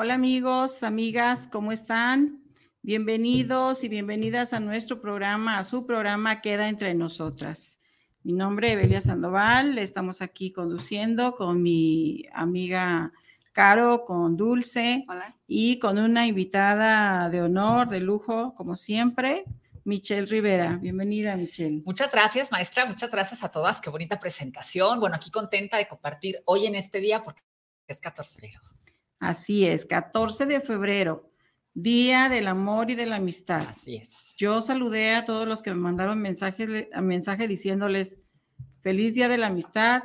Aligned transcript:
Hola 0.00 0.14
amigos, 0.14 0.84
amigas, 0.84 1.48
¿cómo 1.50 1.72
están? 1.72 2.44
Bienvenidos 2.82 3.82
y 3.82 3.88
bienvenidas 3.88 4.52
a 4.52 4.60
nuestro 4.60 5.00
programa, 5.00 5.58
a 5.58 5.64
su 5.64 5.86
programa 5.86 6.40
Queda 6.40 6.68
entre 6.68 6.94
nosotras. 6.94 7.80
Mi 8.22 8.32
nombre 8.32 8.68
es 8.68 8.74
Evelia 8.74 9.00
Sandoval, 9.00 9.76
estamos 9.76 10.22
aquí 10.22 10.52
conduciendo 10.52 11.34
con 11.34 11.64
mi 11.64 12.26
amiga 12.32 13.10
Caro, 13.50 14.04
con 14.04 14.36
Dulce 14.36 15.04
y 15.48 15.80
con 15.80 15.98
una 15.98 16.28
invitada 16.28 17.28
de 17.28 17.42
honor, 17.42 17.88
de 17.88 17.98
lujo, 17.98 18.54
como 18.54 18.76
siempre, 18.76 19.46
Michelle 19.82 20.26
Rivera. 20.26 20.78
Bienvenida, 20.80 21.34
Michelle. 21.34 21.82
Muchas 21.84 22.12
gracias, 22.12 22.52
maestra. 22.52 22.86
Muchas 22.86 23.10
gracias 23.10 23.42
a 23.42 23.50
todas. 23.50 23.80
Qué 23.80 23.90
bonita 23.90 24.20
presentación. 24.20 25.00
Bueno, 25.00 25.16
aquí 25.16 25.32
contenta 25.32 25.76
de 25.76 25.88
compartir 25.88 26.40
hoy 26.44 26.66
en 26.66 26.76
este 26.76 27.00
día 27.00 27.20
porque 27.20 27.42
es 27.88 28.00
14 28.00 28.42
de 28.42 28.46
febrero. 28.46 28.77
Así 29.20 29.66
es, 29.66 29.84
14 29.84 30.46
de 30.46 30.60
febrero, 30.60 31.30
Día 31.74 32.28
del 32.28 32.46
Amor 32.46 32.90
y 32.90 32.94
de 32.94 33.06
la 33.06 33.16
Amistad. 33.16 33.66
Así 33.68 33.96
es. 33.96 34.34
Yo 34.36 34.62
saludé 34.62 35.14
a 35.14 35.24
todos 35.24 35.46
los 35.46 35.62
que 35.62 35.70
me 35.70 35.80
mandaron 35.80 36.20
mensajes, 36.20 36.88
mensaje 37.00 37.48
diciéndoles 37.48 38.18
feliz 38.80 39.14
Día 39.14 39.28
de 39.28 39.38
la 39.38 39.48
Amistad, 39.48 40.04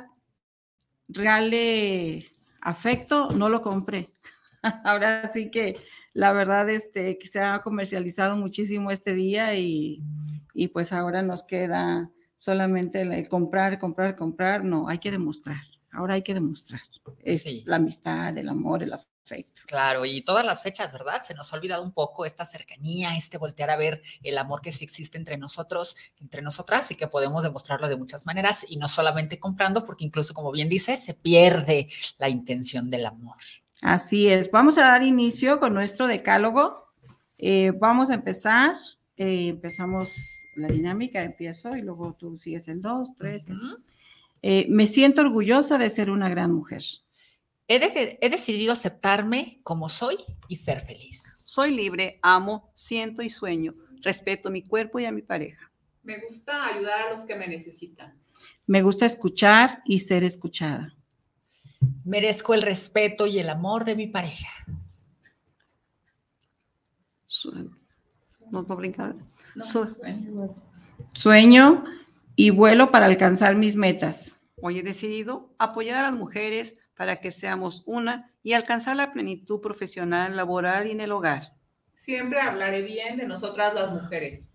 regale 1.08 2.26
afecto, 2.60 3.30
no 3.30 3.48
lo 3.48 3.62
compré. 3.62 4.10
Ahora 4.84 5.30
sí 5.32 5.50
que 5.50 5.76
la 6.12 6.32
verdad 6.32 6.68
este, 6.68 7.18
que 7.18 7.28
se 7.28 7.40
ha 7.40 7.60
comercializado 7.60 8.36
muchísimo 8.36 8.90
este 8.90 9.14
día 9.14 9.54
y, 9.56 10.02
y 10.54 10.68
pues 10.68 10.92
ahora 10.92 11.22
nos 11.22 11.42
queda 11.42 12.08
solamente 12.36 13.00
el 13.00 13.28
comprar, 13.28 13.80
comprar, 13.80 14.14
comprar. 14.14 14.64
No, 14.64 14.88
hay 14.88 14.98
que 14.98 15.10
demostrar 15.10 15.62
ahora 15.94 16.14
hay 16.14 16.22
que 16.22 16.34
demostrar. 16.34 16.80
Es 17.22 17.46
la 17.66 17.76
amistad, 17.76 18.36
el 18.36 18.48
amor, 18.48 18.82
el 18.82 18.92
afecto. 18.92 19.62
Claro, 19.66 20.04
y 20.04 20.22
todas 20.22 20.44
las 20.44 20.62
fechas, 20.62 20.92
¿verdad? 20.92 21.22
Se 21.22 21.34
nos 21.34 21.52
ha 21.52 21.56
olvidado 21.56 21.82
un 21.82 21.92
poco 21.92 22.26
esta 22.26 22.44
cercanía, 22.44 23.16
este 23.16 23.38
voltear 23.38 23.70
a 23.70 23.76
ver 23.76 24.02
el 24.22 24.36
amor 24.36 24.60
que 24.60 24.70
sí 24.70 24.84
existe 24.84 25.16
entre 25.16 25.38
nosotros, 25.38 25.96
entre 26.20 26.42
nosotras, 26.42 26.90
y 26.90 26.94
que 26.94 27.08
podemos 27.08 27.42
demostrarlo 27.42 27.88
de 27.88 27.96
muchas 27.96 28.26
maneras, 28.26 28.66
y 28.68 28.76
no 28.76 28.86
solamente 28.86 29.38
comprando, 29.38 29.84
porque 29.84 30.04
incluso, 30.04 30.34
como 30.34 30.52
bien 30.52 30.68
dice, 30.68 30.96
se 30.96 31.14
pierde 31.14 31.88
la 32.18 32.28
intención 32.28 32.90
del 32.90 33.06
amor. 33.06 33.36
Así 33.80 34.28
es. 34.28 34.50
Vamos 34.50 34.78
a 34.78 34.82
dar 34.82 35.02
inicio 35.02 35.58
con 35.58 35.74
nuestro 35.74 36.06
decálogo. 36.06 36.84
Eh, 37.38 37.72
vamos 37.78 38.10
a 38.10 38.14
empezar. 38.14 38.76
Eh, 39.16 39.48
empezamos 39.48 40.44
la 40.56 40.68
dinámica, 40.68 41.22
empiezo 41.22 41.76
y 41.76 41.82
luego 41.82 42.14
tú 42.18 42.38
sigues 42.38 42.68
el 42.68 42.80
dos, 42.80 43.10
tres. 43.16 43.44
Eh, 44.46 44.66
me 44.68 44.86
siento 44.86 45.22
orgullosa 45.22 45.78
de 45.78 45.88
ser 45.88 46.10
una 46.10 46.28
gran 46.28 46.52
mujer. 46.52 46.82
He, 47.66 48.28
decidido 48.28 48.74
aceptarme 48.74 49.60
como 49.62 49.88
soy 49.88 50.18
y 50.48 50.56
ser 50.56 50.80
feliz. 50.80 51.22
Soy 51.46 51.70
libre, 51.70 52.18
amo, 52.20 52.70
siento 52.74 53.22
y 53.22 53.30
sueño. 53.30 53.74
Respeto 54.02 54.50
a 54.50 54.52
mi 54.52 54.62
cuerpo 54.62 55.00
y 55.00 55.06
a 55.06 55.12
mi 55.12 55.22
pareja. 55.22 55.72
Me 56.02 56.20
gusta 56.20 56.66
ayudar 56.66 57.00
a 57.00 57.14
los 57.14 57.24
que 57.24 57.36
me 57.36 57.48
necesitan. 57.48 58.20
Me 58.66 58.82
gusta 58.82 59.06
escuchar 59.06 59.80
y 59.86 60.00
ser 60.00 60.24
escuchada. 60.24 60.94
Merezco 62.04 62.52
el 62.52 62.60
respeto 62.60 63.26
y 63.26 63.38
el 63.38 63.48
amor 63.48 63.86
de 63.86 63.96
mi 63.96 64.08
pareja. 64.08 64.50
no, 69.54 70.54
sueño 71.14 71.84
y 72.36 72.50
vuelo 72.50 72.90
para 72.90 73.06
alcanzar 73.06 73.54
mis 73.54 73.74
metas. 73.74 74.33
Hoy 74.60 74.78
he 74.78 74.82
decidido 74.82 75.54
apoyar 75.58 75.96
a 75.96 76.02
las 76.02 76.12
mujeres 76.12 76.78
para 76.96 77.20
que 77.20 77.32
seamos 77.32 77.82
una 77.86 78.30
y 78.42 78.52
alcanzar 78.52 78.96
la 78.96 79.12
plenitud 79.12 79.60
profesional, 79.60 80.36
laboral 80.36 80.86
y 80.86 80.92
en 80.92 81.00
el 81.00 81.12
hogar. 81.12 81.50
Siempre 81.94 82.40
hablaré 82.40 82.82
bien 82.82 83.16
de 83.16 83.26
nosotras 83.26 83.74
las 83.74 83.90
mujeres. 83.92 84.50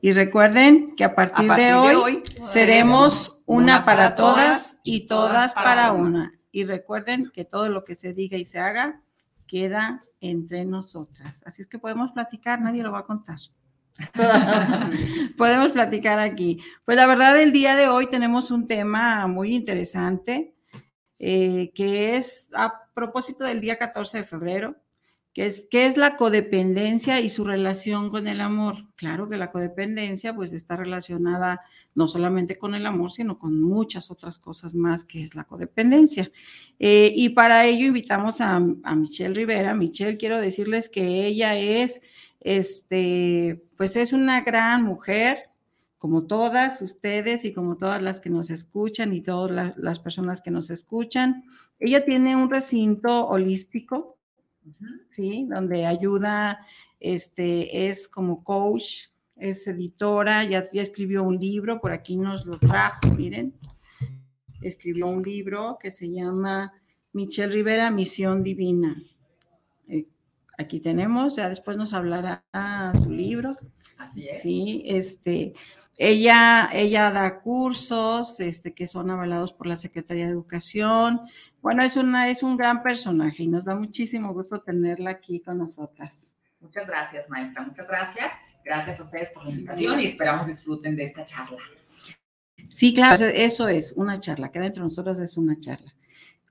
Y 0.00 0.12
recuerden 0.12 0.96
que 0.96 1.04
a 1.04 1.14
partir, 1.14 1.50
de, 1.52 1.74
hoy, 1.74 2.22
seremos 2.44 3.42
una 3.46 3.84
para 3.84 4.14
todas 4.14 4.80
y 4.82 5.06
todas 5.06 5.54
para 5.54 5.92
una. 5.92 6.32
Y 6.50 6.64
recuerden 6.64 7.30
que 7.32 7.44
todo 7.44 7.68
lo 7.68 7.84
que 7.84 7.94
se 7.94 8.12
diga 8.12 8.36
y 8.36 8.44
se 8.44 8.58
haga 8.58 9.00
queda 9.46 10.04
entre 10.20 10.64
nosotras. 10.64 11.42
Así 11.46 11.62
es 11.62 11.68
que 11.68 11.78
podemos 11.78 12.12
platicar, 12.12 12.60
nadie 12.60 12.82
lo 12.82 12.90
va 12.90 13.00
a 13.00 13.06
contar. 13.06 13.38
Podemos 15.36 15.72
platicar 15.72 16.18
aquí. 16.18 16.58
Pues 16.84 16.96
la 16.96 17.06
verdad, 17.06 17.40
el 17.40 17.52
día 17.52 17.76
de 17.76 17.88
hoy 17.88 18.08
tenemos 18.08 18.50
un 18.50 18.66
tema 18.66 19.26
muy 19.26 19.54
interesante, 19.54 20.54
eh, 21.18 21.72
que 21.74 22.16
es 22.16 22.48
a 22.54 22.90
propósito 22.94 23.44
del 23.44 23.60
día 23.60 23.78
14 23.78 24.18
de 24.18 24.24
febrero, 24.24 24.76
que 25.32 25.46
es, 25.46 25.66
¿qué 25.70 25.86
es 25.86 25.96
la 25.96 26.16
codependencia 26.16 27.20
y 27.20 27.30
su 27.30 27.44
relación 27.44 28.10
con 28.10 28.26
el 28.26 28.40
amor? 28.40 28.76
Claro 28.96 29.30
que 29.30 29.38
la 29.38 29.50
codependencia 29.50 30.34
pues 30.34 30.52
está 30.52 30.76
relacionada 30.76 31.60
no 31.94 32.06
solamente 32.06 32.58
con 32.58 32.74
el 32.74 32.84
amor, 32.86 33.12
sino 33.12 33.38
con 33.38 33.60
muchas 33.62 34.10
otras 34.10 34.38
cosas 34.38 34.74
más 34.74 35.04
que 35.04 35.22
es 35.22 35.34
la 35.34 35.44
codependencia. 35.44 36.30
Eh, 36.78 37.12
y 37.14 37.30
para 37.30 37.64
ello 37.64 37.86
invitamos 37.86 38.40
a, 38.42 38.56
a 38.56 38.94
Michelle 38.94 39.34
Rivera. 39.34 39.74
Michelle, 39.74 40.18
quiero 40.18 40.38
decirles 40.38 40.90
que 40.90 41.26
ella 41.26 41.56
es 41.56 42.02
este, 42.42 43.64
pues 43.76 43.96
es 43.96 44.12
una 44.12 44.40
gran 44.40 44.82
mujer, 44.82 45.48
como 45.98 46.26
todas 46.26 46.82
ustedes 46.82 47.44
y 47.44 47.52
como 47.52 47.76
todas 47.76 48.02
las 48.02 48.18
que 48.18 48.30
nos 48.30 48.50
escuchan 48.50 49.12
y 49.12 49.20
todas 49.20 49.74
las 49.76 50.00
personas 50.00 50.42
que 50.42 50.50
nos 50.50 50.68
escuchan. 50.70 51.44
Ella 51.78 52.04
tiene 52.04 52.34
un 52.34 52.50
recinto 52.50 53.28
holístico, 53.28 54.16
¿sí? 55.06 55.46
Donde 55.48 55.86
ayuda, 55.86 56.66
este, 56.98 57.88
es 57.88 58.08
como 58.08 58.42
coach, 58.42 59.10
es 59.36 59.66
editora, 59.68 60.44
ya, 60.44 60.68
ya 60.72 60.82
escribió 60.82 61.22
un 61.22 61.38
libro, 61.38 61.80
por 61.80 61.92
aquí 61.92 62.16
nos 62.16 62.44
lo 62.44 62.58
trajo, 62.58 63.08
miren. 63.16 63.54
Escribió 64.60 65.06
un 65.06 65.22
libro 65.22 65.78
que 65.80 65.92
se 65.92 66.10
llama 66.10 66.72
Michelle 67.12 67.52
Rivera, 67.52 67.90
Misión 67.92 68.42
Divina 68.42 68.96
aquí 70.62 70.80
tenemos, 70.80 71.36
ya 71.36 71.48
después 71.48 71.76
nos 71.76 71.94
hablará 71.94 72.44
su 73.02 73.10
libro. 73.10 73.56
Así 73.98 74.28
es. 74.28 74.42
Sí, 74.42 74.82
este, 74.86 75.54
ella, 75.98 76.70
ella 76.72 77.10
da 77.10 77.40
cursos 77.40 78.40
este, 78.40 78.74
que 78.74 78.86
son 78.86 79.10
avalados 79.10 79.52
por 79.52 79.66
la 79.66 79.76
Secretaría 79.76 80.26
de 80.26 80.32
Educación. 80.32 81.20
Bueno, 81.60 81.82
es, 81.82 81.96
una, 81.96 82.28
es 82.28 82.42
un 82.42 82.56
gran 82.56 82.82
personaje 82.82 83.44
y 83.44 83.48
nos 83.48 83.64
da 83.64 83.74
muchísimo 83.74 84.32
gusto 84.32 84.60
tenerla 84.60 85.10
aquí 85.10 85.40
con 85.40 85.58
nosotras. 85.58 86.36
Muchas 86.60 86.86
gracias, 86.86 87.28
maestra. 87.28 87.62
Muchas 87.62 87.86
gracias. 87.86 88.32
Gracias 88.64 89.00
a 89.00 89.02
ustedes 89.02 89.30
por 89.30 89.44
la 89.44 89.50
invitación 89.50 90.00
y 90.00 90.04
esperamos 90.06 90.46
disfruten 90.46 90.96
de 90.96 91.04
esta 91.04 91.24
charla. 91.24 91.58
Sí, 92.68 92.94
claro, 92.94 93.26
eso 93.26 93.68
es 93.68 93.92
una 93.96 94.18
charla. 94.18 94.50
Queda 94.50 94.66
entre 94.66 94.82
nosotros 94.82 95.18
es 95.18 95.36
una 95.36 95.58
charla. 95.58 95.94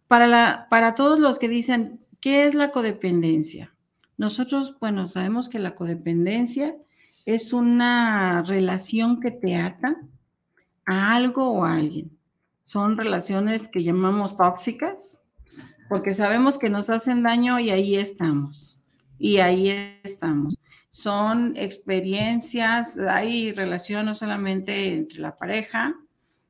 Para, 0.07 0.27
la, 0.27 0.68
para 0.69 0.94
todos 0.94 1.19
los 1.19 1.39
que 1.39 1.47
dicen, 1.47 2.06
¿qué 2.19 2.45
es 2.45 2.53
la 2.53 2.71
codependencia? 2.71 3.74
Nosotros, 4.21 4.77
bueno, 4.79 5.07
sabemos 5.07 5.50
que 5.50 5.57
la 5.57 5.73
codependencia 5.73 6.75
es 7.25 7.53
una 7.53 8.44
relación 8.44 9.19
que 9.19 9.31
te 9.31 9.56
ata 9.56 9.97
a 10.85 11.15
algo 11.15 11.50
o 11.50 11.65
a 11.65 11.77
alguien. 11.77 12.15
Son 12.62 12.97
relaciones 12.97 13.68
que 13.68 13.83
llamamos 13.83 14.38
tóxicas 14.38 15.19
porque 15.89 16.13
sabemos 16.13 16.59
que 16.59 16.69
nos 16.69 16.91
hacen 16.91 17.23
daño 17.23 17.59
y 17.59 17.71
ahí 17.71 17.95
estamos, 17.95 18.79
y 19.18 19.39
ahí 19.39 19.97
estamos. 20.03 20.56
Son 20.91 21.57
experiencias, 21.57 23.00
hay 23.00 23.53
relación 23.53 24.06
no 24.06 24.13
solamente 24.13 24.94
entre 24.94 25.18
la 25.18 25.35
pareja, 25.35 25.95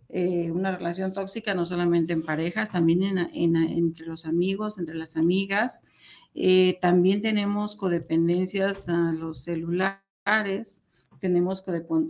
eh, 0.09 0.51
una 0.51 0.75
relación 0.75 1.13
tóxica 1.13 1.53
no 1.53 1.65
solamente 1.65 2.11
en 2.11 2.23
parejas, 2.23 2.69
también 2.69 3.17
entre 3.33 4.07
los 4.07 4.25
amigos, 4.25 4.77
entre 4.77 4.95
las 4.95 5.15
amigas. 5.15 5.85
Eh, 6.33 6.77
también 6.81 7.21
tenemos 7.21 7.75
codependencias 7.75 8.87
a 8.89 9.11
los 9.11 9.43
celulares, 9.43 10.83
tenemos 11.19 11.63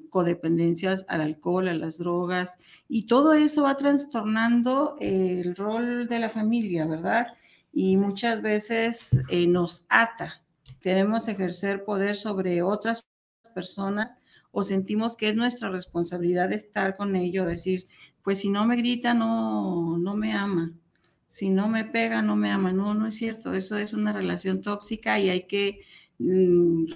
codependencias 0.09 1.05
al 1.09 1.21
alcohol, 1.21 1.67
a 1.67 1.73
las 1.73 1.97
drogas, 1.97 2.59
y 2.87 3.07
todo 3.07 3.33
eso 3.33 3.63
va 3.63 3.75
trastornando 3.75 4.95
el 4.99 5.55
rol 5.55 6.07
de 6.07 6.19
la 6.19 6.29
familia, 6.29 6.85
¿verdad? 6.85 7.27
Y 7.73 7.97
muchas 7.97 8.41
veces 8.41 9.21
eh, 9.29 9.47
nos 9.47 9.83
ata. 9.89 10.41
Queremos 10.81 11.27
ejercer 11.27 11.83
poder 11.83 12.15
sobre 12.15 12.61
otras 12.61 13.03
personas 13.53 14.15
o 14.51 14.63
sentimos 14.63 15.15
que 15.15 15.29
es 15.29 15.35
nuestra 15.35 15.69
responsabilidad 15.69 16.51
estar 16.51 16.95
con 16.97 17.15
ello, 17.15 17.45
decir, 17.45 17.87
pues 18.23 18.39
si 18.39 18.49
no 18.49 18.65
me 18.65 18.75
grita, 18.75 19.13
no, 19.13 19.97
no 19.97 20.15
me 20.15 20.33
ama. 20.33 20.73
Si 21.31 21.49
no 21.49 21.69
me 21.69 21.85
pega, 21.85 22.21
no 22.21 22.35
me 22.35 22.51
ama. 22.51 22.73
No, 22.73 22.93
no 22.93 23.07
es 23.07 23.15
cierto. 23.15 23.53
Eso 23.53 23.77
es 23.77 23.93
una 23.93 24.11
relación 24.11 24.59
tóxica 24.59 25.17
y 25.17 25.29
hay 25.29 25.47
que 25.47 25.79
mm, 26.19 26.91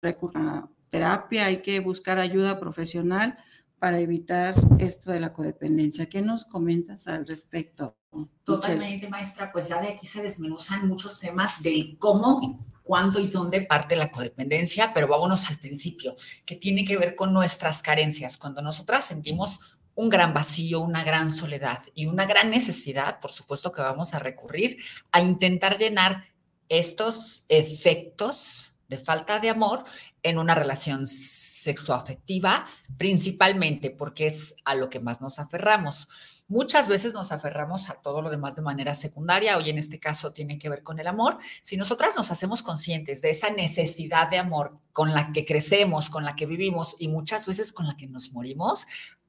recurrir 0.00 0.46
a 0.46 0.68
terapia, 0.88 1.46
hay 1.46 1.62
que 1.62 1.80
buscar 1.80 2.20
ayuda 2.20 2.60
profesional 2.60 3.36
para 3.80 3.98
evitar 3.98 4.54
esto 4.78 5.10
de 5.10 5.18
la 5.18 5.32
codependencia. 5.32 6.06
¿Qué 6.08 6.22
nos 6.22 6.44
comentas 6.44 7.08
al 7.08 7.26
respecto? 7.26 7.96
Totalmente, 8.44 9.08
maestra. 9.08 9.50
Pues 9.50 9.66
ya 9.66 9.80
de 9.80 9.88
aquí 9.88 10.06
se 10.06 10.22
desmenuzan 10.22 10.86
muchos 10.86 11.18
temas 11.18 11.60
del 11.60 11.98
cómo 11.98 12.64
cuándo 12.84 13.18
y 13.18 13.26
dónde 13.26 13.62
parte 13.62 13.96
la 13.96 14.12
codependencia, 14.12 14.94
pero 14.94 15.08
vámonos 15.08 15.50
al 15.50 15.58
principio, 15.58 16.14
que 16.46 16.54
tiene 16.54 16.84
que 16.84 16.96
ver 16.96 17.16
con 17.16 17.32
nuestras 17.32 17.82
carencias. 17.82 18.38
Cuando 18.38 18.62
nosotras 18.62 19.06
sentimos 19.06 19.80
un 19.94 20.08
gran 20.08 20.32
vacío, 20.32 20.80
una 20.80 21.04
gran 21.04 21.32
soledad 21.32 21.78
y 21.94 22.06
una 22.06 22.26
gran 22.26 22.50
necesidad, 22.50 23.20
por 23.20 23.30
supuesto 23.30 23.72
que 23.72 23.82
vamos 23.82 24.14
a 24.14 24.18
recurrir 24.18 24.78
a 25.10 25.20
intentar 25.20 25.78
llenar 25.78 26.24
estos 26.68 27.44
efectos 27.48 28.72
de 28.88 28.98
falta 28.98 29.38
de 29.38 29.48
amor 29.48 29.84
en 30.22 30.38
una 30.38 30.54
relación 30.54 31.06
sexoafectiva, 31.06 32.66
principalmente 32.98 33.90
porque 33.90 34.26
es 34.26 34.54
a 34.64 34.74
lo 34.74 34.90
que 34.90 35.00
más 35.00 35.20
nos 35.20 35.38
aferramos. 35.38 36.44
Muchas 36.46 36.88
veces 36.88 37.14
nos 37.14 37.32
aferramos 37.32 37.88
a 37.88 37.94
todo 37.94 38.20
lo 38.20 38.28
demás 38.28 38.54
de 38.54 38.60
manera 38.60 38.92
secundaria, 38.92 39.56
hoy 39.56 39.70
en 39.70 39.78
este 39.78 39.98
caso 39.98 40.32
tiene 40.32 40.58
que 40.58 40.68
ver 40.68 40.82
con 40.82 40.98
el 40.98 41.06
amor. 41.06 41.38
Si 41.62 41.78
nosotras 41.78 42.14
nos 42.16 42.30
hacemos 42.30 42.62
conscientes 42.62 43.22
de 43.22 43.30
esa 43.30 43.50
necesidad 43.50 44.28
de 44.28 44.38
amor 44.38 44.74
con 44.92 45.14
la 45.14 45.32
que 45.32 45.46
crecemos, 45.46 46.10
con 46.10 46.24
la 46.24 46.36
que 46.36 46.44
vivimos 46.44 46.96
y 46.98 47.08
muchas 47.08 47.46
veces 47.46 47.72
con 47.72 47.86
la 47.86 47.96
que 47.96 48.06
nos 48.06 48.32
morimos, 48.32 48.86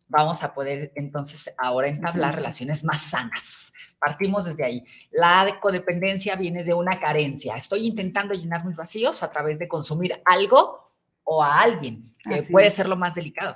vamos 0.07 0.44
a 0.44 0.53
poder 0.53 0.91
entonces 0.95 1.51
ahora 1.57 1.88
entablar 1.88 2.35
relaciones 2.35 2.83
más 2.83 3.00
sanas. 3.00 3.73
Partimos 4.00 4.45
desde 4.45 4.65
ahí. 4.65 4.83
La 5.11 5.59
codependencia 5.61 6.35
viene 6.35 6.63
de 6.63 6.73
una 6.73 7.00
carencia. 7.00 7.55
Estoy 7.55 7.88
intentando 7.88 8.33
llenar 8.33 8.65
mis 8.65 8.77
vacíos 8.77 9.23
a 9.23 9.29
través 9.29 9.59
de 9.59 9.67
consumir 9.67 10.21
algo 10.25 10.91
o 11.23 11.41
a 11.41 11.61
alguien, 11.61 12.01
que 12.23 12.44
puede 12.51 12.69
ser 12.69 12.89
lo 12.89 12.97
más 12.97 13.15
delicado. 13.15 13.55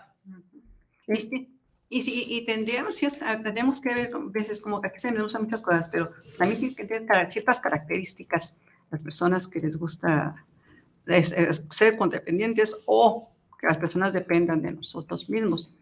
Este, 1.06 1.50
y, 1.90 2.04
sí, 2.04 2.26
y 2.28 2.46
tendríamos, 2.46 2.98
tendríamos 2.98 3.82
que 3.82 3.94
ver, 3.94 4.12
veces 4.30 4.62
como 4.62 4.78
aquí 4.78 4.98
se 4.98 5.12
me 5.12 5.22
usan 5.22 5.44
muchas 5.44 5.62
cosas, 5.62 5.90
pero 5.90 6.12
también 6.38 6.60
tiene 6.60 6.76
que 6.76 6.86
tener 6.86 7.32
ciertas 7.32 7.60
características 7.60 8.56
las 8.90 9.04
personas 9.04 9.48
que 9.48 9.60
les 9.60 9.78
gusta 9.78 10.46
ser 11.70 11.98
codependientes 11.98 12.84
o 12.86 13.30
que 13.60 13.68
las 13.68 13.78
personas 13.78 14.14
dependan 14.14 14.62
de 14.62 14.74
nosotros 14.74 15.30
mismos. 15.30 15.74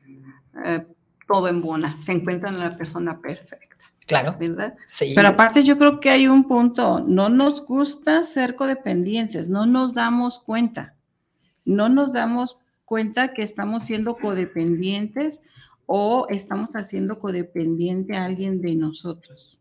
Eh, 0.64 0.86
todo 1.28 1.48
en 1.48 1.62
buena, 1.62 2.00
se 2.02 2.12
encuentra 2.12 2.50
en 2.50 2.60
la 2.60 2.78
persona 2.78 3.20
perfecta. 3.20 3.76
Claro. 4.06 4.36
¿Verdad? 4.40 4.76
Sí. 4.86 5.14
Pero 5.16 5.30
aparte 5.30 5.64
yo 5.64 5.78
creo 5.80 6.00
que 6.00 6.12
hay 6.12 6.28
un 6.28 6.48
punto, 6.48 7.00
no 7.00 7.30
nos 7.30 7.66
gusta 7.66 8.22
ser 8.22 8.56
codependientes, 8.56 9.50
no 9.50 9.66
nos 9.66 9.96
damos 9.96 10.38
cuenta, 10.38 10.94
no 11.66 11.90
nos 11.90 12.14
damos 12.14 12.60
cuenta 12.86 13.34
que 13.34 13.42
estamos 13.42 13.88
siendo 13.88 14.16
codependientes 14.18 15.42
o 15.88 16.28
estamos 16.30 16.76
haciendo 16.76 17.20
codependiente 17.20 18.16
a 18.16 18.26
alguien 18.26 18.62
de 18.62 18.76
nosotros 18.76 19.60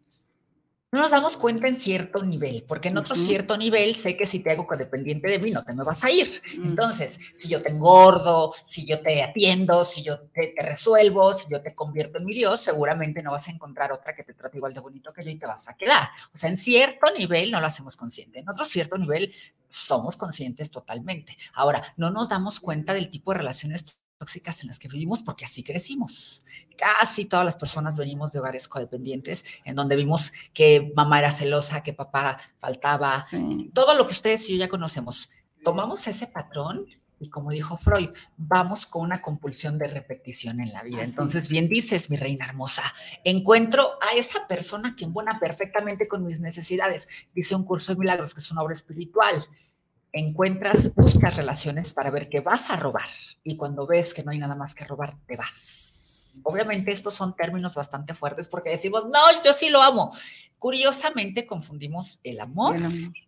no 0.95 1.01
nos 1.01 1.11
damos 1.11 1.37
cuenta 1.37 1.67
en 1.67 1.77
cierto 1.77 2.23
nivel, 2.23 2.65
porque 2.69 2.87
en 2.87 2.97
otro 2.97 3.17
cierto 3.17 3.57
nivel 3.59 3.97
sé 3.97 4.17
que 4.17 4.27
si 4.27 4.45
te 4.45 4.53
hago 4.53 4.65
codependiente 4.65 5.29
de 5.29 5.41
mí, 5.41 5.51
no 5.51 5.65
te 5.65 5.73
me 5.73 5.83
vas 5.83 6.05
a 6.05 6.11
ir. 6.13 6.41
Mm. 6.57 6.67
Entonces, 6.67 7.19
si 7.33 7.49
yo 7.49 7.61
te 7.61 7.71
engordo, 7.71 8.53
si 8.63 8.87
yo 8.87 9.01
te 9.01 9.21
atiendo, 9.21 9.85
si 9.85 10.05
yo 10.05 10.21
te, 10.21 10.55
resuelvo, 10.57 11.35
si 11.35 11.51
yo 11.51 11.61
te 11.61 11.75
convierto 11.75 12.19
en 12.19 12.27
mi 12.27 12.33
Dios, 12.33 12.61
seguramente 12.61 13.25
no 13.25 13.33
vas 13.33 13.49
a 13.49 13.51
encontrar 13.51 13.91
otra 13.91 14.15
que 14.15 14.23
te 14.23 14.35
trate 14.35 14.57
igual 14.57 14.73
de 14.73 14.79
bonito 14.79 15.13
que 15.13 15.25
yo 15.25 15.31
y 15.31 15.35
te 15.35 15.47
vas 15.47 15.69
a 15.69 15.75
quedar. 15.75 16.11
O 16.33 16.37
sea, 16.37 16.49
en 16.49 16.57
cierto 16.57 17.13
nivel 17.19 17.51
no 17.51 17.61
lo 17.61 17.67
hacemos 17.67 17.97
consciente, 17.97 18.39
en 18.39 18.49
otro 18.49 18.65
cierto 18.65 18.97
nivel 18.97 19.35
somos 19.67 20.17
conscientes 20.17 20.71
totalmente. 20.71 21.37
Ahora, 21.55 21.83
no 21.97 22.11
nos 22.11 22.29
damos 22.29 22.61
cuenta 22.61 22.95
del 22.95 23.11
tipo 23.11 23.33
de 23.33 23.39
relaciones 23.39 24.04
tóxicas 24.25 24.63
en 24.63 24.69
las 24.69 24.79
que 24.79 24.89
vivimos 24.89 25.23
porque 25.23 25.45
así 25.45 25.63
crecimos. 25.63 26.47
Casi 26.79 27.27
todas 27.27 27.45
las 27.45 27.57
personas 27.57 27.99
venimos 27.99 28.33
de 28.33 28.39
hogares 28.39 28.69
codependientes 28.69 29.45
en 29.65 29.77
donde 29.77 29.97
vimos 29.97 30.33
que 30.55 30.93
mamá 30.97 31.19
era 31.19 31.31
celosa, 31.31 31.83
que 31.83 31.93
papá 31.93 32.39
faltaba, 32.59 33.27
todo 33.75 33.95
lo 33.95 34.07
que 34.07 34.13
ustedes 34.13 34.49
y 34.49 34.55
yo 34.55 34.61
ya 34.61 34.69
conocemos. 34.69 35.29
Tomamos 35.63 36.07
ese 36.07 36.27
patrón 36.27 36.87
y 37.21 37.29
como 37.29 37.51
dijo 37.51 37.77
Freud, 37.77 38.11
vamos 38.39 38.87
con 38.87 39.03
una 39.03 39.21
compulsión 39.21 39.79
de 39.79 39.89
repetición 39.89 40.61
en 40.61 40.73
la 40.73 40.83
vida. 40.83 41.05
Entonces, 41.05 41.49
bien 41.49 41.69
dices, 41.69 42.11
mi 42.11 42.17
reina 42.17 42.47
hermosa, 42.47 42.83
encuentro 43.25 43.93
a 44.01 44.17
esa 44.17 44.47
persona 44.47 44.97
que 44.97 45.05
embona 45.05 45.39
perfectamente 45.39 46.09
con 46.09 46.25
mis 46.25 46.41
necesidades. 46.41 47.09
Dice 47.35 47.55
un 47.55 47.65
curso 47.65 47.93
de 47.93 48.01
milagros, 48.01 48.35
que 48.35 48.41
es 48.41 48.51
una 48.51 48.63
obra 48.63 48.73
espiritual 48.73 49.35
encuentras, 50.15 50.95
buscas 50.95 51.37
relaciones 51.37 51.93
para 51.93 52.11
ver 52.11 52.29
que 52.29 52.41
vas 52.41 52.71
a 52.71 52.77
robar 52.77 53.07
y 53.43 53.57
cuando 53.57 53.87
ves 53.87 54.15
que 54.15 54.23
no 54.23 54.31
hay 54.31 54.39
nada 54.39 54.55
más 54.55 54.75
que 54.75 54.85
robar, 54.85 55.17
te 55.27 55.37
vas. 55.37 56.41
Obviamente 56.45 56.93
estos 56.93 57.15
son 57.15 57.35
términos 57.37 57.75
bastante 57.75 58.15
fuertes 58.15 58.49
porque 58.49 58.71
decimos, 58.71 59.07
no, 59.07 59.21
yo 59.45 59.53
sí 59.53 59.71
lo 59.71 59.83
amo. 59.83 60.11
Curiosamente 60.59 61.47
confundimos 61.47 62.21
el 62.23 62.41
amor, 62.41 62.77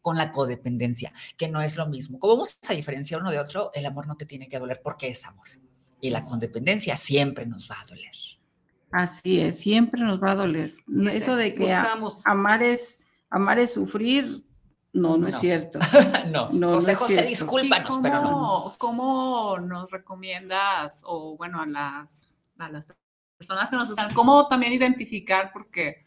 con 0.01 0.17
la 0.17 0.33
codependencia, 0.33 1.13
que 1.37 1.49
no 1.49 1.61
es 1.61 1.77
lo 1.77 1.87
mismo. 1.87 2.19
Como 2.19 2.35
vamos 2.35 2.59
a 2.69 2.73
diferenciar 2.73 3.21
uno 3.21 3.31
de 3.31 3.39
otro, 3.39 3.71
el 3.75 3.85
amor 3.85 4.07
no 4.07 4.17
te 4.17 4.25
tiene 4.25 4.49
que 4.49 4.59
doler 4.59 4.81
porque 4.83 5.09
es 5.09 5.25
amor. 5.27 5.47
Y 6.01 6.11
la 6.11 6.25
codependencia 6.25 6.97
siempre 6.97 7.47
nos 7.47 7.71
va 7.71 7.77
a 7.81 7.85
doler. 7.85 8.13
Así 8.91 9.41
es, 9.41 9.59
siempre 9.59 10.01
nos 10.01 10.23
va 10.23 10.33
a 10.33 10.35
doler. 10.37 10.75
Eso 11.13 11.37
de 11.37 11.55
que 11.55 11.73
amar 12.25 12.63
es 12.63 13.01
amar 13.29 13.59
es 13.59 13.75
sufrir, 13.75 14.45
no, 14.97 15.17
no, 15.17 15.29
es 15.29 15.39
cierto. 15.39 15.79
no. 16.53 16.69
José 16.69 16.95
José, 16.95 17.23
discúlpanos, 17.27 17.99
pero 18.03 18.23
no. 18.23 18.75
¿Cómo 18.79 19.59
nos 19.59 19.91
recomiendas, 19.91 21.03
o 21.07 21.37
bueno, 21.37 21.61
a 21.61 21.67
las, 21.67 22.29
a 22.59 22.69
las 22.69 22.87
personas 23.37 23.71
que 23.71 23.77
nos 23.77 23.91
usan, 23.91 24.13
cómo 24.15 24.49
también 24.49 24.73
identificar? 24.73 25.51
Porque, 25.53 26.07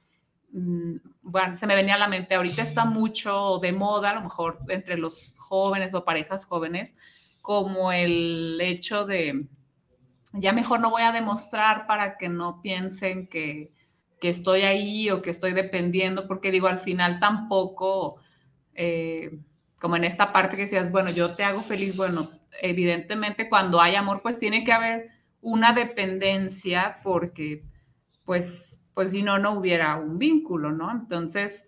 mm, 0.51 0.95
bueno, 1.21 1.55
se 1.55 1.67
me 1.67 1.75
venía 1.75 1.95
a 1.95 1.99
la 1.99 2.07
mente, 2.07 2.35
ahorita 2.35 2.61
está 2.63 2.85
mucho 2.85 3.59
de 3.59 3.71
moda, 3.71 4.09
a 4.09 4.15
lo 4.15 4.21
mejor 4.21 4.59
entre 4.69 4.97
los 4.97 5.33
jóvenes 5.37 5.93
o 5.93 6.03
parejas 6.03 6.45
jóvenes, 6.45 6.95
como 7.41 7.91
el 7.91 8.59
hecho 8.61 9.05
de, 9.05 9.47
ya 10.33 10.51
mejor 10.51 10.79
no 10.79 10.89
voy 10.89 11.03
a 11.03 11.11
demostrar 11.11 11.87
para 11.87 12.17
que 12.17 12.29
no 12.29 12.61
piensen 12.61 13.27
que, 13.27 13.71
que 14.19 14.29
estoy 14.29 14.61
ahí 14.61 15.09
o 15.09 15.21
que 15.21 15.29
estoy 15.29 15.53
dependiendo, 15.53 16.27
porque 16.27 16.51
digo, 16.51 16.67
al 16.67 16.79
final 16.79 17.19
tampoco 17.19 18.19
eh, 18.81 19.37
como 19.77 19.97
en 19.97 20.05
esta 20.05 20.31
parte 20.31 20.55
que 20.55 20.61
decías, 20.61 20.89
bueno, 20.89 21.09
yo 21.09 21.35
te 21.35 21.43
hago 21.43 21.59
feliz, 21.59 21.97
bueno, 21.97 22.29
evidentemente 22.61 23.49
cuando 23.49 23.81
hay 23.81 23.95
amor, 23.95 24.21
pues 24.21 24.39
tiene 24.39 24.63
que 24.63 24.71
haber 24.71 25.09
una 25.41 25.73
dependencia 25.73 26.95
porque, 27.03 27.65
pues, 28.23 28.81
pues 28.93 29.11
si 29.11 29.21
no, 29.21 29.37
no 29.37 29.51
hubiera 29.51 29.97
un 29.97 30.17
vínculo, 30.17 30.71
¿no? 30.71 30.89
Entonces, 30.91 31.67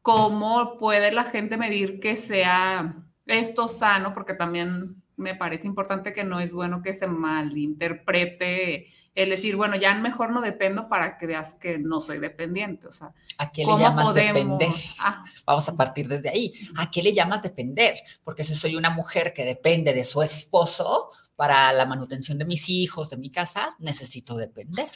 ¿cómo 0.00 0.78
puede 0.78 1.12
la 1.12 1.24
gente 1.24 1.58
medir 1.58 2.00
que 2.00 2.16
sea 2.16 3.04
esto 3.26 3.68
sano? 3.68 4.14
Porque 4.14 4.32
también 4.32 5.02
me 5.16 5.34
parece 5.34 5.66
importante 5.66 6.14
que 6.14 6.24
no 6.24 6.40
es 6.40 6.54
bueno 6.54 6.80
que 6.80 6.94
se 6.94 7.06
malinterprete 7.06 8.86
el 9.14 9.30
decir, 9.30 9.56
bueno, 9.56 9.76
ya 9.76 9.94
mejor 9.94 10.32
no 10.32 10.40
dependo 10.40 10.88
para 10.88 11.16
que 11.16 11.26
veas 11.26 11.54
que 11.54 11.78
no 11.78 12.00
soy 12.00 12.18
dependiente. 12.18 12.88
O 12.88 12.92
sea, 12.92 13.12
¿a 13.38 13.52
qué 13.52 13.64
le 13.64 13.78
llamas 13.78 14.12
depender? 14.12 14.70
Ah. 14.98 15.24
Vamos 15.46 15.68
a 15.68 15.76
partir 15.76 16.08
desde 16.08 16.30
ahí. 16.30 16.52
¿A 16.76 16.90
qué 16.90 17.02
le 17.02 17.12
llamas 17.12 17.42
depender? 17.42 17.94
Porque 18.24 18.42
si 18.42 18.54
soy 18.54 18.74
una 18.74 18.90
mujer 18.90 19.32
que 19.32 19.44
depende 19.44 19.94
de 19.94 20.02
su 20.02 20.20
esposo 20.22 21.10
para 21.36 21.72
la 21.72 21.86
manutención 21.86 22.38
de 22.38 22.44
mis 22.44 22.68
hijos, 22.68 23.10
de 23.10 23.16
mi 23.16 23.30
casa, 23.30 23.68
necesito 23.78 24.36
depender. 24.36 24.88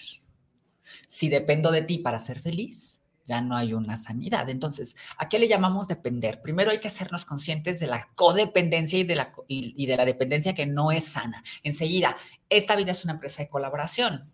Si 1.06 1.28
dependo 1.28 1.70
de 1.70 1.82
ti 1.82 1.98
para 1.98 2.18
ser 2.18 2.40
feliz, 2.40 2.97
ya 3.28 3.40
no 3.40 3.56
hay 3.56 3.74
una 3.74 3.96
sanidad. 3.96 4.48
Entonces, 4.48 4.96
¿a 5.18 5.28
qué 5.28 5.38
le 5.38 5.46
llamamos 5.46 5.86
depender? 5.86 6.42
Primero 6.42 6.70
hay 6.70 6.80
que 6.80 6.88
hacernos 6.88 7.24
conscientes 7.24 7.78
de 7.78 7.86
la 7.86 8.08
codependencia 8.14 8.98
y 8.98 9.04
de 9.04 9.14
la, 9.14 9.32
y 9.46 9.86
de 9.86 9.96
la 9.96 10.04
dependencia 10.04 10.54
que 10.54 10.66
no 10.66 10.90
es 10.90 11.04
sana. 11.04 11.42
Enseguida, 11.62 12.16
esta 12.48 12.74
vida 12.74 12.92
es 12.92 13.04
una 13.04 13.14
empresa 13.14 13.42
de 13.42 13.48
colaboración 13.48 14.32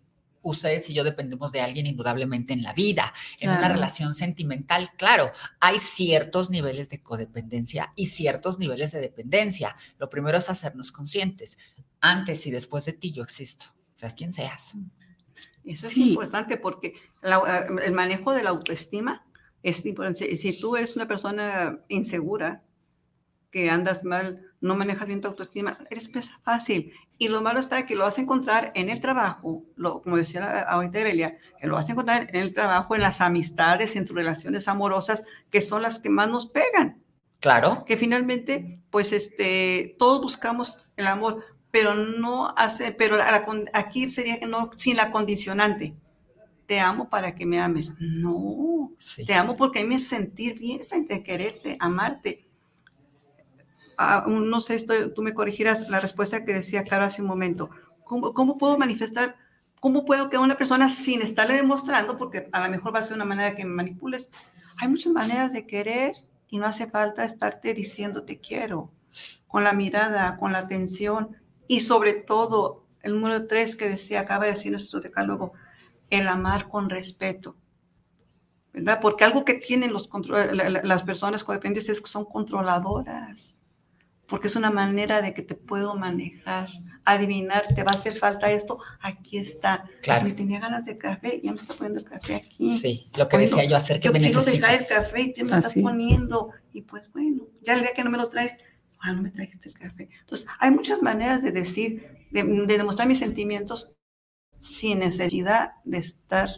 ustedes 0.49 0.89
y 0.89 0.93
yo 0.93 1.03
dependemos 1.03 1.51
de 1.51 1.61
alguien 1.61 1.87
indudablemente 1.87 2.53
en 2.53 2.63
la 2.63 2.73
vida, 2.73 3.11
en 3.39 3.49
una 3.49 3.67
relación 3.67 4.13
sentimental, 4.13 4.91
claro, 4.95 5.31
hay 5.59 5.79
ciertos 5.79 6.49
niveles 6.49 6.89
de 6.89 7.01
codependencia 7.01 7.91
y 7.95 8.05
ciertos 8.05 8.59
niveles 8.59 8.91
de 8.91 9.01
dependencia. 9.01 9.75
Lo 9.97 10.09
primero 10.09 10.37
es 10.37 10.49
hacernos 10.49 10.91
conscientes. 10.91 11.57
Antes 11.99 12.45
y 12.45 12.51
después 12.51 12.85
de 12.85 12.93
ti 12.93 13.11
yo 13.11 13.23
existo, 13.23 13.65
seas 13.95 14.13
quien 14.13 14.31
seas. 14.31 14.75
Eso 15.63 15.87
es 15.87 15.97
importante 15.97 16.57
porque 16.57 16.93
el 17.83 17.93
manejo 17.93 18.33
de 18.33 18.43
la 18.43 18.51
autoestima 18.51 19.25
es 19.63 19.85
importante. 19.85 20.35
Si 20.37 20.59
tú 20.59 20.75
eres 20.75 20.95
una 20.95 21.07
persona 21.07 21.79
insegura, 21.87 22.63
que 23.55 23.69
andas 23.69 24.03
mal, 24.03 24.41
no 24.59 24.75
manejas 24.75 25.07
bien 25.07 25.21
tu 25.21 25.29
autoestima, 25.29 25.77
eres 25.89 26.11
fácil. 26.43 26.91
Y 27.17 27.29
lo 27.29 27.41
malo 27.41 27.61
está 27.61 27.85
que 27.85 27.95
lo 27.95 28.03
vas 28.03 28.17
a 28.17 28.21
encontrar 28.21 28.73
en 28.75 28.89
el 28.89 28.99
trabajo, 28.99 29.63
lo, 29.77 30.01
como 30.01 30.17
decía 30.17 30.63
ahorita 30.63 30.99
Evelia, 30.99 31.37
que 31.59 31.67
lo 31.67 31.75
vas 31.75 31.87
a 31.87 31.93
encontrar 31.93 32.27
en 32.29 32.41
el 32.41 32.53
trabajo, 32.53 32.95
en 32.95 33.01
las 33.01 33.21
amistades, 33.21 33.95
en 33.95 34.05
tus 34.05 34.15
relaciones 34.15 34.67
amorosas, 34.67 35.25
que 35.49 35.61
son 35.61 35.81
las 35.81 35.99
que 35.99 36.09
más 36.09 36.29
nos 36.29 36.47
pegan. 36.47 37.01
Claro. 37.39 37.85
Que 37.85 37.95
finalmente, 37.95 38.81
pues, 38.89 39.13
este, 39.13 39.95
todos 39.97 40.21
buscamos 40.21 40.89
el 40.97 41.07
amor, 41.07 41.45
pero 41.71 41.95
no 41.95 42.53
hace, 42.57 42.91
pero 42.91 43.17
aquí 43.71 44.09
sería 44.09 44.39
que 44.39 44.47
no, 44.47 44.69
sin 44.75 44.97
la 44.97 45.11
condicionante. 45.11 45.95
Te 46.65 46.79
amo 46.79 47.09
para 47.09 47.35
que 47.35 47.45
me 47.45 47.59
ames. 47.59 47.95
No, 47.99 48.91
te 49.25 49.33
amo 49.33 49.55
porque 49.55 49.83
me 49.83 49.99
sentir 49.99 50.57
bien, 50.57 50.81
de 51.07 51.23
quererte, 51.23 51.77
amarte 51.79 52.45
Ah, 53.97 54.25
no 54.27 54.61
sé, 54.61 54.75
esto, 54.75 54.93
tú 55.13 55.21
me 55.21 55.33
corregirás 55.33 55.89
la 55.89 55.99
respuesta 55.99 56.43
que 56.43 56.53
decía 56.53 56.83
Caro 56.83 57.05
hace 57.05 57.21
un 57.21 57.27
momento. 57.27 57.69
¿Cómo, 58.03 58.33
¿Cómo, 58.33 58.57
puedo 58.57 58.77
manifestar, 58.77 59.35
cómo 59.79 60.05
puedo 60.05 60.29
que 60.29 60.37
una 60.37 60.57
persona 60.57 60.89
sin 60.89 61.21
estarle 61.21 61.55
demostrando, 61.55 62.17
porque 62.17 62.49
a 62.51 62.63
lo 62.63 62.69
mejor 62.69 62.93
va 62.93 62.99
a 62.99 63.03
ser 63.03 63.15
una 63.15 63.25
manera 63.25 63.55
que 63.55 63.65
me 63.65 63.71
manipules, 63.71 64.31
hay 64.77 64.89
muchas 64.89 65.13
maneras 65.13 65.53
de 65.53 65.65
querer 65.65 66.13
y 66.49 66.57
no 66.57 66.65
hace 66.65 66.87
falta 66.87 67.23
estarte 67.23 67.73
diciendo 67.73 68.23
te 68.23 68.39
quiero, 68.39 68.91
con 69.47 69.63
la 69.63 69.73
mirada, 69.73 70.37
con 70.37 70.51
la 70.51 70.59
atención 70.59 71.37
y 71.67 71.81
sobre 71.81 72.13
todo 72.13 72.85
el 73.01 73.13
número 73.13 73.47
tres 73.47 73.75
que 73.75 73.89
decía, 73.89 74.21
acaba 74.21 74.45
de 74.45 74.51
decir 74.51 74.71
nuestro 74.71 74.99
decálogo, 74.99 75.53
el 76.09 76.27
amar 76.27 76.69
con 76.69 76.89
respeto. 76.89 77.55
¿verdad? 78.73 78.99
Porque 79.01 79.23
algo 79.23 79.45
que 79.45 79.53
tienen 79.53 79.93
los 79.93 80.09
las 80.83 81.03
personas 81.03 81.43
codependientes 81.43 81.89
es 81.89 82.01
que 82.01 82.09
son 82.09 82.25
controladoras 82.25 83.55
porque 84.27 84.47
es 84.47 84.55
una 84.55 84.71
manera 84.71 85.21
de 85.21 85.33
que 85.33 85.41
te 85.41 85.55
puedo 85.55 85.95
manejar, 85.95 86.69
adivinar, 87.03 87.67
te 87.75 87.83
va 87.83 87.91
a 87.91 87.95
hacer 87.95 88.15
falta 88.15 88.51
esto, 88.51 88.79
aquí 88.99 89.37
está. 89.37 89.85
Claro. 90.01 90.25
Me 90.25 90.31
tenía 90.31 90.59
ganas 90.59 90.85
de 90.85 90.97
café, 90.97 91.39
ya 91.43 91.51
me 91.51 91.57
está 91.57 91.73
poniendo 91.73 91.99
el 91.99 92.05
café 92.05 92.35
aquí. 92.35 92.69
Sí, 92.69 93.07
lo 93.17 93.27
que 93.27 93.37
decía 93.37 93.65
yo, 93.65 93.75
hacer 93.75 93.99
que 93.99 94.07
yo 94.07 94.13
me 94.13 94.19
quiero 94.19 94.39
necesitas. 94.39 94.71
dejar 94.71 94.99
el 94.99 95.03
café 95.05 95.21
y 95.21 95.33
te 95.33 95.43
me 95.43 95.57
estás 95.57 95.75
poniendo, 95.75 96.49
y 96.73 96.81
pues 96.81 97.11
bueno, 97.11 97.47
ya 97.61 97.75
el 97.75 97.81
día 97.81 97.93
que 97.95 98.03
no 98.03 98.09
me 98.09 98.17
lo 98.17 98.29
traes, 98.29 98.57
ah, 98.99 99.13
no 99.13 99.21
me 99.21 99.29
trajiste 99.29 99.69
el 99.69 99.75
café. 99.75 100.09
Entonces, 100.21 100.47
hay 100.59 100.71
muchas 100.71 101.01
maneras 101.03 101.43
de 101.43 101.51
decir, 101.51 102.27
de, 102.31 102.43
demostrar 102.43 103.07
mis 103.07 103.19
sentimientos 103.19 103.94
sin 104.65 104.99
necesidad 104.99 105.73
de 105.83 105.99
estar 105.99 106.49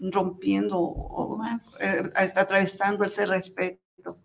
rompiendo 0.00 0.78
o, 0.78 1.36
más, 1.36 1.76
eh, 1.80 2.02
atravesando 2.14 3.04
ese 3.04 3.26
respeto. 3.26 4.18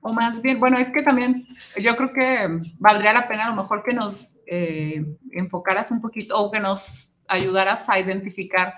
O 0.00 0.12
más 0.12 0.40
bien, 0.40 0.60
bueno, 0.60 0.78
es 0.78 0.90
que 0.90 1.02
también 1.02 1.46
yo 1.80 1.96
creo 1.96 2.12
que 2.12 2.60
valdría 2.78 3.12
la 3.12 3.26
pena 3.26 3.46
a 3.46 3.50
lo 3.50 3.56
mejor 3.56 3.82
que 3.82 3.94
nos 3.94 4.36
eh, 4.46 5.04
enfocaras 5.32 5.90
un 5.90 6.00
poquito 6.00 6.38
o 6.38 6.50
que 6.50 6.60
nos 6.60 7.16
ayudaras 7.26 7.88
a 7.88 7.98
identificar 7.98 8.74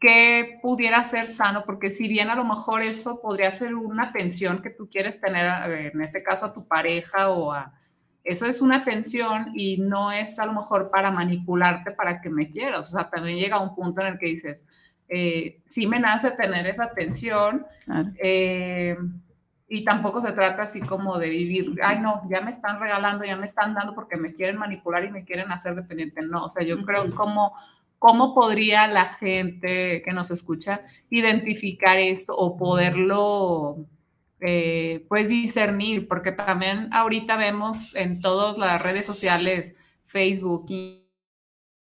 qué 0.00 0.58
pudiera 0.60 1.02
ser 1.04 1.30
sano, 1.30 1.64
porque 1.64 1.90
si 1.90 2.08
bien 2.08 2.28
a 2.28 2.34
lo 2.34 2.44
mejor 2.44 2.82
eso 2.82 3.22
podría 3.22 3.54
ser 3.54 3.74
una 3.74 4.12
tensión 4.12 4.60
que 4.60 4.70
tú 4.70 4.88
quieres 4.90 5.20
tener, 5.20 5.46
eh, 5.70 5.90
en 5.94 6.00
este 6.02 6.22
caso 6.22 6.46
a 6.46 6.52
tu 6.52 6.66
pareja 6.66 7.30
o 7.30 7.52
a... 7.52 7.72
Eso 8.24 8.46
es 8.46 8.62
una 8.62 8.84
tensión 8.84 9.52
y 9.54 9.76
no 9.76 10.10
es 10.10 10.38
a 10.38 10.46
lo 10.46 10.54
mejor 10.54 10.90
para 10.90 11.10
manipularte 11.10 11.90
para 11.92 12.20
que 12.22 12.30
me 12.30 12.50
quieras. 12.50 12.80
O 12.80 12.96
sea, 12.96 13.10
también 13.10 13.38
llega 13.38 13.60
un 13.60 13.74
punto 13.74 14.00
en 14.00 14.06
el 14.08 14.18
que 14.18 14.26
dices, 14.26 14.64
eh, 15.08 15.60
sí 15.66 15.86
me 15.86 16.00
nace 16.00 16.30
tener 16.30 16.66
esa 16.66 16.90
tensión, 16.90 17.66
eh, 18.18 18.96
y 19.68 19.84
tampoco 19.84 20.20
se 20.20 20.32
trata 20.32 20.62
así 20.62 20.80
como 20.80 21.18
de 21.18 21.28
vivir, 21.28 21.78
ay 21.82 21.98
no, 22.00 22.22
ya 22.30 22.40
me 22.40 22.50
están 22.50 22.80
regalando, 22.80 23.24
ya 23.24 23.36
me 23.36 23.46
están 23.46 23.74
dando 23.74 23.94
porque 23.94 24.16
me 24.16 24.32
quieren 24.32 24.56
manipular 24.56 25.04
y 25.04 25.10
me 25.10 25.24
quieren 25.24 25.50
hacer 25.52 25.74
dependiente. 25.74 26.22
No, 26.22 26.46
o 26.46 26.50
sea, 26.50 26.64
yo 26.64 26.82
creo 26.84 27.14
como 27.14 27.54
cómo 27.98 28.34
podría 28.34 28.86
la 28.86 29.06
gente 29.06 30.02
que 30.02 30.12
nos 30.12 30.30
escucha 30.30 30.82
identificar 31.08 31.98
esto 31.98 32.36
o 32.36 32.56
poderlo 32.56 33.86
eh, 34.46 35.06
pues 35.08 35.30
discernir, 35.30 36.06
porque 36.06 36.30
también 36.30 36.92
ahorita 36.92 37.38
vemos 37.38 37.96
en 37.96 38.20
todas 38.20 38.58
las 38.58 38.82
redes 38.82 39.06
sociales, 39.06 39.74
Facebook, 40.04 40.66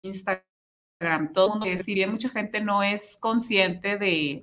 Instagram, 0.02 1.34
todo 1.34 1.48
el 1.48 1.60
mundo, 1.60 1.84
si 1.84 1.94
bien 1.94 2.12
mucha 2.12 2.30
gente 2.30 2.62
no 2.62 2.82
es 2.82 3.18
consciente 3.20 3.98
de, 3.98 4.42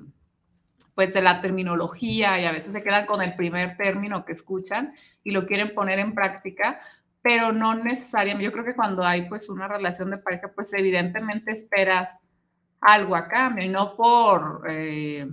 pues 0.94 1.14
de 1.14 1.22
la 1.22 1.40
terminología 1.40 2.38
y 2.38 2.44
a 2.44 2.52
veces 2.52 2.72
se 2.74 2.82
quedan 2.82 3.06
con 3.06 3.22
el 3.22 3.34
primer 3.34 3.78
término 3.78 4.26
que 4.26 4.32
escuchan 4.32 4.92
y 5.24 5.30
lo 5.30 5.46
quieren 5.46 5.74
poner 5.74 5.98
en 5.98 6.14
práctica, 6.14 6.80
pero 7.22 7.52
no 7.52 7.74
necesariamente. 7.74 8.44
Yo 8.44 8.52
creo 8.52 8.66
que 8.66 8.76
cuando 8.76 9.04
hay 9.04 9.26
pues 9.26 9.48
una 9.48 9.68
relación 9.68 10.10
de 10.10 10.18
pareja, 10.18 10.52
pues 10.54 10.70
evidentemente 10.74 11.50
esperas 11.52 12.18
algo 12.78 13.16
a 13.16 13.26
cambio 13.28 13.64
y 13.64 13.70
no 13.70 13.96
por 13.96 14.66
eh, 14.68 15.26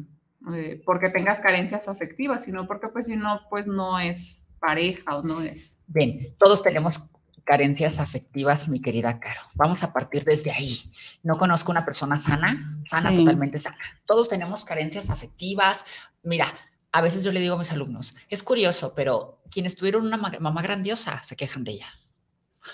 eh, 0.53 0.81
porque 0.85 1.09
tengas 1.09 1.39
carencias 1.39 1.87
afectivas, 1.87 2.43
sino 2.43 2.67
porque 2.67 2.87
pues 2.87 3.07
si 3.07 3.15
no, 3.15 3.41
pues 3.49 3.67
no 3.67 3.99
es 3.99 4.45
pareja 4.59 5.17
o 5.17 5.23
no 5.23 5.41
es. 5.41 5.75
Bien, 5.87 6.19
todos 6.37 6.61
tenemos 6.61 7.01
carencias 7.43 7.99
afectivas, 7.99 8.69
mi 8.69 8.79
querida 8.79 9.19
Caro. 9.19 9.41
Vamos 9.55 9.83
a 9.83 9.91
partir 9.91 10.23
desde 10.23 10.51
ahí. 10.51 10.83
No 11.23 11.37
conozco 11.37 11.71
una 11.71 11.83
persona 11.83 12.19
sana, 12.19 12.79
sana, 12.83 13.15
totalmente 13.15 13.57
sana. 13.57 13.77
Todos 14.05 14.29
tenemos 14.29 14.65
carencias 14.65 15.09
afectivas. 15.09 15.83
Mira, 16.21 16.45
a 16.91 17.01
veces 17.01 17.23
yo 17.23 17.31
le 17.31 17.39
digo 17.39 17.55
a 17.55 17.57
mis 17.57 17.71
alumnos, 17.71 18.15
es 18.29 18.43
curioso, 18.43 18.93
pero 18.95 19.41
quienes 19.51 19.75
tuvieron 19.75 20.05
una 20.05 20.17
mamá 20.17 20.61
grandiosa 20.61 21.23
se 21.23 21.35
quejan 21.35 21.63
de 21.63 21.71
ella. 21.71 21.87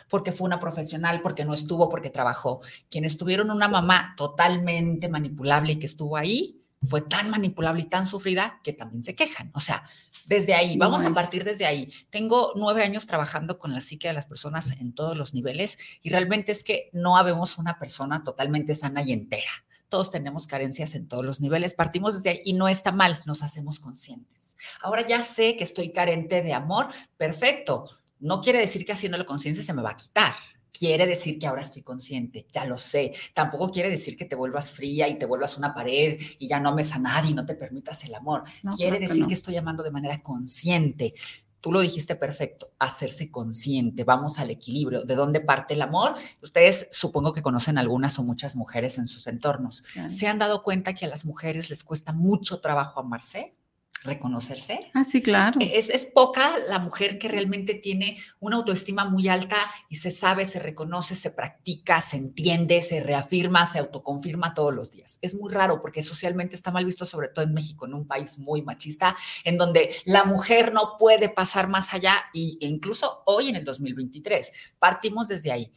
Porque 0.10 0.32
fue 0.32 0.46
una 0.46 0.60
profesional, 0.60 1.22
porque 1.22 1.46
no 1.46 1.54
estuvo, 1.54 1.88
porque 1.88 2.10
trabajó. 2.10 2.60
Quienes 2.90 3.18
tuvieron 3.18 3.52
una 3.52 3.70
mamá 3.70 4.14
totalmente 4.18 5.08
manipulable 5.08 5.74
y 5.74 5.80
que 5.80 5.86
estuvo 5.86 6.18
ahí, 6.18 6.65
fue 6.88 7.02
tan 7.02 7.30
manipulable 7.30 7.82
y 7.82 7.86
tan 7.86 8.08
sufrida 8.08 8.60
que 8.64 8.74
también 8.74 9.04
se 9.04 9.16
quejan. 9.16 9.52
O 9.54 9.60
sea, 9.60 9.84
desde 10.26 10.56
ahí, 10.56 10.76
vamos 10.78 11.04
a 11.04 11.14
partir 11.14 11.44
desde 11.44 11.66
ahí. 11.66 11.88
Tengo 12.10 12.54
nueve 12.56 12.84
años 12.84 13.06
trabajando 13.06 13.60
con 13.60 13.74
la 13.74 13.82
psique 13.82 14.08
de 14.08 14.14
las 14.14 14.26
personas 14.26 14.80
en 14.82 14.94
todos 14.94 15.16
los 15.16 15.34
niveles 15.34 15.78
y 16.02 16.10
realmente 16.10 16.52
es 16.52 16.64
que 16.64 16.90
no 16.94 17.18
habemos 17.18 17.58
una 17.58 17.78
persona 17.78 18.24
totalmente 18.24 18.74
sana 18.74 19.04
y 19.04 19.12
entera. 19.12 19.52
Todos 19.88 20.10
tenemos 20.10 20.48
carencias 20.48 20.96
en 20.96 21.08
todos 21.08 21.24
los 21.24 21.42
niveles, 21.42 21.76
partimos 21.76 22.16
desde 22.16 22.32
ahí 22.32 22.42
y 22.44 22.54
no 22.54 22.68
está 22.68 22.92
mal, 22.92 23.22
nos 23.28 23.44
hacemos 23.44 23.80
conscientes. 23.80 24.56
Ahora 24.82 25.08
ya 25.08 25.22
sé 25.22 25.56
que 25.58 25.64
estoy 25.64 25.92
carente 25.92 26.42
de 26.42 26.54
amor, 26.54 26.88
perfecto. 27.18 27.88
No 28.20 28.42
quiere 28.42 28.60
decir 28.60 28.84
que 28.84 28.94
haciéndolo 28.94 29.28
conciencia 29.28 29.64
se 29.64 29.74
me 29.74 29.84
va 29.84 29.92
a 29.92 29.98
quitar 29.98 30.34
quiere 30.78 31.06
decir 31.06 31.40
que 31.40 31.48
ahora 31.48 31.62
estoy 31.62 31.82
consciente, 31.82 32.46
ya 32.52 32.66
lo 32.66 32.78
sé. 32.78 33.14
Tampoco 33.34 33.70
quiere 33.70 33.90
decir 33.90 34.18
que 34.18 34.26
te 34.26 34.36
vuelvas 34.36 34.72
fría 34.72 35.08
y 35.08 35.18
te 35.18 35.26
vuelvas 35.26 35.58
una 35.58 35.74
pared 35.74 36.20
y 36.40 36.48
ya 36.48 36.60
no 36.60 36.70
ames 36.70 36.94
a 36.94 37.00
nadie 37.00 37.32
y 37.32 37.34
no 37.34 37.46
te 37.46 37.56
permitas 37.56 38.04
el 38.06 38.16
amor. 38.16 38.44
quiere 38.76 39.00
decir 39.00 39.26
que, 39.28 39.34
estoy 39.34 39.58
amando 39.58 39.84
de 39.84 39.92
manera 39.92 40.22
consciente. 40.22 41.14
Tú 41.62 41.72
lo 41.72 41.80
dijiste 41.80 42.16
perfecto, 42.16 42.74
hacerse 42.78 43.32
consciente, 43.32 44.04
vamos 44.04 44.38
al 44.38 44.52
equilibrio. 44.52 45.04
¿De 45.04 45.16
dónde 45.16 45.42
parte 45.42 45.74
el 45.74 45.82
amor? 45.82 46.14
Ustedes 46.42 46.90
supongo 46.92 47.34
que 47.34 47.42
conocen 47.42 47.80
algunas 47.80 48.20
o 48.20 48.24
muchas 48.24 48.56
mujeres 48.56 49.00
en 49.00 49.08
sus 49.08 49.26
entornos. 49.26 49.84
¿Se 50.08 50.28
han 50.28 50.38
dado 50.38 50.62
cuenta 50.62 50.94
que 50.94 51.06
a 51.06 51.10
las 51.10 51.26
mujeres 51.26 51.72
les 51.72 51.84
cuesta 51.84 52.14
mucho 52.14 52.62
trabajo 52.62 53.00
amarse? 53.00 53.56
Reconocerse. 54.04 54.92
Ah, 54.94 55.04
sí, 55.04 55.22
claro. 55.22 55.60
E-, 55.60 55.78
es, 55.78 55.90
es, 55.90 56.06
poca 56.06 56.58
la 56.68 56.80
mujer 56.80 57.18
que 57.18 57.28
realmente 57.28 57.76
tiene 57.76 58.18
una 58.40 58.58
autoestima 58.58 59.06
muy 59.06 59.28
alta 59.28 59.58
y 59.90 59.96
se 59.96 60.12
sabe, 60.12 60.46
se 60.46 60.60
reconoce, 60.60 61.16
se 61.16 61.32
practica, 61.32 62.00
se 62.02 62.18
entiende, 62.18 62.82
se 62.82 63.02
reafirma, 63.02 63.66
se 63.66 63.80
autoconfirma 63.80 64.54
todos 64.54 64.74
los 64.74 64.92
días. 64.92 65.20
Es 65.22 65.36
muy 65.36 65.52
raro 65.52 65.82
porque 65.82 66.02
socialmente 66.02 66.56
está 66.56 66.72
mal 66.72 66.86
visto, 66.86 67.06
sobre 67.06 67.30
todo 67.30 67.46
en 67.46 67.54
México, 67.54 67.86
en 67.86 67.94
un 67.94 68.08
país 68.08 68.38
muy 68.40 68.62
machista, 68.62 69.16
en 69.44 69.58
donde 69.58 69.90
la 70.06 70.24
mujer 70.24 70.74
no 70.74 70.96
puede 70.98 71.30
pasar 71.30 71.68
más 71.68 71.94
allá 71.94 72.16
y, 72.34 72.58
e 72.62 72.68
incluso 72.68 73.24
hoy 73.26 73.50
en 73.50 73.56
el 73.56 73.66
2023. 73.66 74.76
Partimos 74.80 75.28
desde 75.28 75.52
ahí. 75.52 75.72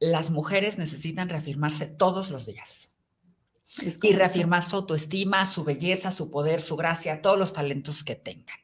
Las 0.00 0.30
mujeres 0.30 0.78
necesitan 0.78 1.28
reafirmarse 1.28 1.86
todos 1.86 2.30
los 2.30 2.46
días 2.46 2.92
y 4.02 4.12
reafirmar 4.14 4.64
su 4.64 4.76
autoestima, 4.76 5.44
su 5.46 5.64
belleza, 5.64 6.10
su 6.10 6.30
poder, 6.30 6.60
su 6.60 6.76
gracia, 6.76 7.22
todos 7.22 7.38
los 7.38 7.52
talentos 7.52 8.02
que 8.04 8.14
tengan. 8.16 8.56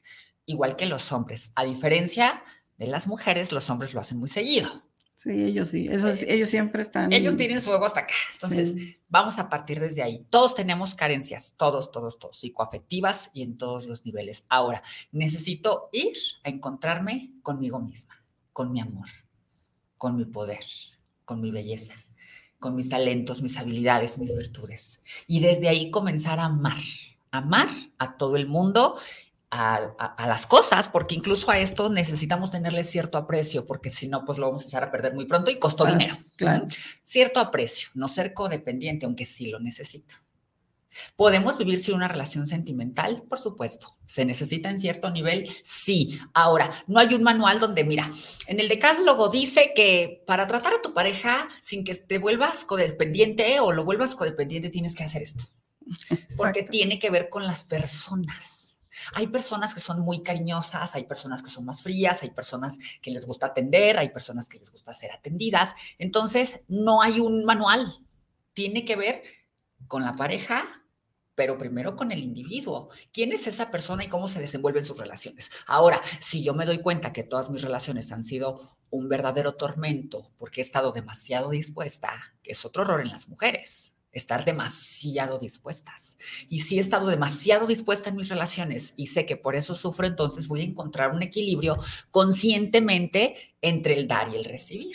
Igual 0.46 0.76
que 0.76 0.86
los 0.86 1.12
hombres. 1.12 1.52
A 1.54 1.64
diferencia 1.64 2.42
de 2.78 2.86
las 2.86 3.06
mujeres, 3.06 3.52
los 3.52 3.68
hombres 3.70 3.94
lo 3.94 4.00
hacen 4.00 4.18
muy 4.18 4.28
seguido. 4.28 4.82
Sí, 5.16 5.30
ellos 5.30 5.70
sí, 5.70 5.88
esos- 5.90 6.20
Eh, 6.22 6.34
ellos 6.34 6.50
siempre 6.50 6.82
están. 6.82 7.10
Ellos 7.12 7.36
tienen 7.36 7.60
su 7.62 7.72
ego 7.72 7.86
hasta 7.86 8.00
acá. 8.00 8.14
Entonces, 8.34 8.72
Sí. 8.72 8.94
vamos 9.08 9.38
a 9.38 9.48
partir 9.48 9.80
desde 9.80 10.02
ahí. 10.02 10.26
Todos 10.28 10.54
tenemos 10.54 10.94
carencias, 10.94 11.54
todos, 11.56 11.90
todos, 11.92 12.18
todos, 12.18 12.36
psicoafectivas 12.36 13.30
y 13.32 13.42
en 13.42 13.56
todos 13.56 13.86
los 13.86 14.04
niveles. 14.04 14.44
Ahora, 14.50 14.82
necesito 15.12 15.88
ir 15.92 16.14
a 16.42 16.50
encontrarme 16.50 17.32
conmigo 17.42 17.78
misma, 17.78 18.22
con 18.52 18.70
mi 18.70 18.80
amor, 18.80 19.08
con 19.96 20.16
mi 20.16 20.26
poder, 20.26 20.64
con 21.24 21.40
mi 21.40 21.50
belleza, 21.50 21.94
con 22.64 22.74
mis 22.74 22.88
talentos, 22.88 23.42
mis 23.42 23.58
habilidades, 23.58 24.16
mis 24.16 24.34
virtudes. 24.34 25.02
Y 25.26 25.40
desde 25.40 25.68
ahí 25.68 25.90
comenzar 25.90 26.40
a 26.40 26.46
amar, 26.46 26.78
amar 27.30 27.68
a 27.98 28.16
todo 28.16 28.36
el 28.36 28.46
mundo. 28.48 28.96
A, 29.56 29.76
a- 30.00 30.06
a 30.16 30.26
las 30.26 30.48
cosas, 30.48 30.88
porque 30.88 31.14
incluso 31.14 31.48
a 31.48 31.58
esto 31.60 31.88
necesitamos 31.88 32.50
tenerle 32.50 32.82
cierto 32.82 33.18
aprecio, 33.18 33.66
porque 33.66 33.88
si 33.88 34.08
no, 34.08 34.24
pues 34.24 34.36
lo 34.36 34.46
vamos 34.48 34.64
a 34.64 34.66
echar 34.66 34.82
a 34.82 34.90
perder 34.90 35.14
muy 35.14 35.26
pronto 35.26 35.48
y 35.52 35.60
costó 35.60 35.84
Claro, 35.84 35.96
dinero. 36.00 36.16
claro. 36.34 36.66
Cierto 37.04 37.38
aprecio, 37.38 37.90
no 37.94 38.08
ser 38.08 38.34
codependiente, 38.34 39.06
aunque 39.06 39.24
sí 39.24 39.46
lo 39.50 39.60
necesito. 39.60 40.16
¿Podemos 41.16 41.58
vivir 41.58 41.78
sin 41.78 41.94
una 41.94 42.08
relación 42.08 42.46
sentimental? 42.46 43.24
Por 43.28 43.38
supuesto. 43.38 43.96
¿Se 44.06 44.24
necesita 44.24 44.70
en 44.70 44.80
cierto 44.80 45.10
nivel? 45.10 45.48
Sí. 45.62 46.18
Ahora, 46.32 46.70
no 46.86 46.98
hay 46.98 47.14
un 47.14 47.22
manual 47.22 47.60
donde, 47.60 47.84
mira, 47.84 48.10
en 48.46 48.60
el 48.60 48.68
decálogo 48.68 49.28
dice 49.28 49.72
que 49.74 50.22
para 50.26 50.46
tratar 50.46 50.74
a 50.74 50.82
tu 50.82 50.92
pareja 50.94 51.48
sin 51.60 51.84
que 51.84 51.94
te 51.94 52.18
vuelvas 52.18 52.64
codependiente 52.64 53.60
o 53.60 53.72
lo 53.72 53.84
vuelvas 53.84 54.14
codependiente, 54.14 54.70
tienes 54.70 54.94
que 54.94 55.04
hacer 55.04 55.22
esto. 55.22 55.44
Porque 56.36 56.62
tiene 56.62 56.98
que 56.98 57.10
ver 57.10 57.28
con 57.28 57.46
las 57.46 57.64
personas. 57.64 58.74
Hay 59.14 59.26
personas 59.28 59.74
que 59.74 59.80
son 59.80 60.00
muy 60.00 60.22
cariñosas, 60.22 60.94
hay 60.94 61.04
personas 61.04 61.42
que 61.42 61.50
son 61.50 61.64
más 61.64 61.82
frías, 61.82 62.22
hay 62.22 62.30
personas 62.30 62.78
que 63.02 63.10
les 63.10 63.26
gusta 63.26 63.46
atender, 63.46 63.98
hay 63.98 64.08
personas 64.08 64.48
que 64.48 64.58
les 64.58 64.70
gusta 64.70 64.92
ser 64.92 65.12
atendidas. 65.12 65.74
Entonces, 65.98 66.60
no 66.68 67.02
hay 67.02 67.20
un 67.20 67.44
manual. 67.44 67.98
Tiene 68.54 68.84
que 68.84 68.96
ver 68.96 69.22
con 69.88 70.02
la 70.02 70.14
pareja, 70.14 70.83
pero 71.34 71.58
primero 71.58 71.96
con 71.96 72.12
el 72.12 72.22
individuo. 72.22 72.88
¿Quién 73.12 73.32
es 73.32 73.46
esa 73.46 73.70
persona 73.70 74.04
y 74.04 74.08
cómo 74.08 74.28
se 74.28 74.40
desenvuelven 74.40 74.84
sus 74.84 74.98
relaciones? 74.98 75.50
Ahora, 75.66 76.00
si 76.20 76.42
yo 76.42 76.54
me 76.54 76.66
doy 76.66 76.78
cuenta 76.78 77.12
que 77.12 77.24
todas 77.24 77.50
mis 77.50 77.62
relaciones 77.62 78.12
han 78.12 78.22
sido 78.24 78.60
un 78.90 79.08
verdadero 79.08 79.54
tormento 79.54 80.30
porque 80.38 80.60
he 80.60 80.64
estado 80.64 80.92
demasiado 80.92 81.50
dispuesta, 81.50 82.34
que 82.42 82.52
es 82.52 82.64
otro 82.64 82.84
error 82.84 83.00
en 83.00 83.08
las 83.08 83.28
mujeres, 83.28 83.96
estar 84.12 84.44
demasiado 84.44 85.38
dispuestas. 85.40 86.18
Y 86.48 86.60
si 86.60 86.76
he 86.78 86.80
estado 86.80 87.08
demasiado 87.08 87.66
dispuesta 87.66 88.10
en 88.10 88.16
mis 88.16 88.28
relaciones 88.28 88.94
y 88.96 89.08
sé 89.08 89.26
que 89.26 89.36
por 89.36 89.56
eso 89.56 89.74
sufro, 89.74 90.06
entonces 90.06 90.46
voy 90.46 90.60
a 90.60 90.64
encontrar 90.64 91.10
un 91.10 91.22
equilibrio 91.22 91.76
conscientemente 92.12 93.34
entre 93.60 93.94
el 93.94 94.06
dar 94.06 94.28
y 94.28 94.36
el 94.36 94.44
recibir, 94.44 94.94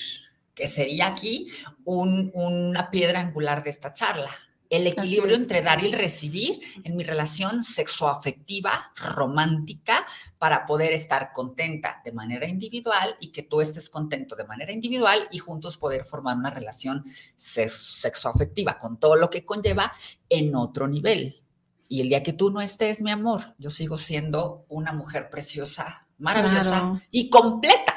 que 0.55 0.67
sería 0.67 1.08
aquí 1.08 1.48
un- 1.84 2.31
una 2.34 2.89
piedra 2.89 3.19
angular 3.19 3.62
de 3.63 3.72
esta 3.72 3.91
charla. 3.91 4.31
El 4.69 4.85
equilibrio 4.85 5.35
entre 5.35 5.63
dar 5.63 5.81
y 5.83 5.88
el 5.88 5.93
recibir 5.93 6.61
en 6.83 6.95
mi 6.95 7.03
relación 7.03 7.63
sexoafectiva, 7.63 8.91
romántica, 8.95 10.05
para 10.38 10.63
poder 10.65 10.93
estar 10.93 11.31
contenta 11.33 12.01
de 12.05 12.11
manera 12.11 12.47
individual 12.47 13.15
y 13.19 13.31
que 13.31 13.41
tú 13.43 13.61
estés 13.61 13.89
contento 13.89 14.35
de 14.35 14.43
manera 14.45 14.71
individual 14.71 15.27
y 15.31 15.39
juntos 15.39 15.77
poder 15.77 16.03
formar 16.05 16.38
una 16.38 16.51
relación 16.51 17.03
sex- 17.35 17.99
sexoafectiva 18.01 18.77
con 18.77 18.99
todo 18.99 19.15
lo 19.15 19.29
que 19.29 19.43
conlleva 19.43 19.91
en 20.29 20.55
otro 20.55 20.88
nivel. 20.88 21.41
Y 21.88 22.01
el 22.01 22.09
día 22.09 22.21
que 22.21 22.33
tú 22.33 22.51
no 22.51 22.61
estés, 22.61 23.01
mi 23.01 23.09
amor, 23.09 23.55
yo 23.57 23.71
sigo 23.71 23.97
siendo 23.97 24.65
una 24.69 24.93
mujer 24.93 25.31
preciosa, 25.31 26.05
maravillosa 26.19 26.69
Claro. 26.69 27.01
y 27.09 27.29
completa. 27.31 27.95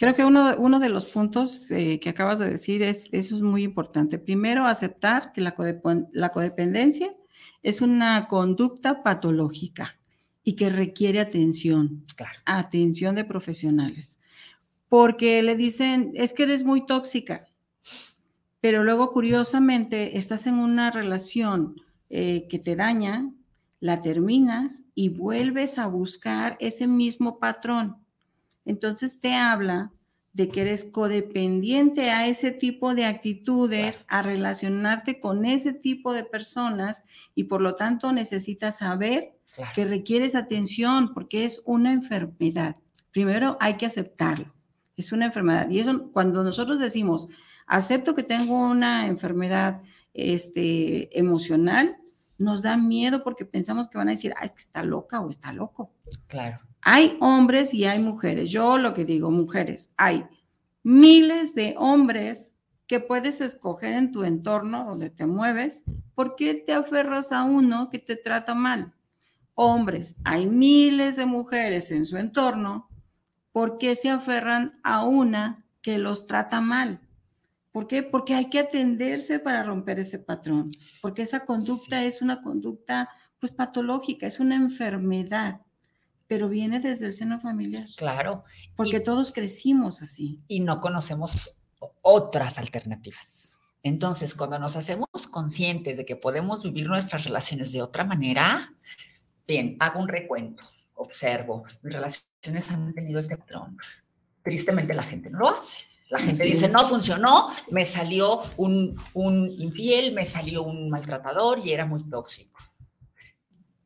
Creo 0.00 0.14
que 0.14 0.24
uno, 0.24 0.56
uno 0.56 0.80
de 0.80 0.88
los 0.88 1.10
puntos 1.12 1.70
eh, 1.70 2.00
que 2.00 2.08
acabas 2.08 2.38
de 2.38 2.48
decir 2.48 2.82
es, 2.82 3.10
eso 3.12 3.36
es 3.36 3.42
muy 3.42 3.62
importante. 3.62 4.18
Primero, 4.18 4.66
aceptar 4.66 5.30
que 5.34 5.42
la, 5.42 5.54
la 6.12 6.30
codependencia 6.30 7.14
es 7.62 7.82
una 7.82 8.26
conducta 8.26 9.02
patológica 9.02 9.98
y 10.42 10.56
que 10.56 10.70
requiere 10.70 11.20
atención, 11.20 12.06
Claro. 12.16 12.38
atención 12.46 13.14
de 13.14 13.26
profesionales. 13.26 14.18
Porque 14.88 15.42
le 15.42 15.54
dicen, 15.54 16.12
es 16.14 16.32
que 16.32 16.44
eres 16.44 16.64
muy 16.64 16.86
tóxica, 16.86 17.46
pero 18.62 18.82
luego 18.82 19.10
curiosamente 19.10 20.16
estás 20.16 20.46
en 20.46 20.54
una 20.54 20.90
relación 20.90 21.76
eh, 22.08 22.46
que 22.48 22.58
te 22.58 22.74
daña, 22.74 23.30
la 23.80 24.00
terminas 24.00 24.82
y 24.94 25.10
vuelves 25.10 25.78
a 25.78 25.88
buscar 25.88 26.56
ese 26.58 26.86
mismo 26.86 27.38
patrón. 27.38 27.99
Entonces 28.64 29.20
te 29.20 29.34
habla 29.34 29.92
de 30.32 30.48
que 30.48 30.60
eres 30.62 30.84
codependiente 30.84 32.10
a 32.10 32.26
ese 32.26 32.52
tipo 32.52 32.94
de 32.94 33.04
actitudes, 33.04 34.04
a 34.08 34.22
relacionarte 34.22 35.20
con 35.20 35.44
ese 35.44 35.72
tipo 35.72 36.12
de 36.12 36.24
personas 36.24 37.04
y 37.34 37.44
por 37.44 37.60
lo 37.60 37.74
tanto 37.74 38.12
necesitas 38.12 38.78
saber 38.78 39.34
Claro. 39.54 39.72
que 39.74 39.84
requieres 39.84 40.36
atención 40.36 41.12
porque 41.12 41.44
es 41.44 41.60
una 41.64 41.92
enfermedad. 41.92 42.76
Primero 43.10 43.56
hay 43.60 43.76
que 43.76 43.86
aceptarlo. 43.86 44.54
Es 44.96 45.10
una 45.10 45.26
enfermedad. 45.26 45.68
Y 45.70 45.80
eso, 45.80 46.10
cuando 46.12 46.44
nosotros 46.44 46.78
decimos, 46.78 47.28
acepto 47.66 48.14
que 48.14 48.22
tengo 48.22 48.70
una 48.70 49.06
enfermedad 49.06 49.82
este, 50.14 51.18
emocional, 51.18 51.96
nos 52.38 52.62
da 52.62 52.76
miedo 52.76 53.24
porque 53.24 53.44
pensamos 53.44 53.88
que 53.88 53.98
van 53.98 54.08
a 54.08 54.12
decir, 54.12 54.32
ah, 54.36 54.44
es 54.44 54.52
que 54.52 54.60
está 54.60 54.82
loca 54.82 55.20
o 55.20 55.30
está 55.30 55.52
loco. 55.52 55.92
Claro. 56.26 56.60
Hay 56.82 57.16
hombres 57.20 57.74
y 57.74 57.84
hay 57.84 58.00
mujeres. 58.00 58.50
Yo 58.50 58.78
lo 58.78 58.94
que 58.94 59.04
digo, 59.04 59.30
mujeres, 59.30 59.92
hay 59.96 60.24
miles 60.82 61.54
de 61.54 61.74
hombres 61.78 62.52
que 62.86 63.00
puedes 63.00 63.40
escoger 63.40 63.92
en 63.92 64.12
tu 64.12 64.24
entorno 64.24 64.84
donde 64.84 65.10
te 65.10 65.26
mueves. 65.26 65.84
¿Por 66.14 66.36
qué 66.36 66.54
te 66.54 66.72
aferras 66.72 67.32
a 67.32 67.44
uno 67.44 67.88
que 67.90 67.98
te 67.98 68.16
trata 68.16 68.54
mal? 68.54 68.92
Hombres, 69.54 70.16
hay 70.24 70.46
miles 70.46 71.16
de 71.16 71.26
mujeres 71.26 71.90
en 71.92 72.06
su 72.06 72.16
entorno. 72.16 72.88
¿Por 73.52 73.78
qué 73.78 73.94
se 73.94 74.08
aferran 74.10 74.80
a 74.82 75.04
una 75.04 75.64
que 75.82 75.98
los 75.98 76.26
trata 76.26 76.60
mal? 76.60 77.00
¿Por 77.70 77.86
qué? 77.86 78.02
Porque 78.02 78.34
hay 78.34 78.48
que 78.48 78.58
atenderse 78.58 79.38
para 79.38 79.62
romper 79.62 80.00
ese 80.00 80.18
patrón. 80.18 80.70
Porque 81.00 81.22
esa 81.22 81.44
conducta 81.44 82.00
Sí. 82.00 82.06
es 82.06 82.22
una 82.22 82.42
conducta 82.42 83.08
pues 83.38 83.52
patológica, 83.52 84.26
es 84.26 84.40
una 84.40 84.56
enfermedad 84.56 85.60
pero 86.30 86.48
viene 86.48 86.78
desde 86.78 87.06
el 87.06 87.12
seno 87.12 87.40
familiar, 87.40 87.88
Claro. 87.96 88.44
porque 88.76 88.98
Y- 88.98 89.02
todos 89.02 89.32
crecimos 89.32 90.00
así. 90.00 90.40
y 90.46 90.60
no 90.60 90.78
conocemos 90.80 91.58
otras 92.02 92.56
alternativas. 92.56 93.58
Entonces, 93.82 94.36
cuando 94.36 94.56
nos 94.60 94.76
hacemos 94.76 95.08
conscientes 95.28 95.96
de 95.96 96.04
que 96.04 96.14
podemos 96.14 96.62
vivir 96.62 96.86
nuestras 96.86 97.24
relaciones 97.24 97.72
de 97.72 97.82
otra 97.82 98.04
manera, 98.04 98.72
bien, 99.48 99.76
hago 99.80 99.98
un 99.98 100.06
recuento, 100.06 100.62
observo, 100.94 101.64
mis 101.82 101.92
relaciones 101.92 102.70
han 102.70 102.94
tenido 102.94 103.18
este 103.18 103.36
patrón. 103.36 103.76
Tristemente 104.40 104.94
la 104.94 105.02
gente 105.02 105.30
no 105.30 105.38
lo 105.40 105.48
hace. 105.48 105.86
La 106.10 106.20
gente 106.20 106.44
dice, 106.44 106.68
no 106.68 106.86
funcionó, 106.86 107.48
me 107.72 107.84
salió 107.84 108.40
un, 108.56 108.94
un 109.14 109.50
infiel, 109.50 110.12
me 110.14 110.24
salió 110.24 110.62
un 110.62 110.90
maltratador 110.90 111.58
y 111.58 111.72
era 111.72 111.86
muy 111.86 112.04
tóxico. 112.08 112.60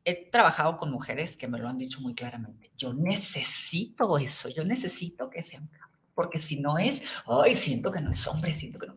He 0.05 0.29
trabajado 0.29 0.77
con 0.77 0.91
mujeres 0.91 1.35
que 1.35 1.47
me 1.47 1.57
lo 1.59 1.67
han 1.67 1.77
dicho 1.77 1.99
muy 2.01 2.13
claramente. 2.13 2.71
Yo 2.77 2.93
necesito 2.93 4.17
eso, 4.19 4.49
yo 4.49 4.63
necesito 4.63 5.29
que 5.29 5.41
sean 5.43 5.69
porque 6.13 6.39
si 6.39 6.61
no 6.61 6.77
es, 6.77 7.21
ay, 7.27 7.53
siento 7.53 7.91
que 7.91 7.99
no 7.99 8.09
es 8.09 8.25
hombre, 8.29 8.53
siento 8.53 8.79
que 8.79 8.87
no. 8.87 8.95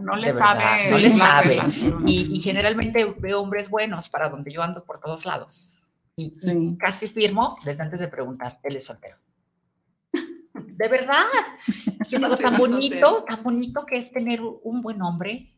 No 0.00 0.16
le 0.16 0.28
verdad, 0.32 0.56
sabe. 0.80 0.90
no 0.90 0.96
le 0.98 1.10
sabe. 1.10 1.58
Y, 2.06 2.34
y 2.34 2.40
generalmente 2.40 3.04
veo 3.18 3.42
hombres 3.42 3.68
buenos 3.68 4.08
para 4.08 4.30
donde 4.30 4.50
yo 4.50 4.62
ando 4.62 4.82
por 4.82 4.98
todos 4.98 5.26
lados. 5.26 5.74
Y, 6.16 6.32
y 6.32 6.38
Sí. 6.38 6.76
casi 6.80 7.06
firmo 7.06 7.58
desde 7.66 7.82
antes 7.82 8.00
de 8.00 8.08
preguntar, 8.08 8.58
él 8.62 8.76
es 8.76 8.86
soltero. 8.86 9.18
De 10.54 10.88
verdad. 10.88 11.24
Yo 12.08 12.18
No 12.18 12.28
digo, 12.28 12.38
tan 12.40 12.56
bonito, 12.56 13.06
soltera. 13.08 13.26
tan 13.36 13.42
bonito 13.44 13.84
que 13.84 13.98
es 13.98 14.10
tener 14.10 14.40
un 14.40 14.80
buen 14.80 15.02
hombre 15.02 15.52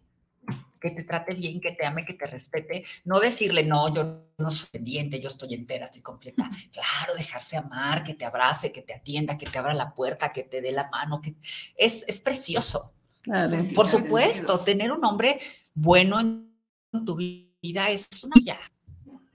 que 0.81 0.91
te 0.91 1.05
trate 1.05 1.35
bien, 1.35 1.61
que 1.61 1.73
te 1.73 1.87
ame, 1.87 2.05
que 2.05 2.15
te 2.15 2.27
respete. 2.27 2.85
No 3.05 3.21
decirle, 3.21 3.65
no, 3.65 3.95
yo 3.95 4.25
no 4.39 4.51
soy 4.51 4.71
pendiente, 4.71 5.21
yo 5.21 5.29
estoy 5.29 5.55
entera, 5.55 5.85
estoy 5.85 6.03
completa. 6.03 6.49
Claro, 6.73 7.15
dejarse 7.17 7.57
amar, 7.57 8.03
que 8.03 8.15
te 8.15 8.25
abrace, 8.25 8.73
que 8.73 8.83
te 8.83 8.95
atienda, 8.95 9.37
que 9.37 9.47
te 9.47 9.59
abra 9.59 9.75
la 9.75 9.95
puerta, 9.95 10.31
que 10.31 10.45
te 10.45 10.61
dé 10.61 10.73
la 10.73 10.89
mano, 10.91 11.21
que 11.21 11.35
es, 11.77 12.05
es 12.09 12.21
precioso. 12.21 12.93
Claro. 13.23 13.65
Por 13.75 13.87
supuesto, 13.87 14.57
sentido. 14.57 14.61
tener 14.61 14.93
un 14.93 15.05
hombre 15.05 15.39
bueno 15.75 16.19
en 16.19 17.05
tu 17.05 17.17
vida 17.17 17.91
es 17.91 18.09
una 18.25 18.37
ya. 18.43 18.59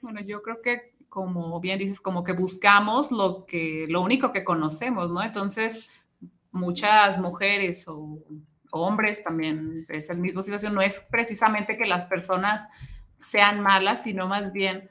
Bueno, 0.01 0.21
yo 0.21 0.41
creo 0.41 0.61
que 0.61 0.95
como 1.15 1.61
bien 1.61 1.79
dices, 1.79 2.01
como 2.01 2.25
que 2.25 2.33
buscamos 2.33 3.09
lo 3.09 3.45
que, 3.45 3.85
lo 3.87 4.01
único 4.01 4.33
que 4.33 4.43
conocemos, 4.43 5.09
¿no? 5.09 5.23
Entonces, 5.23 5.89
muchas 6.51 7.17
mujeres 7.19 7.87
o 7.87 8.19
hombres 8.71 9.23
también 9.23 9.85
es 9.89 10.09
el 10.09 10.17
mismo 10.17 10.43
situación. 10.43 10.73
No 10.73 10.81
es 10.81 10.99
precisamente 11.09 11.77
que 11.77 11.85
las 11.85 12.05
personas 12.05 12.67
sean 13.13 13.61
malas, 13.61 14.03
sino 14.03 14.27
más 14.27 14.51
bien 14.51 14.89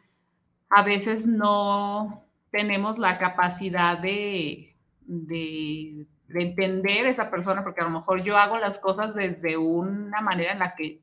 a 0.71 0.83
veces 0.83 1.27
no 1.27 2.25
tenemos 2.51 2.99
la 2.99 3.19
capacidad 3.19 3.99
de, 3.99 4.75
de, 5.01 6.07
de 6.29 6.43
entender 6.43 7.07
esa 7.07 7.31
persona, 7.31 7.63
porque 7.63 7.81
a 7.81 7.85
lo 7.85 7.91
mejor 7.91 8.23
yo 8.23 8.37
hago 8.37 8.59
las 8.59 8.79
cosas 8.79 9.15
desde 9.15 9.57
una 9.57 10.21
manera 10.21 10.53
en 10.53 10.59
la 10.61 10.75
que 10.75 11.01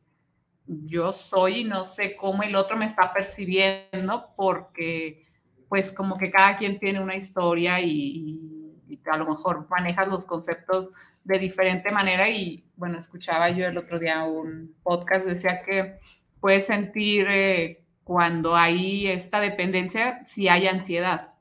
yo 0.68 1.12
soy 1.12 1.60
y 1.60 1.64
no 1.64 1.86
sé 1.86 2.16
cómo 2.16 2.44
el 2.44 2.56
otro 2.56 2.78
me 2.78 2.86
está 2.86 3.14
percibiendo, 3.14 4.34
porque 4.36 5.26
pues 5.70 5.92
como 5.92 6.18
que 6.18 6.32
cada 6.32 6.58
quien 6.58 6.80
tiene 6.80 7.00
una 7.00 7.16
historia 7.16 7.80
y, 7.80 8.61
a 9.10 9.18
lo 9.18 9.26
mejor 9.26 9.68
manejas 9.70 10.08
los 10.08 10.26
conceptos 10.26 10.92
de 11.24 11.40
diferente 11.40 11.92
manera 11.92 12.30
y 12.30 12.66
bueno, 12.76 13.00
escuchaba 13.00 13.50
yo 13.50 13.68
el 13.68 13.78
otro 13.78 14.00
día 14.00 14.24
un 14.24 14.74
podcast, 14.84 15.26
decía 15.26 15.62
que 15.64 16.00
puedes 16.40 16.66
sentir 16.66 17.28
eh, 17.30 17.84
cuando 18.04 18.56
hay 18.56 19.08
esta 19.08 19.40
dependencia 19.40 20.24
si 20.24 20.48
hay 20.48 20.68
ansiedad. 20.68 21.36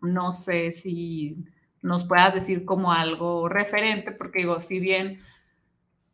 No 0.00 0.34
sé 0.34 0.72
si 0.72 1.36
nos 1.80 2.04
puedas 2.04 2.34
decir 2.34 2.64
como 2.64 2.92
algo 2.92 3.48
referente, 3.48 4.12
porque 4.12 4.40
digo, 4.40 4.62
si 4.62 4.80
bien 4.80 5.20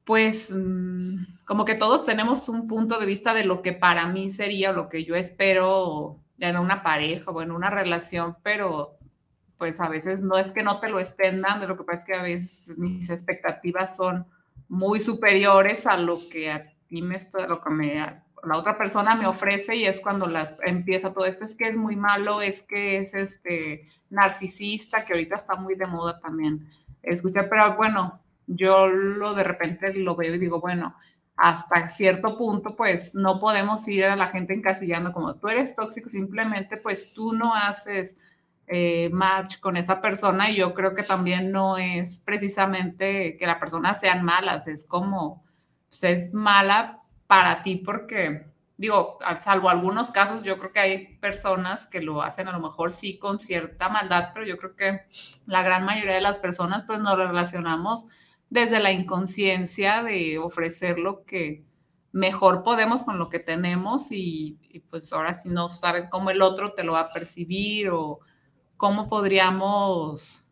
pues 0.08 0.50
mm, 0.56 1.44
como 1.44 1.66
que 1.66 1.74
todos 1.74 2.06
tenemos 2.06 2.48
un 2.48 2.66
punto 2.66 2.98
de 2.98 3.04
vista 3.04 3.34
de 3.34 3.44
lo 3.44 3.60
que 3.60 3.74
para 3.74 4.06
mí 4.06 4.30
sería 4.30 4.70
o 4.70 4.72
lo 4.72 4.88
que 4.88 5.04
yo 5.04 5.14
espero 5.16 6.18
en 6.38 6.56
una 6.56 6.82
pareja 6.82 7.30
o 7.30 7.42
en 7.42 7.50
una 7.50 7.68
relación, 7.68 8.38
pero 8.42 8.97
pues 9.58 9.80
a 9.80 9.88
veces 9.88 10.22
no 10.22 10.38
es 10.38 10.52
que 10.52 10.62
no 10.62 10.80
te 10.80 10.88
lo 10.88 11.00
estén 11.00 11.42
dando, 11.42 11.66
lo 11.66 11.76
que 11.76 11.84
pasa 11.84 11.98
es 11.98 12.04
que 12.04 12.14
a 12.14 12.22
veces 12.22 12.78
mis 12.78 13.10
expectativas 13.10 13.96
son 13.96 14.26
muy 14.68 15.00
superiores 15.00 15.86
a 15.86 15.96
lo 15.96 16.16
que 16.30 16.50
a 16.50 16.72
ti 16.88 17.02
me 17.02 17.16
está, 17.16 17.46
lo 17.46 17.62
que 17.62 17.70
me, 17.70 17.94
la 18.44 18.56
otra 18.56 18.78
persona 18.78 19.14
me 19.14 19.26
ofrece 19.26 19.76
y 19.76 19.84
es 19.84 20.00
cuando 20.00 20.26
la, 20.26 20.48
empieza 20.64 21.12
todo 21.12 21.26
esto, 21.26 21.44
es 21.44 21.56
que 21.56 21.68
es 21.68 21.76
muy 21.76 21.96
malo, 21.96 22.40
es 22.40 22.62
que 22.62 22.98
es 22.98 23.14
este 23.14 23.84
narcisista, 24.10 25.04
que 25.04 25.12
ahorita 25.14 25.34
está 25.34 25.56
muy 25.56 25.74
de 25.74 25.86
moda 25.86 26.20
también 26.20 26.68
escuchar, 27.02 27.48
pero 27.48 27.76
bueno, 27.76 28.20
yo 28.46 28.86
lo 28.88 29.34
de 29.34 29.44
repente 29.44 29.92
lo 29.94 30.16
veo 30.16 30.34
y 30.34 30.38
digo, 30.38 30.60
bueno, 30.60 30.94
hasta 31.36 31.88
cierto 31.88 32.36
punto, 32.36 32.74
pues 32.74 33.14
no 33.14 33.38
podemos 33.38 33.86
ir 33.88 34.04
a 34.04 34.16
la 34.16 34.26
gente 34.26 34.54
encasillando 34.54 35.12
como 35.12 35.36
tú 35.36 35.48
eres 35.48 35.74
tóxico, 35.74 36.10
simplemente 36.10 36.76
pues 36.76 37.12
tú 37.14 37.32
no 37.32 37.54
haces 37.54 38.16
eh, 38.68 39.10
match 39.12 39.60
con 39.60 39.76
esa 39.76 40.00
persona 40.00 40.50
y 40.50 40.56
yo 40.56 40.74
creo 40.74 40.94
que 40.94 41.02
también 41.02 41.50
no 41.50 41.78
es 41.78 42.22
precisamente 42.24 43.36
que 43.36 43.46
la 43.46 43.58
persona 43.58 43.94
sean 43.94 44.24
malas, 44.24 44.66
es 44.68 44.84
como, 44.86 45.44
pues 45.88 46.04
es 46.04 46.34
mala 46.34 46.98
para 47.26 47.62
ti 47.62 47.76
porque, 47.76 48.46
digo, 48.76 49.18
salvo 49.40 49.70
algunos 49.70 50.10
casos, 50.10 50.42
yo 50.42 50.58
creo 50.58 50.72
que 50.72 50.80
hay 50.80 51.16
personas 51.18 51.86
que 51.86 52.00
lo 52.00 52.22
hacen 52.22 52.48
a 52.48 52.52
lo 52.52 52.60
mejor 52.60 52.92
sí 52.92 53.18
con 53.18 53.38
cierta 53.38 53.88
maldad, 53.88 54.30
pero 54.34 54.46
yo 54.46 54.56
creo 54.56 54.76
que 54.76 55.02
la 55.46 55.62
gran 55.62 55.84
mayoría 55.84 56.14
de 56.14 56.20
las 56.20 56.38
personas 56.38 56.84
pues 56.86 56.98
nos 56.98 57.16
relacionamos 57.16 58.04
desde 58.50 58.80
la 58.80 58.92
inconsciencia 58.92 60.02
de 60.02 60.38
ofrecer 60.38 60.98
lo 60.98 61.24
que 61.24 61.64
mejor 62.12 62.62
podemos 62.62 63.02
con 63.02 63.18
lo 63.18 63.28
que 63.28 63.38
tenemos 63.38 64.08
y, 64.10 64.58
pues 64.90 65.12
ahora 65.12 65.34
si 65.34 65.48
no 65.48 65.68
sabes 65.68 66.06
cómo 66.10 66.30
el 66.30 66.42
otro 66.42 66.72
te 66.72 66.84
lo 66.84 66.94
va 66.94 67.00
a 67.02 67.12
percibir 67.12 67.90
o 67.90 68.20
cómo 68.78 69.08
podríamos, 69.08 70.46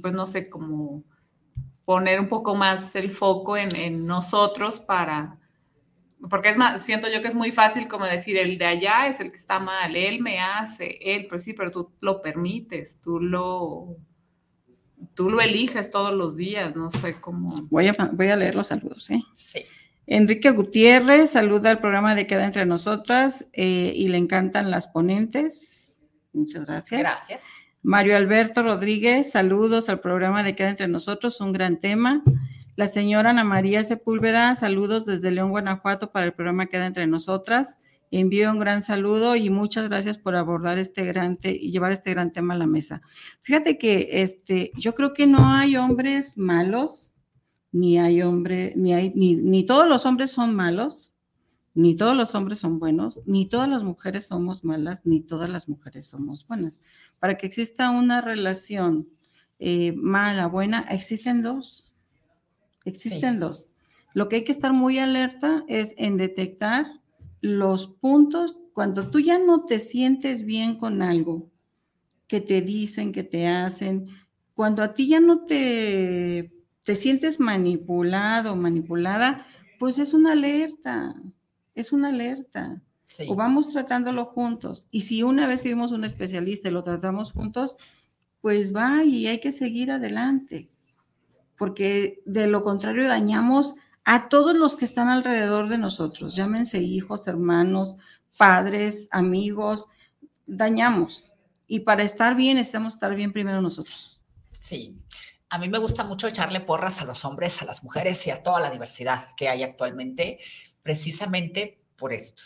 pues 0.00 0.14
no 0.14 0.26
sé, 0.26 0.48
como 0.48 1.02
poner 1.84 2.18
un 2.18 2.28
poco 2.28 2.54
más 2.54 2.96
el 2.96 3.10
foco 3.10 3.58
en, 3.58 4.06
nosotros 4.06 4.78
para, 4.78 5.38
porque 6.30 6.48
es 6.48 6.56
más, 6.56 6.82
siento 6.82 7.08
yo 7.10 7.20
que 7.20 7.28
es 7.28 7.34
muy 7.34 7.52
fácil 7.52 7.86
como 7.88 8.06
decir, 8.06 8.38
el 8.38 8.56
de 8.56 8.64
allá 8.64 9.08
es 9.08 9.20
el 9.20 9.30
que 9.30 9.36
está 9.36 9.58
mal, 9.58 9.94
él 9.94 10.22
me 10.22 10.40
hace, 10.40 10.98
él, 11.02 11.26
pues 11.28 11.42
sí, 11.42 11.52
pero 11.52 11.70
tú 11.70 11.92
lo 12.00 12.22
permites, 12.22 13.00
tú 13.02 13.20
lo, 13.20 13.96
tú 15.14 15.28
lo 15.28 15.40
eliges 15.40 15.90
todos 15.90 16.14
los 16.14 16.36
días, 16.36 16.74
no 16.74 16.90
sé 16.90 17.20
cómo. 17.20 17.50
Voy 17.68 17.88
a, 17.88 17.94
voy 18.12 18.28
a 18.28 18.36
leer 18.36 18.54
los 18.54 18.68
saludos, 18.68 19.10
¿eh? 19.10 19.22
Sí. 19.34 19.64
Enrique 20.06 20.50
Gutiérrez 20.50 21.30
saluda 21.30 21.70
al 21.70 21.80
programa 21.80 22.14
de 22.14 22.28
Queda 22.28 22.46
entre 22.46 22.64
Nosotras 22.64 23.48
eh, 23.52 23.92
y 23.94 24.06
le 24.06 24.18
encantan 24.18 24.70
las 24.70 24.86
ponentes. 24.86 25.98
Muchas 26.32 26.64
gracias. 26.64 27.00
Gracias. 27.00 27.42
Mario 27.86 28.16
Alberto 28.16 28.64
Rodríguez, 28.64 29.30
saludos 29.30 29.88
al 29.88 30.00
programa 30.00 30.42
de 30.42 30.56
Queda 30.56 30.70
entre 30.70 30.88
Nosotros, 30.88 31.40
un 31.40 31.52
gran 31.52 31.78
tema. 31.78 32.24
La 32.74 32.88
señora 32.88 33.30
Ana 33.30 33.44
María 33.44 33.84
Sepúlveda, 33.84 34.56
saludos 34.56 35.06
desde 35.06 35.30
León, 35.30 35.50
Guanajuato 35.50 36.10
para 36.10 36.26
el 36.26 36.32
programa 36.32 36.66
Queda 36.66 36.84
entre 36.84 37.06
Nosotras. 37.06 37.78
Envío 38.10 38.50
un 38.50 38.58
gran 38.58 38.82
saludo 38.82 39.36
y 39.36 39.50
muchas 39.50 39.88
gracias 39.88 40.18
por 40.18 40.34
abordar 40.34 40.78
este 40.78 41.04
gran 41.04 41.38
y 41.44 41.70
llevar 41.70 41.92
este 41.92 42.10
gran 42.10 42.32
tema 42.32 42.54
a 42.54 42.58
la 42.58 42.66
mesa. 42.66 43.02
Fíjate 43.42 43.78
que 43.78 44.08
este, 44.14 44.72
yo 44.76 44.96
creo 44.96 45.12
que 45.12 45.28
no 45.28 45.48
hay 45.48 45.76
hombres 45.76 46.36
malos, 46.36 47.12
ni 47.70 48.00
hay 48.00 48.20
hombre, 48.20 48.72
ni 48.74 48.94
hay, 48.94 49.12
ni 49.14 49.64
todos 49.64 49.86
los 49.86 50.06
hombres 50.06 50.32
son 50.32 50.56
malos, 50.56 51.14
ni 51.76 51.94
todos 51.94 52.16
los 52.16 52.34
hombres 52.34 52.58
son 52.58 52.80
buenos, 52.80 53.20
ni 53.26 53.46
todas 53.46 53.68
las 53.68 53.84
mujeres 53.84 54.26
somos 54.26 54.64
malas, 54.64 55.02
ni 55.04 55.20
todas 55.20 55.48
las 55.50 55.68
mujeres 55.68 56.06
somos 56.06 56.44
buenas. 56.48 56.82
Para 57.20 57.36
que 57.36 57.46
exista 57.46 57.90
una 57.90 58.20
relación 58.20 59.08
eh, 59.58 59.92
mala, 59.92 60.46
buena, 60.46 60.86
existen 60.90 61.42
dos. 61.42 61.94
Existen 62.84 63.40
dos. 63.40 63.72
Lo 64.14 64.28
que 64.28 64.36
hay 64.36 64.44
que 64.44 64.52
estar 64.52 64.72
muy 64.72 64.98
alerta 64.98 65.64
es 65.68 65.94
en 65.98 66.16
detectar 66.16 66.86
los 67.40 67.86
puntos, 67.86 68.58
cuando 68.72 69.10
tú 69.10 69.20
ya 69.20 69.38
no 69.38 69.64
te 69.64 69.78
sientes 69.78 70.44
bien 70.44 70.76
con 70.76 71.02
algo 71.02 71.50
que 72.26 72.40
te 72.40 72.60
dicen, 72.60 73.12
que 73.12 73.24
te 73.24 73.46
hacen, 73.46 74.08
cuando 74.54 74.82
a 74.82 74.94
ti 74.94 75.06
ya 75.08 75.20
no 75.20 75.44
te, 75.44 76.52
te 76.84 76.94
sientes 76.94 77.38
manipulado, 77.38 78.56
manipulada, 78.56 79.46
pues 79.78 79.98
es 79.98 80.14
una 80.14 80.32
alerta, 80.32 81.14
es 81.74 81.92
una 81.92 82.08
alerta. 82.08 82.82
O 83.28 83.34
vamos 83.34 83.72
tratándolo 83.72 84.24
juntos. 84.24 84.86
Y 84.90 85.02
si 85.02 85.22
una 85.22 85.46
vez 85.46 85.62
que 85.62 85.68
vimos 85.68 85.92
un 85.92 86.04
especialista 86.04 86.68
y 86.68 86.72
lo 86.72 86.84
tratamos 86.84 87.32
juntos, 87.32 87.76
pues 88.40 88.74
va 88.74 89.04
y 89.04 89.26
hay 89.26 89.40
que 89.40 89.52
seguir 89.52 89.90
adelante. 89.90 90.68
Porque 91.56 92.20
de 92.26 92.46
lo 92.46 92.62
contrario 92.62 93.08
dañamos 93.08 93.74
a 94.04 94.28
todos 94.28 94.56
los 94.56 94.76
que 94.76 94.84
están 94.84 95.08
alrededor 95.08 95.68
de 95.68 95.78
nosotros, 95.78 96.36
llámense 96.36 96.78
hijos, 96.80 97.26
hermanos, 97.26 97.96
padres, 98.38 99.08
amigos, 99.10 99.86
dañamos. 100.46 101.32
Y 101.66 101.80
para 101.80 102.04
estar 102.04 102.36
bien, 102.36 102.56
necesitamos 102.56 102.94
estar 102.94 103.14
bien 103.14 103.32
primero 103.32 103.60
nosotros. 103.60 104.20
Sí. 104.52 104.96
A 105.48 105.58
mí 105.58 105.68
me 105.68 105.78
gusta 105.78 106.04
mucho 106.04 106.26
echarle 106.26 106.60
porras 106.60 107.00
a 107.00 107.04
los 107.04 107.24
hombres, 107.24 107.62
a 107.62 107.64
las 107.64 107.82
mujeres 107.82 108.24
y 108.26 108.30
a 108.30 108.42
toda 108.42 108.60
la 108.60 108.70
diversidad 108.70 109.24
que 109.36 109.48
hay 109.48 109.62
actualmente, 109.62 110.38
precisamente 110.82 111.80
por 111.96 112.12
esto, 112.12 112.42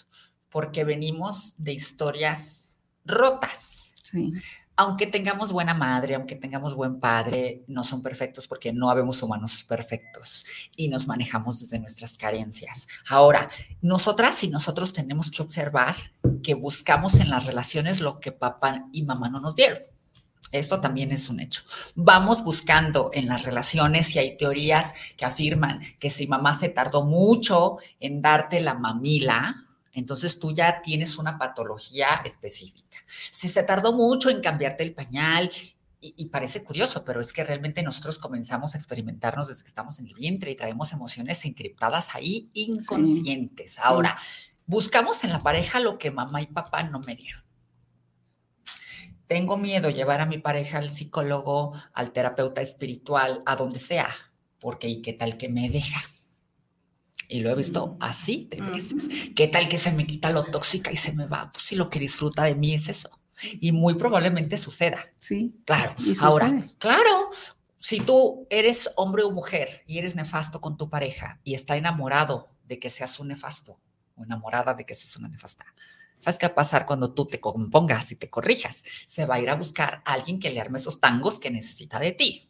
porque 0.50 0.84
venimos 0.84 1.54
de 1.58 1.72
historias 1.72 2.76
rotas. 3.04 3.94
Sí 4.02 4.32
aunque 4.80 5.06
tengamos 5.06 5.52
buena 5.52 5.74
madre, 5.74 6.14
aunque 6.14 6.36
tengamos 6.36 6.74
buen 6.74 7.00
padre, 7.00 7.64
no 7.66 7.84
son 7.84 8.02
perfectos 8.02 8.48
porque 8.48 8.72
no 8.72 8.88
habemos 8.88 9.22
humanos 9.22 9.62
perfectos 9.62 10.46
y 10.74 10.88
nos 10.88 11.06
manejamos 11.06 11.60
desde 11.60 11.78
nuestras 11.78 12.16
carencias. 12.16 12.88
Ahora, 13.06 13.50
nosotras 13.82 14.42
y 14.42 14.48
nosotros 14.48 14.94
tenemos 14.94 15.30
que 15.30 15.42
observar 15.42 15.96
que 16.42 16.54
buscamos 16.54 17.20
en 17.20 17.28
las 17.28 17.44
relaciones 17.44 18.00
lo 18.00 18.20
que 18.20 18.32
papá 18.32 18.86
y 18.90 19.02
mamá 19.02 19.28
no 19.28 19.40
nos 19.40 19.54
dieron. 19.54 19.80
Esto 20.50 20.80
también 20.80 21.12
es 21.12 21.28
un 21.28 21.40
hecho. 21.40 21.62
Vamos 21.94 22.42
buscando 22.42 23.10
en 23.12 23.28
las 23.28 23.44
relaciones 23.44 24.16
y 24.16 24.18
hay 24.18 24.38
teorías 24.38 24.94
que 25.18 25.26
afirman 25.26 25.82
que 25.98 26.08
si 26.08 26.26
mamá 26.26 26.54
se 26.54 26.70
tardó 26.70 27.04
mucho 27.04 27.76
en 28.00 28.22
darte 28.22 28.62
la 28.62 28.72
mamila, 28.72 29.66
entonces 30.00 30.38
tú 30.38 30.52
ya 30.52 30.82
tienes 30.82 31.16
una 31.18 31.38
patología 31.38 32.22
específica. 32.24 32.98
Si 33.30 33.48
se 33.48 33.62
tardó 33.62 33.92
mucho 33.92 34.30
en 34.30 34.40
cambiarte 34.40 34.82
el 34.82 34.94
pañal, 34.94 35.50
y, 36.02 36.26
parece 36.26 36.64
curioso, 36.64 37.04
pero 37.04 37.20
es 37.20 37.32
que 37.32 37.44
realmente 37.44 37.82
nosotros 37.82 38.18
comenzamos 38.18 38.74
a 38.74 38.78
experimentarnos 38.78 39.48
desde 39.48 39.62
que 39.62 39.68
estamos 39.68 39.98
en 39.98 40.06
el 40.06 40.14
vientre 40.14 40.50
y 40.50 40.56
traemos 40.56 40.94
emociones 40.94 41.44
encriptadas 41.44 42.14
ahí 42.14 42.48
inconscientes. 42.54 43.78
Ahora, 43.78 44.16
buscamos 44.64 45.24
en 45.24 45.30
la 45.30 45.40
pareja 45.40 45.78
lo 45.78 45.98
que 45.98 46.10
mamá 46.10 46.40
y 46.40 46.46
papá 46.46 46.84
no 46.84 47.00
me 47.00 47.16
dieron. 47.16 47.42
Tengo 49.26 49.58
miedo 49.58 49.90
llevar 49.90 50.22
a 50.22 50.26
mi 50.26 50.38
pareja 50.38 50.78
al 50.78 50.88
psicólogo, 50.88 51.74
al 51.92 52.12
terapeuta 52.12 52.62
espiritual, 52.62 53.42
a 53.44 53.54
donde 53.56 53.78
sea, 53.78 54.08
porque 54.58 54.88
¿y 54.88 55.02
qué 55.02 55.12
tal 55.12 55.36
que 55.36 55.50
me 55.50 55.68
deja? 55.68 56.00
Y 57.30 57.40
lo 57.40 57.50
he 57.50 57.54
visto 57.54 57.96
así 58.00 58.48
de 58.50 58.60
veces. 58.60 59.08
¿Qué 59.36 59.46
tal 59.46 59.68
que 59.68 59.78
se 59.78 59.92
me 59.92 60.04
quita 60.04 60.30
lo 60.30 60.42
tóxica 60.42 60.90
y 60.90 60.96
se 60.96 61.12
me 61.12 61.26
va? 61.26 61.50
Pues 61.52 61.64
si 61.64 61.76
lo 61.76 61.88
que 61.88 62.00
disfruta 62.00 62.42
de 62.42 62.56
mí 62.56 62.74
es 62.74 62.88
eso. 62.88 63.08
Y 63.60 63.70
muy 63.70 63.94
probablemente 63.94 64.58
suceda. 64.58 64.98
Sí. 65.16 65.54
Claro. 65.64 65.94
Ahora, 66.20 66.66
claro, 66.78 67.30
si 67.78 68.00
tú 68.00 68.48
eres 68.50 68.90
hombre 68.96 69.22
o 69.22 69.30
mujer 69.30 69.84
y 69.86 69.98
eres 69.98 70.16
nefasto 70.16 70.60
con 70.60 70.76
tu 70.76 70.90
pareja 70.90 71.40
y 71.44 71.54
está 71.54 71.76
enamorado 71.76 72.50
de 72.66 72.80
que 72.80 72.90
seas 72.90 73.20
un 73.20 73.28
nefasto 73.28 73.80
o 74.16 74.24
enamorada 74.24 74.74
de 74.74 74.84
que 74.84 74.94
seas 74.94 75.16
una 75.16 75.28
nefasta, 75.28 75.64
¿sabes 76.18 76.36
qué 76.36 76.46
va 76.46 76.52
a 76.52 76.56
pasar 76.56 76.84
cuando 76.84 77.14
tú 77.14 77.26
te 77.26 77.38
compongas 77.38 78.10
y 78.10 78.16
te 78.16 78.28
corrijas? 78.28 78.84
Se 79.06 79.24
va 79.24 79.36
a 79.36 79.40
ir 79.40 79.48
a 79.48 79.54
buscar 79.54 80.02
a 80.04 80.14
alguien 80.14 80.40
que 80.40 80.50
le 80.50 80.60
arme 80.60 80.78
esos 80.78 80.98
tangos 80.98 81.38
que 81.38 81.50
necesita 81.50 82.00
de 82.00 82.10
ti. 82.10 82.42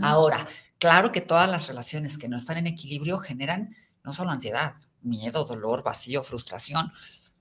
Ahora, 0.00 0.46
claro 0.78 1.10
que 1.10 1.20
todas 1.20 1.50
las 1.50 1.66
relaciones 1.66 2.18
que 2.18 2.28
no 2.28 2.36
están 2.36 2.56
en 2.56 2.68
equilibrio 2.68 3.18
generan 3.18 3.76
no 4.04 4.12
solo 4.12 4.30
ansiedad, 4.30 4.74
miedo, 5.02 5.44
dolor, 5.44 5.82
vacío, 5.82 6.22
frustración, 6.22 6.92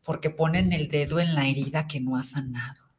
porque 0.03 0.29
ponen 0.29 0.73
el 0.73 0.87
dedo 0.87 1.19
en 1.19 1.35
la 1.35 1.45
herida 1.45 1.87
que 1.87 1.99
no 1.99 2.17
ha 2.17 2.23
sanado 2.23 2.91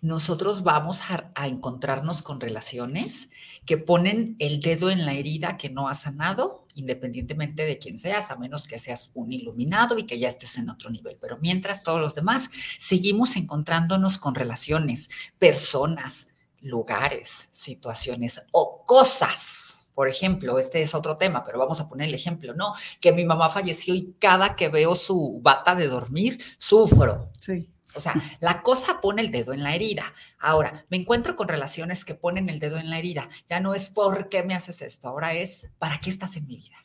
nosotros 0.00 0.62
vamos 0.62 1.00
a, 1.08 1.46
encontrarnos 1.46 2.22
con 2.22 2.40
relaciones 2.40 3.30
que 3.64 3.78
ponen 3.78 4.36
el 4.38 4.60
dedo 4.60 4.90
en 4.90 5.04
la 5.04 5.14
herida 5.14 5.56
que 5.56 5.70
no 5.70 5.88
ha 5.88 5.94
sanado, 5.94 6.66
independientemente 6.74 7.64
de 7.64 7.78
quién 7.78 7.98
seas, 7.98 8.30
a 8.30 8.36
menos 8.36 8.66
que 8.66 8.78
seas 8.78 9.10
un 9.14 9.32
iluminado 9.32 9.98
y 9.98 10.06
que 10.06 10.18
ya 10.18 10.28
estés 10.28 10.58
en 10.58 10.70
otro 10.70 10.90
nivel. 10.90 11.18
Pero 11.20 11.38
mientras 11.38 11.82
todos 11.82 12.00
los 12.00 12.14
demás 12.14 12.50
seguimos 12.78 13.36
encontrándonos 13.36 14.18
con 14.18 14.34
relaciones, 14.34 15.08
personas, 15.38 16.28
lugares, 16.60 17.48
situaciones 17.50 18.42
o 18.52 18.84
cosas. 18.86 19.79
Por 20.00 20.08
ejemplo, 20.08 20.58
este 20.58 20.80
es 20.80 20.94
otro 20.94 21.18
tema, 21.18 21.44
pero 21.44 21.58
vamos 21.58 21.78
a 21.78 21.86
poner 21.86 22.08
el 22.08 22.14
ejemplo, 22.14 22.54
¿no? 22.54 22.72
Que 23.02 23.12
mi 23.12 23.26
mamá 23.26 23.50
falleció 23.50 23.94
y 23.94 24.14
cada 24.18 24.56
que 24.56 24.70
veo 24.70 24.96
su 24.96 25.40
bata 25.42 25.74
de 25.74 25.88
dormir, 25.88 26.42
sufro. 26.56 27.28
Sí 27.38 27.68
o 27.94 28.00
sea, 28.00 28.14
la 28.40 28.62
cosa 28.62 29.02
pone 29.02 29.20
el 29.20 29.30
dedo 29.30 29.52
en 29.52 29.62
la 29.62 29.74
herida. 29.74 30.04
Ahora, 30.38 30.86
me 30.88 30.96
encuentro 30.96 31.36
con 31.36 31.48
relaciones 31.48 32.06
que 32.06 32.14
ponen 32.14 32.48
el 32.48 32.60
dedo 32.60 32.78
en 32.78 32.88
la 32.88 32.98
herida. 32.98 33.28
Ya 33.46 33.60
no 33.60 33.74
es 33.74 33.90
por 33.90 34.30
qué 34.30 34.42
me 34.42 34.54
haces 34.54 34.80
esto, 34.80 35.08
ahora 35.08 35.34
es 35.34 35.68
para 35.78 35.98
qué 36.00 36.08
estás 36.08 36.36
en 36.36 36.46
mi 36.46 36.56
vida. 36.56 36.76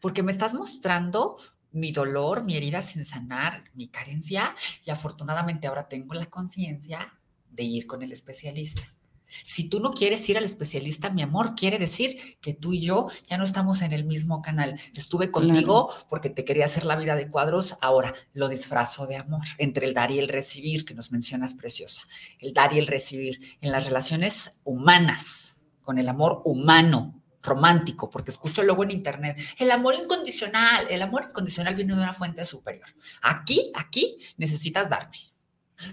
Porque 0.00 0.24
me 0.24 0.32
estás 0.32 0.54
mostrando 0.54 1.36
mi 1.70 1.92
dolor, 1.92 2.42
mi 2.42 2.56
herida 2.56 2.82
sin 2.82 3.04
sanar, 3.04 3.62
mi 3.74 3.86
carencia 3.86 4.56
y 4.84 4.90
afortunadamente 4.90 5.68
ahora 5.68 5.86
tengo 5.86 6.14
la 6.14 6.26
conciencia 6.26 7.06
de 7.48 7.62
ir 7.62 7.86
con 7.86 8.02
el 8.02 8.10
especialista. 8.10 8.95
Si 9.42 9.68
tú 9.68 9.80
no 9.80 9.90
quieres 9.90 10.28
ir 10.28 10.38
al 10.38 10.44
especialista, 10.44 11.10
mi 11.10 11.22
amor, 11.22 11.54
quiere 11.54 11.78
decir 11.78 12.38
que 12.40 12.54
tú 12.54 12.72
y 12.72 12.80
yo 12.80 13.06
ya 13.28 13.36
no 13.38 13.44
estamos 13.44 13.82
en 13.82 13.92
el 13.92 14.04
mismo 14.04 14.42
canal. 14.42 14.78
Estuve 14.94 15.30
contigo 15.30 15.92
porque 16.08 16.30
te 16.30 16.44
quería 16.44 16.64
hacer 16.64 16.84
la 16.84 16.96
vida 16.96 17.16
de 17.16 17.30
cuadros, 17.30 17.76
ahora 17.80 18.14
lo 18.32 18.48
disfrazo 18.48 19.06
de 19.06 19.16
amor, 19.16 19.42
entre 19.58 19.86
el 19.86 19.94
dar 19.94 20.10
y 20.10 20.18
el 20.18 20.28
recibir, 20.28 20.84
que 20.84 20.94
nos 20.94 21.12
mencionas 21.12 21.54
preciosa. 21.54 22.02
El 22.38 22.52
dar 22.52 22.72
y 22.72 22.78
el 22.78 22.86
recibir 22.86 23.40
en 23.60 23.72
las 23.72 23.84
relaciones 23.84 24.60
humanas, 24.64 25.60
con 25.82 25.98
el 25.98 26.08
amor 26.08 26.42
humano, 26.44 27.22
romántico, 27.46 28.10
porque 28.10 28.30
escucho 28.30 28.62
luego 28.62 28.82
en 28.84 28.90
internet, 28.90 29.38
el 29.58 29.70
amor 29.70 29.94
incondicional, 29.94 30.86
el 30.90 31.00
amor 31.00 31.26
incondicional 31.30 31.74
viene 31.74 31.94
de 31.94 32.02
una 32.02 32.12
fuente 32.12 32.44
superior. 32.44 32.86
Aquí, 33.22 33.70
aquí 33.74 34.18
necesitas 34.36 34.90
darme. 34.90 35.16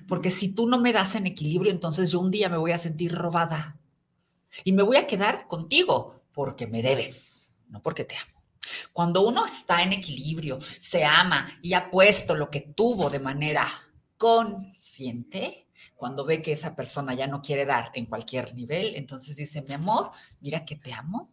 Porque 0.08 0.32
si 0.32 0.54
tú 0.54 0.67
no 0.67 0.80
me 0.80 0.93
das 0.93 1.15
en 1.15 1.28
equilibrio, 1.28 1.72
entonces 1.72 2.12
yo 2.12 2.19
un 2.19 2.32
día 2.32 2.50
me 2.50 2.58
voy 2.58 2.72
a 2.72 2.78
sentir 2.78 3.13
robada. 3.13 3.78
Y 4.63 4.72
me 4.72 4.84
voy 4.84 4.98
a 4.98 5.08
quedar 5.08 5.48
contigo 5.48 6.22
porque 6.32 6.67
me 6.67 6.82
debes, 6.82 7.56
no 7.69 7.82
porque 7.82 8.06
te 8.06 8.15
amo. 8.15 8.43
Cuando 8.91 9.28
uno 9.28 9.46
está 9.46 9.84
en 9.84 9.93
equilibrio, 9.93 10.60
se 10.62 11.04
ama 11.04 11.50
y 11.62 11.74
ha 11.74 11.89
puesto 11.89 12.36
lo 12.36 12.50
que 12.50 12.62
tuvo 12.62 13.10
de 13.10 13.19
manera 13.19 13.67
consciente, 14.17 15.67
cuando 15.96 16.26
ve 16.26 16.41
que 16.41 16.54
esa 16.54 16.76
persona 16.76 17.13
ya 17.13 17.28
no 17.28 17.41
quiere 17.41 17.65
dar 17.65 17.91
en 17.93 18.06
cualquier 18.06 18.54
nivel, 18.54 18.96
entonces 18.96 19.36
dice, 19.36 19.62
mi 19.63 19.74
amor, 19.74 20.12
mira 20.39 20.63
que 20.63 20.76
te 20.76 20.93
amo, 20.93 21.30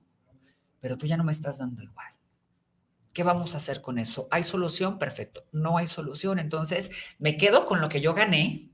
pero 0.80 0.96
tú 0.96 1.06
ya 1.06 1.16
no 1.16 1.24
me 1.24 1.32
estás 1.32 1.58
dando 1.58 1.82
igual. 1.82 2.12
¿Qué 3.12 3.22
vamos 3.22 3.54
a 3.54 3.56
hacer 3.56 3.80
con 3.80 3.98
eso? 3.98 4.28
¿Hay 4.30 4.44
solución? 4.44 4.98
Perfecto. 4.98 5.44
No 5.52 5.78
hay 5.78 5.86
solución. 5.86 6.38
Entonces, 6.38 6.90
me 7.18 7.36
quedo 7.36 7.66
con 7.66 7.80
lo 7.80 7.88
que 7.88 8.00
yo 8.00 8.14
gané 8.14 8.70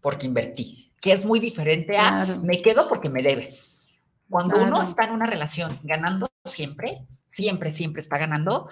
porque 0.00 0.26
invertí, 0.26 0.92
que 1.00 1.12
es 1.12 1.24
muy 1.24 1.40
diferente 1.40 1.96
a 1.98 2.38
me 2.42 2.62
quedo 2.62 2.88
porque 2.88 3.08
me 3.08 3.22
debes. 3.22 4.04
Cuando 4.28 4.62
uno 4.62 4.82
está 4.82 5.04
en 5.04 5.12
una 5.12 5.26
relación 5.26 5.80
ganando 5.82 6.28
siempre, 6.44 7.06
siempre, 7.26 7.72
siempre 7.72 8.00
está 8.00 8.18
ganando, 8.18 8.68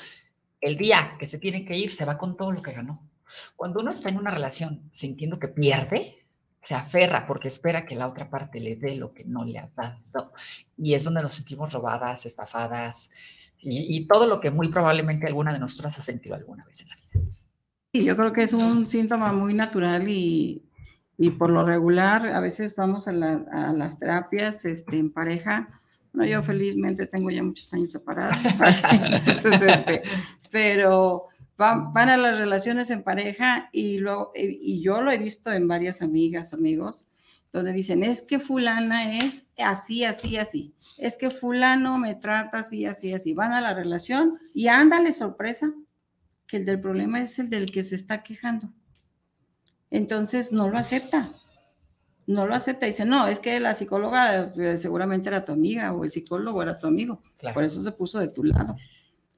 el 0.61 0.77
día 0.77 1.16
que 1.18 1.27
se 1.27 1.38
tiene 1.38 1.64
que 1.64 1.77
ir 1.77 1.90
se 1.90 2.05
va 2.05 2.18
con 2.18 2.37
todo 2.37 2.53
lo 2.53 2.62
que 2.62 2.73
ganó. 2.73 3.09
Cuando 3.57 3.81
uno 3.81 3.90
está 3.90 4.11
en 4.11 4.18
una 4.18 4.31
relación 4.31 4.88
sintiendo 4.92 5.38
que 5.38 5.49
pierde, 5.49 6.25
se 6.59 6.75
aferra 6.75 7.27
porque 7.27 7.49
espera 7.49 7.85
que 7.85 7.94
la 7.94 8.09
otra 8.09 8.31
parte 8.31 8.59
le 8.61 8.77
dé 8.77 8.97
lo 8.97 9.12
que 9.12 9.25
no 9.25 9.44
le 9.44 9.59
ha 9.59 9.70
dado. 9.75 10.33
Y 10.77 10.94
es 10.94 11.05
donde 11.05 11.23
nos 11.23 11.35
sentimos 11.35 11.73
robadas, 11.73 12.27
estafadas, 12.27 13.11
y, 13.64 14.07
todo 14.07 14.27
lo 14.27 14.40
que 14.40 14.50
muy 14.50 14.68
probablemente 14.68 15.27
alguna 15.27 15.53
de 15.53 15.59
nosotras 15.59 15.98
ha 15.98 16.03
sentido 16.03 16.35
alguna 16.35 16.64
vez 16.64 16.83
en 16.83 16.88
la 16.88 16.96
vida. 16.96 17.35
Sí, 17.92 18.05
yo 18.05 18.16
creo 18.16 18.33
que 18.33 18.42
es 18.42 18.53
un 18.53 18.87
síntoma 18.87 19.33
muy 19.33 19.55
natural 19.55 20.09
y, 20.09 20.64
y 21.16 21.31
por 21.31 21.50
lo 21.50 21.64
regular 21.64 22.27
a 22.29 22.40
veces 22.40 22.74
vamos 22.77 23.09
a, 23.09 23.11
a 23.11 23.72
las 23.72 23.98
terapias 23.98 24.64
este, 24.64 24.98
en 24.98 25.12
pareja. 25.12 25.81
No, 26.12 26.24
yo 26.24 26.42
felizmente 26.42 27.07
tengo 27.07 27.31
ya 27.31 27.42
muchos 27.42 27.72
años 27.74 27.90
separados, 27.90 28.38
este, 29.44 30.03
pero 30.50 31.27
van, 31.57 31.92
van, 31.92 32.09
a 32.09 32.16
las 32.16 32.38
relaciones 32.38 32.90
en 32.90 33.03
pareja 33.03 33.68
y, 33.72 33.98
luego, 33.98 34.33
y 34.35 34.81
yo 34.81 35.03
lo 35.03 35.11
he 35.11 35.18
visto 35.18 35.53
en 35.53 35.66
varias 35.66 36.03
amigas, 36.03 36.53
amigos, 36.53 37.07
donde 37.55 37.73
dicen, 37.73 38.03
es 38.03 38.21
que 38.21 38.40
fulana 38.40 39.17
es 39.17 39.47
así, 39.64 40.05
así, 40.05 40.37
así, 40.37 40.75
es 40.99 41.17
que 41.17 41.31
fulano 41.31 41.99
me 41.99 42.17
trata 42.17 42.59
así, 42.59 42.85
así, 42.85 43.14
así. 43.14 43.33
Van 43.33 43.53
a 43.53 43.61
la 43.61 43.73
relación 43.73 44.40
y 44.53 44.67
ándale 44.67 45.12
sorpresa, 45.12 45.73
que 46.49 46.57
el 46.57 46.67
del 46.67 46.81
problema 46.81 47.21
es 47.21 47.38
el 47.38 47.51
del 47.51 47.71
que 47.71 47.85
se 47.85 47.95
está 47.95 48.25
quejando. 48.25 48.71
Entonces 49.93 50.51
no 50.51 50.69
lo 50.69 50.77
acepta, 50.77 51.31
no 52.27 52.45
lo 52.45 52.57
acepta. 52.57 52.87
Dice, 52.87 53.05
no, 53.05 53.29
es 53.29 53.38
que 53.38 53.61
la 53.61 53.75
psicóloga 53.75 54.53
eh, 54.57 54.77
seguramente 54.77 55.29
era 55.29 55.45
tu 55.45 55.53
amiga 55.53 55.93
o 55.93 56.03
el 56.03 56.11
psicólogo 56.11 56.61
era 56.61 56.77
tu 56.77 56.88
amigo. 56.88 57.23
Por 57.55 57.62
eso 57.62 57.81
se 57.81 57.93
puso 57.93 58.19
de 58.19 58.29
tu 58.31 58.43
lado. 58.43 58.75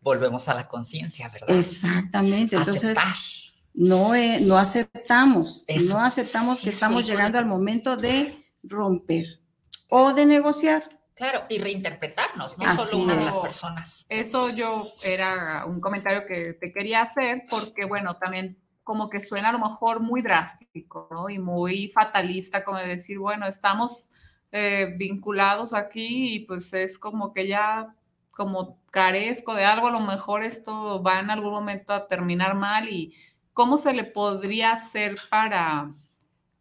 Volvemos 0.01 0.49
a 0.49 0.55
la 0.55 0.67
conciencia, 0.67 1.29
¿verdad? 1.29 1.51
Exactamente. 1.51 2.57
Entonces, 2.57 2.97
no, 3.77 4.13
no 4.47 4.59
aceptamos, 4.59 5.65
no 5.91 6.01
aceptamos 6.01 6.63
que 6.63 6.71
estamos 6.71 7.07
llegando 7.07 7.39
al 7.39 7.47
momento 7.47 7.97
de 7.97 8.47
romper 8.63 9.41
o 9.91 10.13
de 10.13 10.27
negociar. 10.27 10.83
Claro, 11.15 11.45
y 11.49 11.59
reinterpretarnos, 11.59 12.59
no 12.59 12.75
solo 12.75 13.05
una 13.05 13.15
de 13.15 13.25
las 13.25 13.37
personas. 13.39 14.07
Eso 14.11 14.51
yo 14.51 14.87
era 15.05 15.65
un 15.67 15.81
comentario 15.81 16.27
que 16.27 16.53
te 16.55 16.73
quería 16.73 17.03
hacer 17.03 17.45
porque, 17.51 17.87
bueno, 17.87 18.17
también 18.17 18.59
como 18.85 19.09
que 19.09 19.21
suena 19.21 19.49
a 19.49 19.53
lo 19.53 19.59
mejor 19.59 20.01
muy 20.01 20.21
drástico, 20.21 21.09
¿no? 21.11 21.31
Y 21.31 21.39
muy 21.39 21.89
fatalista, 21.89 22.65
como 22.65 22.79
de 22.79 22.89
decir, 22.89 23.19
bueno, 23.19 23.47
estamos 23.47 24.11
eh, 24.53 24.95
vinculados 24.97 25.73
aquí 25.73 26.35
y 26.35 26.39
pues 26.41 26.73
es 26.73 26.99
como 26.99 27.33
que 27.33 27.47
ya 27.47 27.95
como 28.31 28.79
carezco 28.91 29.55
de 29.55 29.65
algo, 29.65 29.89
a 29.89 29.93
lo 29.93 30.01
mejor 30.01 30.45
esto 30.45 31.03
va 31.03 31.21
en 31.21 31.31
algún 31.31 31.51
momento 31.51 31.95
a 31.95 32.07
terminar 32.07 32.55
mal 32.55 32.89
y 32.91 33.17
¿cómo 33.57 33.79
se 33.79 33.95
le 33.95 34.05
podría 34.05 34.73
hacer 34.73 35.17
para 35.31 35.91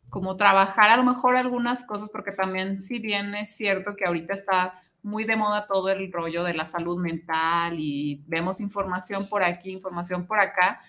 como 0.10 0.38
trabajar 0.38 0.90
a 0.92 0.96
lo 0.96 1.04
mejor 1.04 1.36
algunas 1.36 1.84
cosas? 1.84 2.10
Porque 2.10 2.32
también 2.32 2.82
si 2.82 3.00
bien 3.00 3.36
es 3.36 3.54
cierto 3.54 3.98
que 3.98 4.06
ahorita 4.06 4.34
está 4.34 4.82
muy 5.04 5.26
de 5.26 5.36
moda 5.36 5.68
todo 5.68 5.90
el 5.90 6.10
rollo 6.10 6.46
de 6.46 6.54
la 6.54 6.70
salud 6.70 6.98
mental 6.98 7.76
y 7.78 8.24
vemos 8.28 8.62
información 8.62 9.28
por 9.30 9.44
aquí, 9.44 9.72
información 9.72 10.26
por 10.26 10.40
acá, 10.40 10.80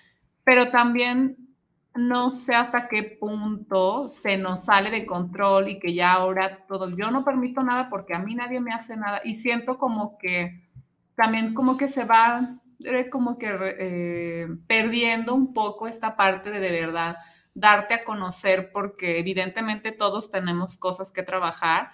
pero 0.45 0.71
también 0.71 1.37
no 1.97 2.31
sé 2.31 2.55
hasta 2.55 2.87
qué 2.87 3.03
punto 3.03 4.07
se 4.07 4.39
nos 4.39 4.67
sale 4.67 4.93
de 4.93 5.07
control 5.07 5.71
y 5.71 5.81
que 5.81 5.93
ya 5.93 6.13
ahora 6.13 6.65
todo, 6.69 6.89
yo 6.97 7.11
no 7.11 7.25
permito 7.25 7.65
nada 7.65 7.89
porque 7.91 8.15
a 8.15 8.21
mí 8.21 8.37
nadie 8.37 8.61
me 8.61 8.73
hace 8.73 8.97
nada 8.97 9.23
y 9.25 9.35
siento 9.35 9.77
como 9.77 10.19
que 10.19 10.71
también 11.17 11.53
como 11.53 11.77
que 11.77 11.89
se 11.89 12.05
va 12.05 12.61
como 13.11 13.39
que 13.39 13.49
eh, 13.79 14.49
perdiendo 14.67 15.35
un 15.35 15.53
poco 15.53 15.89
esta 15.89 16.17
parte 16.17 16.51
de 16.51 16.61
de 16.61 16.71
verdad 16.71 17.17
darte 17.55 17.95
a 17.95 18.05
conocer 18.05 18.71
porque 18.71 19.19
evidentemente 19.19 19.93
todos 19.93 20.31
tenemos 20.31 20.77
cosas 20.77 21.11
que 21.11 21.23
trabajar, 21.23 21.91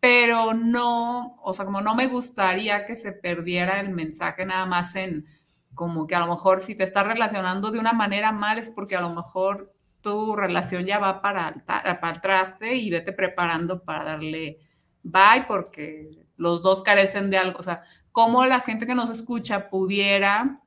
pero 0.00 0.54
no, 0.54 1.36
o 1.42 1.54
sea, 1.54 1.64
como 1.64 1.80
no 1.80 1.94
me 1.94 2.08
gustaría 2.08 2.84
que 2.84 2.96
se 2.96 3.12
perdiera 3.12 3.80
el 3.80 3.90
mensaje 3.90 4.44
nada 4.44 4.66
más 4.66 4.96
en 4.96 5.26
como 5.74 6.06
que 6.06 6.14
a 6.14 6.20
lo 6.20 6.26
mejor 6.26 6.60
si 6.60 6.74
te 6.76 6.84
estás 6.84 7.06
relacionando 7.06 7.70
de 7.70 7.78
una 7.78 7.92
manera 7.92 8.32
mal 8.32 8.58
es 8.58 8.70
porque 8.70 8.96
a 8.96 9.00
lo 9.00 9.14
mejor 9.14 9.72
tu 10.02 10.36
relación 10.36 10.84
ya 10.84 10.98
va 10.98 11.22
para 11.22 11.64
para 11.64 12.10
el 12.12 12.20
traste 12.20 12.76
y 12.76 12.90
vete 12.90 13.12
preparando 13.12 13.82
para 13.82 14.04
darle 14.04 14.58
bye 15.02 15.44
porque 15.48 16.26
los 16.36 16.62
dos 16.62 16.82
carecen 16.82 17.30
de 17.30 17.38
algo, 17.38 17.60
o 17.60 17.62
sea, 17.62 17.84
cómo 18.14 18.46
la 18.46 18.60
gente 18.60 18.86
que 18.86 18.94
nos 18.94 19.10
escucha 19.10 19.70
pudiera 19.70 20.60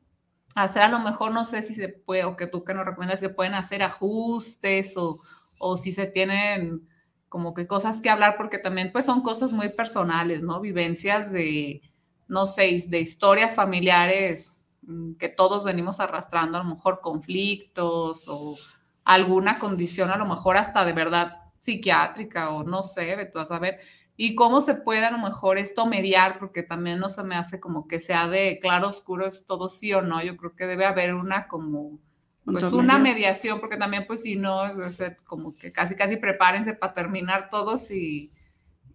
hacer 0.54 0.82
a 0.82 0.90
lo 0.90 1.00
mejor, 1.00 1.32
no 1.32 1.46
sé 1.46 1.62
si 1.62 1.74
se 1.74 1.88
puede, 1.88 2.26
o 2.26 2.36
que 2.36 2.46
tú 2.46 2.66
que 2.66 2.74
nos 2.74 2.86
recomiendas, 2.86 3.22
se 3.22 3.30
pueden 3.30 3.54
hacer 3.54 3.84
ajustes 3.84 4.98
o, 4.98 5.18
o 5.58 5.78
si 5.78 5.94
se 5.94 6.08
tienen 6.08 6.86
como 7.30 7.54
que 7.54 7.66
cosas 7.66 8.02
que 8.02 8.10
hablar, 8.10 8.36
porque 8.36 8.58
también 8.58 8.92
pues 8.92 9.06
son 9.06 9.22
cosas 9.22 9.54
muy 9.54 9.70
personales, 9.70 10.42
¿no? 10.44 10.60
Vivencias 10.60 11.32
de, 11.32 11.82
no 12.28 12.48
sé, 12.48 12.84
de 12.90 13.00
historias 13.00 13.56
familiares 13.56 14.60
mm, 14.82 15.14
que 15.14 15.30
todos 15.30 15.64
venimos 15.64 16.02
arrastrando, 16.02 16.58
a 16.58 16.64
lo 16.66 16.70
mejor 16.72 17.00
conflictos 17.00 18.26
o 18.28 18.58
alguna 19.06 19.58
condición, 19.58 20.12
a 20.12 20.18
lo 20.18 20.26
mejor 20.26 20.58
hasta 20.58 20.84
de 20.84 20.92
verdad 20.92 21.38
psiquiátrica 21.62 22.50
o 22.50 22.66
no 22.66 22.84
sé, 22.84 23.16
tú 23.32 23.40
vas 23.40 23.52
a 23.52 23.60
ver, 23.60 23.80
y 24.19 24.34
cómo 24.34 24.62
se 24.62 24.73
puede 24.73 25.06
a 25.06 25.12
lo 25.12 25.19
mejor 25.19 25.60
esto 25.60 25.86
mediar, 25.86 26.39
porque 26.39 26.63
también 26.63 26.97
no 26.97 27.08
se 27.08 27.23
me 27.23 27.36
hace 27.36 27.60
como 27.60 27.88
que 27.88 27.99
sea 27.99 28.27
de 28.27 28.58
claro 28.60 28.89
oscuro, 28.89 29.27
es 29.27 29.45
todo 29.45 29.69
sí 29.69 29.93
o 29.93 30.01
no, 30.01 30.23
yo 30.23 30.36
creo 30.36 30.56
que 30.56 30.65
debe 30.65 30.86
haber 30.86 31.13
una 31.13 31.47
como 31.47 31.99
pues 32.43 32.63
una 32.65 32.97
mediación, 32.97 33.60
porque 33.60 33.77
también 33.77 34.06
pues 34.08 34.23
si 34.23 34.38
no, 34.38 34.63
como 35.25 35.53
que 35.53 35.71
casi 35.71 35.95
casi 35.95 36.15
prepárense 36.15 36.73
para 36.73 36.93
terminar 36.93 37.49
todos 37.49 37.91
y, 37.91 38.32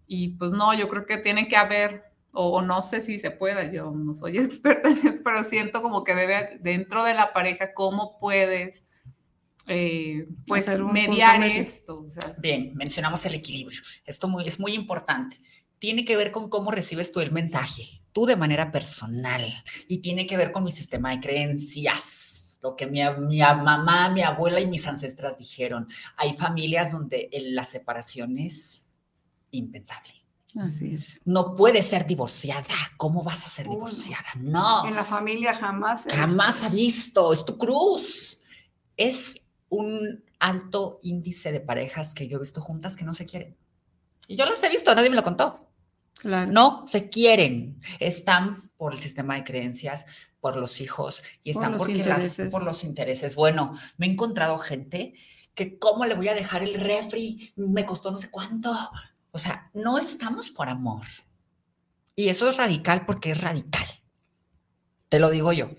y 0.07 0.29
pues 0.29 0.51
no, 0.51 0.73
yo 0.73 0.89
creo 0.89 1.05
que 1.05 1.17
tiene 1.17 1.47
que 1.47 1.55
haber, 1.55 2.03
o, 2.31 2.61
no 2.61 2.81
sé 2.81 2.99
si 2.99 3.19
se 3.19 3.31
pueda, 3.31 3.71
yo 3.71 3.91
no 3.91 4.15
soy 4.15 4.37
experta 4.39 4.89
en 4.89 4.97
eso, 4.97 5.21
pero 5.23 5.43
siento 5.43 5.81
como 5.81 6.03
que 6.03 6.15
debe 6.15 6.57
dentro 6.61 7.03
de 7.03 7.13
la 7.13 7.31
pareja, 7.31 7.73
cómo 7.73 8.17
puedes 8.19 8.87
eh, 9.67 10.27
pues 10.45 10.67
mediar 10.79 11.43
esto. 11.43 12.05
Bien, 12.39 12.73
mencionamos 12.75 13.25
el 13.25 13.35
equilibrio. 13.35 13.79
Esto 14.05 14.27
muy, 14.27 14.47
es 14.47 14.59
muy 14.59 14.73
importante. 14.73 15.39
Tiene 15.79 16.05
que 16.05 16.17
ver 16.17 16.31
con 16.31 16.49
cómo 16.49 16.71
recibes 16.71 17.11
tú 17.11 17.19
el 17.19 17.31
mensaje, 17.31 18.01
tú 18.11 18.25
de 18.25 18.35
manera 18.35 18.71
personal, 18.71 19.63
y 19.87 19.97
tiene 19.99 20.25
que 20.27 20.37
ver 20.37 20.51
con 20.51 20.63
mi 20.63 20.71
sistema 20.71 21.11
de 21.11 21.19
creencias 21.19 22.33
lo 22.63 22.77
que 22.77 22.87
mi, 22.87 23.01
mi, 23.27 23.39
mamá, 23.39 24.09
mi 24.09 24.21
abuela 24.21 24.59
y 24.61 24.65
mis 24.65 24.87
ancestras 24.87 25.37
dijeron. 25.37 25.85
Hay 26.15 26.33
familias 26.33 26.93
donde 26.93 27.29
la 27.33 27.65
separación 27.65 28.37
es 28.37 28.87
impensable. 29.51 30.13
Así 30.57 30.95
es. 30.95 31.19
No 31.25 31.53
puedes 31.55 31.85
ser 31.85 32.07
divorciada. 32.07 32.63
¿Cómo 32.95 33.21
vas 33.21 33.45
a 33.45 33.49
ser 33.49 33.67
divorciada? 33.67 34.23
No. 34.37 34.87
En 34.87 34.95
la 34.95 35.03
familia 35.03 35.53
jamás. 35.53 36.05
Jamás 36.09 36.63
ha 36.63 36.69
visto. 36.69 37.33
Es 37.33 37.43
tu 37.43 37.57
cruz. 37.57 38.39
Es 38.95 39.42
un 39.73 40.23
alto 40.39 40.99
índice 41.01 41.51
de 41.51 41.59
parejas 41.59 42.13
que 42.13 42.27
yo 42.27 42.37
he 42.37 42.39
visto 42.39 42.61
juntas 42.61 42.95
que 42.95 43.05
no 43.05 43.13
se 43.13 43.25
quieren. 43.25 43.57
Y 44.27 44.35
yo 44.35 44.45
las 44.45 44.61
he 44.63 44.69
visto, 44.69 44.93
nadie 44.93 45.09
me 45.09 45.15
lo 45.15 45.23
contó. 45.23 45.67
Claro. 46.15 46.51
No 46.51 46.83
se 46.87 47.09
quieren. 47.09 47.81
Están 47.99 48.71
por 48.77 48.93
el 48.93 48.99
sistema 48.99 49.35
de 49.35 49.43
creencias, 49.43 50.05
por 50.39 50.57
los 50.57 50.79
hijos 50.79 51.23
y 51.41 51.51
están 51.51 51.77
por 51.77 51.87
porque 51.87 52.03
las 52.03 52.39
por 52.51 52.63
los 52.63 52.83
intereses. 52.83 53.35
Bueno, 53.35 53.71
me 53.97 54.05
he 54.05 54.11
encontrado 54.11 54.57
gente 54.59 55.13
que 55.55 55.79
cómo 55.79 56.05
le 56.05 56.15
voy 56.15 56.27
a 56.27 56.35
dejar 56.35 56.63
el 56.63 56.75
refri, 56.75 57.53
me 57.55 57.85
costó 57.85 58.11
no 58.11 58.17
sé 58.17 58.29
cuánto. 58.29 58.71
O 59.31 59.39
sea, 59.39 59.71
no 59.73 59.97
estamos 59.97 60.51
por 60.51 60.69
amor. 60.69 61.05
Y 62.15 62.29
eso 62.29 62.47
es 62.47 62.57
radical 62.57 63.05
porque 63.05 63.31
es 63.31 63.41
radical. 63.41 63.87
Te 65.09 65.19
lo 65.19 65.31
digo 65.31 65.51
yo. 65.51 65.71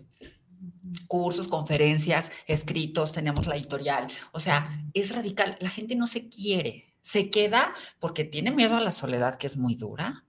Cursos, 1.07 1.49
conferencias, 1.49 2.31
escritos, 2.47 3.13
tenemos 3.13 3.47
la 3.47 3.57
editorial. 3.57 4.09
O 4.33 4.41
sea, 4.41 4.85
es 4.93 5.15
radical. 5.15 5.57
La 5.61 5.71
gente 5.71 5.97
no 5.97 6.07
se 6.07 6.29
quiere. 6.29 6.95
Se 7.01 7.31
queda 7.31 7.73
porque 8.01 8.25
tiene 8.25 8.51
miedo 8.51 8.77
a 8.77 8.81
la 8.81 8.91
soledad, 8.91 9.37
que 9.37 9.47
es 9.47 9.57
muy 9.57 9.75
dura. 9.75 10.25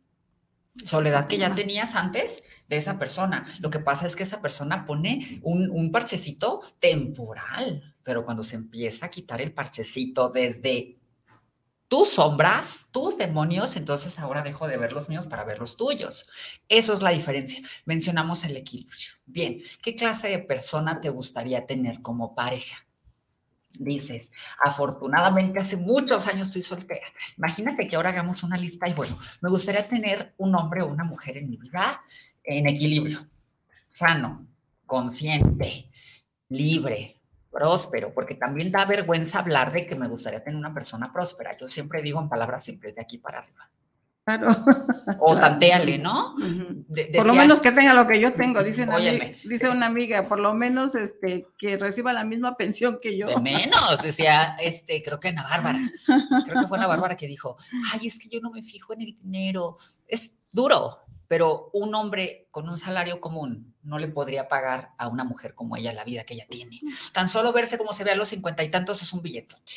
Soledad 0.84 1.28
que 1.28 1.38
ya 1.38 1.56
tenías 1.56 1.96
antes 1.96 2.44
de 2.68 2.78
esa 2.78 3.00
persona. 3.00 3.46
Lo 3.60 3.70
que 3.70 3.80
pasa 3.80 4.06
es 4.06 4.16
que 4.16 4.24
esa 4.24 4.42
persona 4.42 4.86
pone 4.86 5.40
un, 5.42 5.92
parchecito 5.92 6.62
temporal, 6.80 7.96
pero 8.04 8.26
cuando 8.26 8.44
se 8.44 8.56
empieza 8.56 9.06
a 9.06 9.10
quitar 9.10 9.42
el 9.42 9.54
parchecito 9.54 10.30
desde 10.30 10.98
tus 11.88 12.10
sombras, 12.10 12.90
tus 12.92 13.18
demonios, 13.18 13.76
entonces 13.76 14.18
ahora 14.20 14.42
dejo 14.42 14.68
de 14.68 14.78
ver 14.78 14.92
los 14.92 15.10
míos 15.10 15.28
para 15.28 15.44
ver 15.44 15.60
los 15.60 15.78
tuyos. 15.78 16.28
Eso 16.68 16.94
es 16.94 17.02
la 17.02 17.12
diferencia. 17.12 17.62
Mencionamos 17.86 18.44
el 18.44 18.58
equilibrio. 18.58 19.14
Bien, 19.26 19.60
¿qué 19.82 19.96
clase 19.96 20.30
de 20.30 20.40
persona 20.40 21.00
te 21.00 21.10
gustaría 21.10 21.66
tener 21.66 22.02
como 22.02 22.34
pareja? 22.34 22.86
Dices, 23.78 24.32
afortunadamente 24.64 25.60
hace 25.60 25.78
muchos 25.78 26.28
años 26.28 26.48
estoy 26.48 26.64
soltera. 26.64 27.06
Imagínate 27.38 27.88
que 27.88 27.96
ahora 27.96 28.10
hagamos 28.10 28.42
una 28.44 28.58
lista 28.58 28.88
y 28.88 28.94
bueno, 28.94 29.18
me 29.42 29.50
gustaría 29.50 29.88
tener 29.88 30.34
un 30.38 30.56
hombre 30.56 30.82
o 30.82 30.88
una 30.88 31.04
mujer 31.04 31.38
en 31.38 31.50
mi 31.50 31.58
vida 31.58 32.02
en 32.44 32.68
equilibrio, 32.68 33.20
sano, 33.88 34.48
consciente, 34.86 35.90
libre, 36.50 37.15
próspero, 37.56 38.14
porque 38.14 38.36
también 38.36 38.70
da 38.70 38.84
vergüenza 38.84 39.40
hablar 39.40 39.72
de 39.72 39.88
que 39.88 39.96
me 39.96 40.10
gustaría 40.10 40.44
tener 40.44 40.60
una 40.60 40.74
persona 40.74 41.14
próspera. 41.14 41.56
Yo 41.58 41.70
siempre 41.70 42.02
digo 42.02 42.20
en 42.20 42.28
palabras 42.28 42.66
simples 42.66 42.94
de 42.96 43.02
aquí 43.02 43.18
para 43.18 43.40
arriba. 43.40 43.72
Claro. 44.26 44.50
O 45.20 45.38
tanteale, 45.38 46.00
¿no? 46.00 46.36
por 47.16 47.26
lo 47.28 47.34
menos 47.36 47.60
que 47.60 47.72
tenga 47.72 47.94
lo 47.94 48.08
que 48.08 48.20
yo 48.20 48.34
tengo, 48.34 48.64
dice 48.64 48.84
una, 48.84 48.96
amiga, 48.96 49.28
dice 49.44 49.70
una 49.70 49.86
amiga, 49.86 50.24
por 50.24 50.40
lo 50.40 50.54
menos 50.54 50.96
este, 50.96 51.48
que 51.60 51.78
reciba 51.78 52.12
la 52.12 52.24
misma 52.24 52.58
pensión 52.58 52.98
que 53.00 53.16
yo. 53.16 53.28
De 53.28 53.40
menos, 53.40 54.02
decía, 54.02 54.56
este, 54.60 55.02
creo 55.04 55.20
que 55.20 55.30
Ana 55.30 55.44
Bárbara, 55.44 55.80
creo 56.44 56.62
que 56.62 56.68
fue 56.68 56.78
Ana 56.78 56.88
Bárbara 56.88 57.16
que 57.16 57.28
dijo, 57.28 57.56
ay, 57.94 58.08
es 58.08 58.18
que 58.18 58.30
yo 58.30 58.40
no 58.42 58.50
me 58.50 58.64
fijo 58.64 58.94
en 58.94 59.02
el 59.02 59.16
dinero, 59.16 59.78
es 60.08 60.38
duro, 60.52 61.05
pero 61.28 61.70
un 61.74 61.96
hombre 61.96 62.48
con 62.52 62.70
un 62.70 62.78
salario 62.78 63.20
común 63.20 63.76
no 63.84 63.98
le 63.98 64.08
podría 64.08 64.48
pagar 64.48 64.92
a 64.98 65.08
una 65.08 65.24
mujer 65.24 65.56
como 65.56 65.78
ella 65.78 65.94
la 65.94 66.04
vida 66.04 66.24
que 66.24 66.34
ella 66.34 66.48
tiene. 66.50 66.80
Tan 67.14 67.28
solo 67.28 67.54
verse 67.54 67.78
como 67.78 67.94
se 67.94 68.04
ve 68.04 68.12
a 68.12 68.16
los 68.16 68.30
cincuenta 68.30 68.64
y 68.64 68.70
tantos 68.70 69.02
es 69.02 69.14
un 69.14 69.22
billetote. 69.22 69.74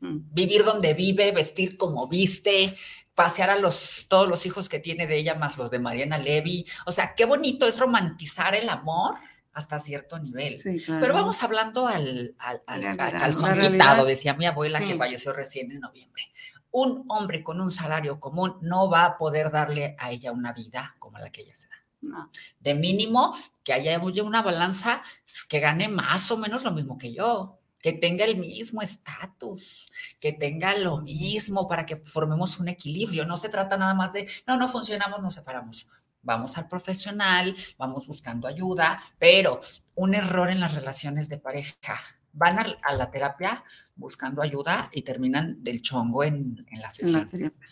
Vivir 0.00 0.64
donde 0.64 0.94
vive, 0.94 1.32
vestir 1.32 1.76
como 1.76 2.08
viste, 2.08 2.74
pasear 3.14 3.50
a 3.50 3.56
los, 3.56 4.06
todos 4.08 4.28
los 4.28 4.46
hijos 4.46 4.68
que 4.68 4.78
tiene 4.78 5.06
de 5.06 5.16
ella, 5.16 5.34
más 5.34 5.58
los 5.58 5.70
de 5.70 5.78
Mariana 5.78 6.18
Levy. 6.18 6.66
O 6.86 6.92
sea, 6.92 7.14
qué 7.14 7.24
bonito 7.24 7.66
es 7.66 7.78
romantizar 7.78 8.54
el 8.54 8.68
amor 8.68 9.16
hasta 9.52 9.80
cierto 9.80 10.18
nivel. 10.18 10.60
Pero 11.00 11.14
vamos 11.14 11.42
hablando 11.42 11.88
al, 11.88 12.36
al, 12.38 12.96
calzón 12.96 13.58
quitado, 13.58 14.04
decía 14.04 14.34
mi 14.34 14.46
abuela 14.46 14.78
que 14.78 14.94
falleció 14.94 15.32
recién 15.32 15.72
en 15.72 15.80
noviembre 15.80 16.22
un 16.70 17.04
hombre 17.08 17.42
con 17.42 17.60
un 17.60 17.70
salario 17.70 18.20
común 18.20 18.56
no 18.60 18.90
va 18.90 19.04
a 19.04 19.18
poder 19.18 19.50
darle 19.50 19.96
a 19.98 20.10
ella 20.10 20.32
una 20.32 20.52
vida 20.52 20.94
como 20.98 21.18
la 21.18 21.30
que 21.30 21.42
ella 21.42 21.54
se 21.54 21.68
da. 21.68 22.28
De 22.60 22.74
mínimo, 22.74 23.34
que 23.64 23.72
haya 23.72 23.98
una 23.98 24.42
balanza 24.42 25.02
que 25.48 25.60
gane 25.60 25.88
más 25.88 26.30
o 26.30 26.36
menos 26.36 26.62
lo 26.64 26.70
mismo 26.70 26.96
que 26.96 27.12
yo, 27.12 27.58
que 27.80 27.92
tenga 27.92 28.24
el 28.24 28.38
mismo 28.38 28.82
estatus, 28.82 29.90
que 30.20 30.32
tenga 30.32 30.76
lo 30.78 30.98
mismo 30.98 31.68
para 31.68 31.86
que 31.86 31.96
formemos 31.96 32.58
un 32.58 32.68
equilibrio. 32.68 33.24
No 33.24 33.36
se 33.36 33.48
trata 33.48 33.76
nada 33.76 33.94
más 33.94 34.12
de, 34.12 34.28
no, 34.46 34.56
no 34.56 34.68
funcionamos, 34.68 35.20
nos 35.20 35.34
separamos. 35.34 35.88
Vamos 36.22 36.58
al 36.58 36.68
profesional, 36.68 37.54
vamos 37.78 38.06
buscando 38.06 38.48
ayuda, 38.48 39.00
pero 39.18 39.60
un 39.94 40.14
error 40.14 40.50
en 40.50 40.60
las 40.60 40.74
relaciones 40.74 41.28
de 41.28 41.38
pareja 41.38 42.00
van 42.38 42.58
a, 42.58 42.94
la 42.94 43.10
terapia 43.10 43.62
buscando 43.96 44.40
ayuda 44.40 44.88
y 44.92 45.02
terminan 45.02 45.62
del 45.62 45.82
chongo 45.82 46.24
en, 46.24 46.64
la 46.70 46.90
sesión, 46.90 47.28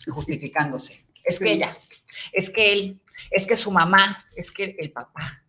justificándose. 0.09 1.05
Es 1.23 1.39
que 1.39 1.51
ella, 1.53 1.75
es 2.31 2.49
que 2.49 2.73
él, 2.73 3.01
es 3.31 3.47
que 3.47 3.57
su 3.57 3.71
mamá, 3.71 4.17
es 4.35 4.51
que 4.51 4.75
el 4.77 4.91
papá. 4.91 5.43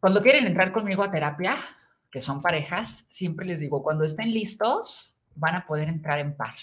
Cuando 0.00 0.22
quieren 0.22 0.46
entrar 0.46 0.72
conmigo 0.72 1.02
a 1.02 1.10
terapia, 1.10 1.54
que 2.10 2.20
son 2.20 2.42
parejas, 2.42 3.04
siempre 3.08 3.46
les 3.46 3.60
digo, 3.60 3.82
cuando 3.82 4.04
estén 4.04 4.32
listos, 4.32 5.16
van 5.34 5.54
a 5.54 5.66
poder 5.66 5.88
entrar 5.88 6.18
en 6.18 6.36
par. 6.36 6.56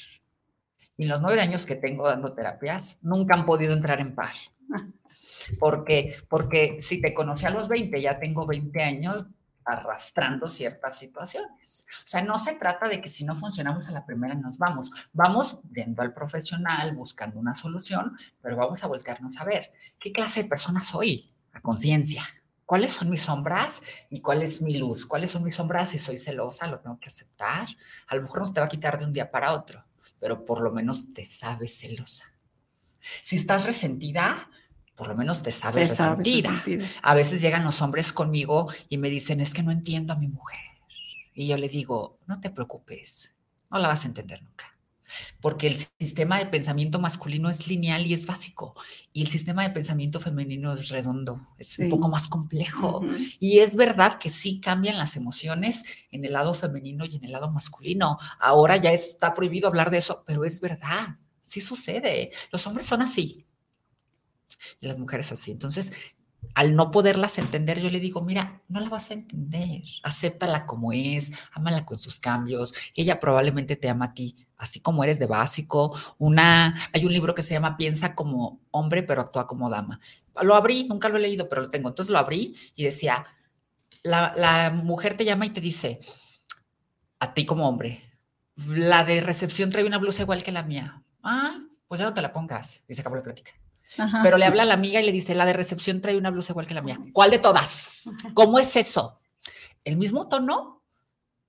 Y 0.97 1.03
en 1.03 1.09
los 1.09 1.21
nueve 1.21 1.41
años 1.41 1.65
que 1.65 1.75
tengo 1.75 2.07
dando 2.07 2.33
terapias, 2.33 2.99
nunca 3.01 3.35
han 3.35 3.45
podido 3.45 3.73
entrar 3.73 3.99
en 3.99 4.15
par. 4.15 4.33
Porque, 5.59 6.15
porque 6.29 6.77
si 6.79 7.01
te 7.01 7.13
conocí 7.13 7.45
a 7.45 7.51
los 7.51 7.67
20, 7.67 8.01
ya 8.01 8.19
tengo 8.19 8.47
20 8.47 8.81
años, 8.81 9.27
arrastrando 9.65 10.47
ciertas 10.47 10.97
situaciones. 10.97 11.85
O 12.03 12.07
sea, 12.07 12.21
no 12.21 12.37
se 12.37 12.53
trata 12.53 12.87
de 12.87 13.01
que 13.01 13.09
si 13.09 13.25
no 13.25 13.35
funcionamos 13.35 13.87
a 13.87 13.91
la 13.91 14.05
primera 14.05 14.35
nos 14.35 14.57
vamos. 14.57 14.91
Vamos 15.11 15.59
yendo 15.73 16.01
al 16.01 16.13
profesional, 16.13 16.95
buscando 16.95 17.39
una 17.39 17.53
solución, 17.53 18.17
pero 18.41 18.55
vamos 18.55 18.83
a 18.83 18.87
voltearnos 18.87 19.37
a 19.37 19.45
ver 19.45 19.73
qué 19.99 20.11
clase 20.11 20.43
de 20.43 20.49
persona 20.49 20.81
soy, 20.81 21.31
a 21.53 21.61
conciencia. 21.61 22.23
¿Cuáles 22.65 22.93
son 22.93 23.09
mis 23.09 23.21
sombras 23.21 23.81
y 24.09 24.21
cuál 24.21 24.41
es 24.41 24.61
mi 24.61 24.77
luz? 24.77 25.05
¿Cuáles 25.05 25.31
son 25.31 25.43
mis 25.43 25.55
sombras? 25.55 25.89
Si 25.89 25.99
soy 25.99 26.17
celosa, 26.17 26.67
lo 26.67 26.79
tengo 26.79 26.99
que 26.99 27.09
aceptar. 27.09 27.67
A 28.07 28.15
lo 28.15 28.23
mejor 28.23 28.41
no 28.41 28.53
te 28.53 28.59
va 28.59 28.65
a 28.65 28.69
quitar 28.69 28.97
de 28.97 29.05
un 29.05 29.13
día 29.13 29.29
para 29.29 29.53
otro, 29.53 29.85
pero 30.19 30.45
por 30.45 30.61
lo 30.61 30.71
menos 30.71 31.13
te 31.13 31.25
sabes 31.25 31.77
celosa. 31.77 32.25
Si 33.21 33.35
estás 33.35 33.65
resentida, 33.65 34.49
por 34.95 35.07
lo 35.09 35.15
menos 35.15 35.41
te 35.41 35.51
sabes, 35.51 35.89
resentida. 35.89 36.51
A 37.01 37.13
veces 37.13 37.41
llegan 37.41 37.63
los 37.63 37.81
hombres 37.81 38.13
conmigo 38.13 38.71
y 38.89 38.97
me 38.97 39.09
dicen, 39.09 39.41
es 39.41 39.53
que 39.53 39.63
no 39.63 39.71
entiendo 39.71 40.13
a 40.13 40.15
mi 40.15 40.27
mujer. 40.27 40.59
Y 41.33 41.47
yo 41.47 41.57
le 41.57 41.67
digo, 41.67 42.17
no 42.27 42.39
te 42.39 42.49
preocupes, 42.49 43.35
no 43.69 43.77
la 43.79 43.89
vas 43.89 44.05
a 44.05 44.07
entender 44.07 44.41
nunca. 44.41 44.75
porque 45.41 45.67
el 45.67 45.75
sistema 45.99 46.39
de 46.39 46.47
pensamiento 46.47 46.99
masculino 46.99 47.49
es 47.49 47.67
lineal 47.67 48.05
y 48.05 48.13
es 48.13 48.25
básico, 48.25 48.75
y 49.13 49.21
el 49.21 49.27
sistema 49.27 49.63
de 49.63 49.69
pensamiento 49.69 50.19
femenino 50.19 50.73
es 50.73 50.89
redondo, 50.89 51.41
es 51.57 51.77
un 51.79 51.89
poco 51.89 52.09
más 52.09 52.27
complejo. 52.27 53.03
Y 53.39 53.59
es 53.59 53.75
verdad 53.75 54.17
que 54.17 54.29
sí 54.29 54.59
cambian 54.59 54.97
las 54.97 55.15
emociones 55.15 55.83
en 56.11 56.25
el 56.25 56.33
lado 56.33 56.53
femenino 56.53 57.05
y 57.05 57.15
en 57.15 57.25
el 57.25 57.31
lado 57.31 57.51
masculino. 57.51 58.17
Ahora 58.39 58.77
ya 58.77 58.91
está 58.91 59.33
prohibido 59.33 59.67
hablar 59.67 59.89
de 59.91 59.99
eso, 59.99 60.23
pero 60.25 60.45
es 60.45 60.61
verdad, 60.61 61.17
sí 61.41 61.61
sucede. 61.61 62.31
Los 62.51 62.65
hombres 62.67 62.85
son 62.85 63.01
así 63.01 63.44
las 64.79 64.99
mujeres 64.99 65.31
así. 65.31 65.51
Entonces, 65.51 65.93
al 66.53 66.75
no 66.75 66.91
poderlas 66.91 67.37
entender, 67.37 67.81
yo 67.81 67.89
le 67.89 67.99
digo, 67.99 68.21
mira, 68.21 68.61
no 68.67 68.79
la 68.79 68.89
vas 68.89 69.09
a 69.11 69.15
entender, 69.15 69.81
acéptala 70.03 70.65
como 70.65 70.93
es, 70.93 71.31
ámala 71.51 71.85
con 71.85 71.97
sus 71.99 72.19
cambios, 72.19 72.73
ella 72.95 73.19
probablemente 73.19 73.75
te 73.75 73.89
ama 73.89 74.05
a 74.05 74.13
ti, 74.13 74.35
así 74.57 74.79
como 74.79 75.03
eres 75.03 75.19
de 75.19 75.25
básico. 75.25 75.97
Una, 76.17 76.75
hay 76.93 77.05
un 77.05 77.11
libro 77.11 77.33
que 77.33 77.41
se 77.41 77.53
llama 77.53 77.77
Piensa 77.77 78.15
como 78.15 78.61
hombre, 78.71 79.03
pero 79.03 79.21
actúa 79.21 79.47
como 79.47 79.69
dama. 79.69 79.99
Lo 80.41 80.55
abrí, 80.55 80.87
nunca 80.87 81.09
lo 81.09 81.17
he 81.17 81.21
leído, 81.21 81.49
pero 81.49 81.63
lo 81.63 81.69
tengo. 81.69 81.89
Entonces 81.89 82.11
lo 82.11 82.19
abrí 82.19 82.53
y 82.75 82.83
decía, 82.83 83.25
la, 84.03 84.31
la 84.35 84.71
mujer 84.71 85.17
te 85.17 85.25
llama 85.25 85.45
y 85.45 85.49
te 85.49 85.61
dice, 85.61 85.99
a 87.19 87.33
ti 87.33 87.45
como 87.45 87.67
hombre, 87.67 88.01
la 88.55 89.03
de 89.03 89.19
recepción 89.19 89.71
trae 89.71 89.85
una 89.85 89.97
blusa 89.97 90.23
igual 90.23 90.43
que 90.43 90.51
la 90.51 90.63
mía. 90.63 91.03
Ah, 91.23 91.59
pues 91.87 91.99
ya 91.99 92.05
no 92.05 92.13
te 92.13 92.21
la 92.21 92.31
pongas. 92.31 92.85
Y 92.87 92.93
se 92.93 93.01
acabó 93.01 93.15
la 93.17 93.23
plática. 93.23 93.51
Pero 94.23 94.37
le 94.37 94.45
habla 94.45 94.63
a 94.63 94.65
la 94.65 94.73
amiga 94.73 94.99
y 94.99 95.05
le 95.05 95.11
dice, 95.11 95.35
la 95.35 95.45
de 95.45 95.53
recepción 95.53 96.01
trae 96.01 96.17
una 96.17 96.31
blusa 96.31 96.53
igual 96.53 96.67
que 96.67 96.73
la 96.73 96.81
mía. 96.81 96.99
¿Cuál 97.13 97.31
de 97.31 97.39
todas? 97.39 98.01
¿Cómo 98.33 98.59
es 98.59 98.75
eso? 98.75 99.19
¿El 99.83 99.97
mismo 99.97 100.27
tono? 100.27 100.83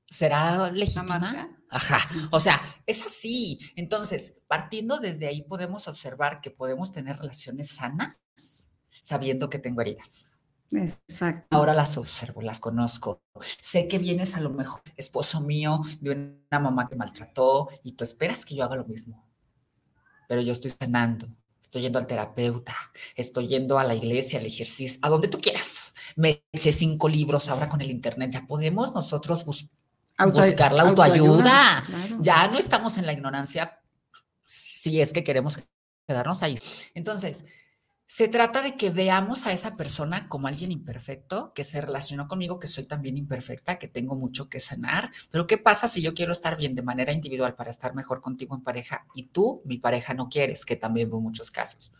¿Será 0.06 0.70
legítima? 0.70 1.50
Ajá, 1.68 2.08
o 2.30 2.38
sea, 2.38 2.60
es 2.86 3.04
así. 3.04 3.58
Entonces, 3.74 4.36
partiendo 4.46 4.98
desde 4.98 5.26
ahí, 5.26 5.42
podemos 5.42 5.88
observar 5.88 6.40
que 6.40 6.50
podemos 6.50 6.92
tener 6.92 7.16
relaciones 7.16 7.70
sanas 7.70 8.20
sabiendo 9.00 9.50
que 9.50 9.58
tengo 9.58 9.80
heridas. 9.80 10.32
Exacto. 10.72 11.56
Ahora 11.56 11.74
las 11.74 11.96
observo, 11.96 12.42
las 12.42 12.60
conozco. 12.60 13.22
Sé 13.60 13.88
que 13.88 13.98
vienes 13.98 14.36
a 14.36 14.40
lo 14.40 14.50
mejor 14.50 14.82
esposo 14.96 15.40
mío 15.40 15.80
de 16.00 16.10
una 16.10 16.58
mamá 16.58 16.88
que 16.88 16.96
maltrató 16.96 17.68
y 17.82 17.92
tú 17.92 18.04
esperas 18.04 18.44
que 18.44 18.56
yo 18.56 18.64
haga 18.64 18.76
lo 18.76 18.84
mismo. 18.84 19.24
Pero 20.28 20.40
yo 20.40 20.52
estoy 20.52 20.72
sanando, 20.78 21.28
estoy 21.76 21.82
yendo 21.82 21.98
al 21.98 22.06
terapeuta, 22.06 22.74
estoy 23.14 23.48
yendo 23.48 23.78
a 23.78 23.84
la 23.84 23.94
iglesia, 23.94 24.38
al 24.38 24.46
ejercicio, 24.46 24.98
a 25.02 25.10
donde 25.10 25.28
tú 25.28 25.38
quieras. 25.38 25.94
Me 26.16 26.42
eché 26.50 26.72
cinco 26.72 27.06
libros 27.06 27.48
ahora 27.48 27.68
con 27.68 27.82
el 27.82 27.90
internet, 27.90 28.30
ya 28.32 28.46
podemos 28.46 28.94
nosotros 28.94 29.44
buscar 29.44 30.72
la 30.72 30.84
autoayuda. 30.84 31.84
Ya 32.20 32.48
no 32.48 32.58
estamos 32.58 32.96
en 32.96 33.04
la 33.04 33.12
ignorancia 33.12 33.78
si 34.42 35.02
es 35.02 35.12
que 35.12 35.22
queremos 35.22 35.58
quedarnos 36.06 36.42
ahí. 36.42 36.58
Entonces, 36.94 37.44
se 38.08 38.28
trata 38.28 38.62
de 38.62 38.76
que 38.76 38.90
veamos 38.90 39.46
a 39.46 39.52
esa 39.52 39.76
persona 39.76 40.28
como 40.28 40.46
alguien 40.46 40.70
imperfecto, 40.70 41.52
que 41.54 41.64
se 41.64 41.80
relacionó 41.80 42.28
conmigo, 42.28 42.60
que 42.60 42.68
soy 42.68 42.84
también 42.84 43.16
imperfecta, 43.16 43.80
que 43.80 43.88
tengo 43.88 44.14
mucho 44.14 44.48
que 44.48 44.60
sanar. 44.60 45.10
Pero 45.32 45.48
¿qué 45.48 45.58
pasa 45.58 45.88
si 45.88 46.02
yo 46.02 46.14
quiero 46.14 46.32
estar 46.32 46.56
bien 46.56 46.76
de 46.76 46.82
manera 46.82 47.10
individual 47.10 47.56
para 47.56 47.70
estar 47.70 47.94
mejor 47.94 48.20
contigo 48.20 48.54
en 48.54 48.62
pareja 48.62 49.06
y 49.12 49.24
tú, 49.24 49.60
mi 49.64 49.78
pareja, 49.78 50.14
no 50.14 50.28
quieres? 50.28 50.64
Que 50.64 50.76
también 50.76 51.10
veo 51.10 51.20
muchos 51.20 51.50
casos. 51.50 51.92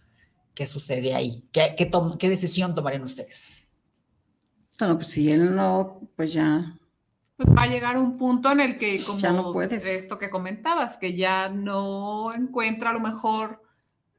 ¿Qué 0.55 0.65
sucede 0.67 1.13
ahí? 1.13 1.43
¿Qué, 1.51 1.75
qué, 1.77 2.29
decisión 2.29 2.75
tomarían 2.75 3.03
ustedes? 3.03 3.67
Bueno, 4.79 4.95
pues 4.95 5.09
si 5.09 5.33
él 5.33 5.57
no, 5.57 6.09
pues 6.15 6.33
ya. 6.33 6.73
Pues 7.37 7.49
va 7.49 7.63
a 7.63 7.67
llegar 7.67 7.99
un 7.99 8.17
punto 8.17 8.53
en 8.53 8.61
el 8.61 8.79
que, 8.79 9.03
como 9.05 9.19
ya 9.19 9.33
no 9.33 9.53
puedes. 9.53 9.85
esto 9.85 10.21
que 10.21 10.31
comentabas, 10.31 10.99
que 10.99 11.17
ya 11.17 11.49
no 11.49 12.33
encuentra 12.33 12.91
a 12.91 12.93
lo 12.93 13.01
mejor 13.01 13.61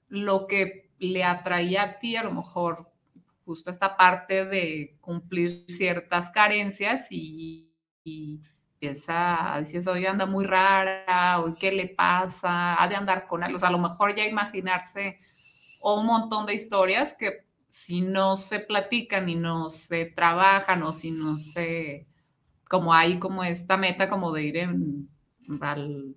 lo 0.09 0.47
que 0.47 0.86
le 0.99 1.23
atraía 1.23 1.83
a 1.83 1.99
ti 1.99 2.15
a 2.15 2.23
lo 2.23 2.31
mejor 2.31 2.91
justo 3.45 3.71
esta 3.71 3.95
parte 3.95 4.45
de 4.45 4.97
cumplir 4.99 5.65
ciertas 5.69 6.29
carencias 6.29 7.07
y, 7.11 7.71
y 8.03 8.41
empieza 8.73 9.53
a 9.53 9.59
decir, 9.59 9.81
oye, 9.89 10.07
anda 10.07 10.25
muy 10.25 10.45
rara, 10.45 11.39
o 11.39 11.55
qué 11.59 11.71
le 11.71 11.87
pasa, 11.87 12.81
ha 12.81 12.87
de 12.87 12.95
andar 12.95 13.25
con 13.25 13.43
él, 13.43 13.55
o 13.55 13.65
a 13.65 13.71
lo 13.71 13.79
mejor 13.79 14.15
ya 14.15 14.25
imaginarse 14.25 15.17
un 15.81 16.05
montón 16.05 16.45
de 16.45 16.55
historias 16.55 17.13
que 17.13 17.45
si 17.69 18.01
no 18.01 18.37
se 18.37 18.59
platican 18.59 19.29
y 19.29 19.35
no 19.35 19.69
se 19.69 20.05
trabajan 20.05 20.83
o 20.83 20.91
si 20.91 21.11
no 21.11 21.37
se, 21.37 22.07
como 22.67 22.93
hay 22.93 23.19
como 23.19 23.43
esta 23.43 23.77
meta 23.77 24.09
como 24.09 24.31
de 24.31 24.43
ir 24.43 24.57
en, 24.57 25.09
al 25.61 26.15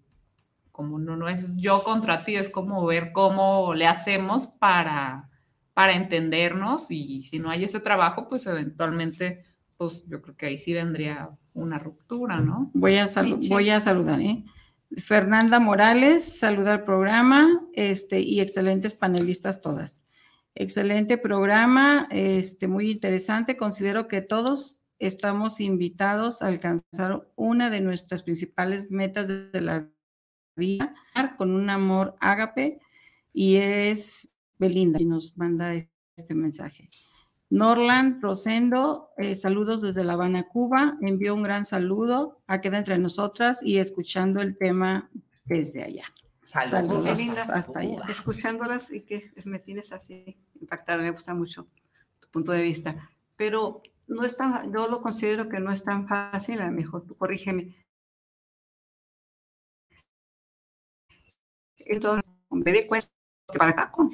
como 0.73 0.99
no, 0.99 1.17
no 1.17 1.29
es 1.29 1.57
yo 1.57 1.83
contra 1.83 2.25
ti, 2.25 2.37
es 2.37 2.49
como 2.49 2.85
ver 2.87 3.13
cómo 3.13 3.75
le 3.75 3.87
hacemos 3.87 4.47
para, 4.47 5.29
para 5.75 5.95
entendernos 5.95 6.91
y 6.91 7.23
si 7.25 7.39
no 7.39 7.51
hay 7.51 7.65
ese 7.65 7.81
trabajo, 7.81 8.29
pues 8.29 8.47
eventualmente, 8.47 9.45
pues 9.77 10.05
yo 10.07 10.21
creo 10.23 10.37
que 10.37 10.47
ahí 10.47 10.59
sí 10.59 10.73
vendría 10.73 11.31
una 11.55 11.79
ruptura, 11.79 12.41
¿no? 12.41 12.71
Voy 12.75 12.97
a, 12.97 13.07
voy 13.49 13.71
a 13.71 13.81
saludar, 13.81 14.21
¿eh? 14.21 14.45
Fernanda 14.97 15.61
Morales, 15.61 16.39
saluda 16.39 16.75
al 16.75 16.85
programa 16.85 17.63
este, 17.75 18.21
y 18.21 18.41
excelentes 18.41 18.95
panelistas 18.95 19.61
todas. 19.61 20.05
Excelente 20.55 21.17
programa, 21.17 22.09
este, 22.11 22.67
muy 22.67 22.91
interesante. 22.91 23.57
Considero 23.57 24.09
que 24.09 24.21
todos 24.21 24.81
estamos 24.99 25.61
invitados 25.61 26.43
a 26.43 26.49
alcanzar 26.49 27.29
una 27.37 27.71
de 27.71 27.81
nuestras 27.81 28.23
principales 28.25 28.91
metas 28.91 29.29
de 29.29 29.61
la 29.61 29.89
vida 30.57 30.95
con 31.37 31.51
un 31.51 31.71
amor 31.71 32.17
ágape 32.21 32.81
y 33.33 33.57
es 33.57 34.35
Belinda 34.59 35.01
y 35.01 35.05
nos 35.05 35.37
manda 35.37 35.75
este 35.75 36.35
mensaje. 36.35 36.89
Norland 37.51 38.23
Rosendo, 38.23 39.11
eh, 39.17 39.35
saludos 39.35 39.83
desde 39.83 40.05
La 40.05 40.13
Habana, 40.13 40.47
Cuba. 40.47 40.97
Envió 41.01 41.35
un 41.35 41.43
gran 41.43 41.65
saludo 41.65 42.41
a 42.47 42.61
Queda 42.61 42.79
entre 42.79 42.97
nosotras 42.99 43.61
y 43.63 43.79
escuchando 43.79 44.41
el 44.41 44.57
tema 44.57 45.11
desde 45.45 45.83
allá. 45.83 46.05
Saludos, 46.43 47.07
hasta 47.07 47.81
allá. 47.81 48.03
Escuchándolas 48.09 48.93
y 48.93 49.01
que 49.03 49.33
me 49.45 49.59
tienes 49.59 49.93
así 49.93 50.37
impactada, 50.61 51.03
me 51.03 51.11
gusta 51.11 51.35
mucho 51.35 51.67
tu 52.21 52.29
punto 52.29 52.53
de 52.53 52.63
vista. 52.63 53.11
Pero 53.37 53.83
no 54.07 54.25
es 54.25 54.37
tan, 54.37 54.73
yo 54.73 54.89
lo 54.89 55.03
considero 55.03 55.49
que 55.49 55.61
no 55.61 55.73
es 55.73 55.83
tan 55.83 56.07
fácil, 56.07 56.61
a 56.61 56.67
lo 56.67 56.73
mejor 56.73 57.05
tú 57.07 57.17
corrígeme, 57.17 57.75
Entonces, 61.91 62.25
me 62.51 62.73
di 62.73 62.87
cuenta 62.87 63.09
que 63.53 63.59
para 63.59 63.73
acá 63.73 63.91
con 63.91 64.11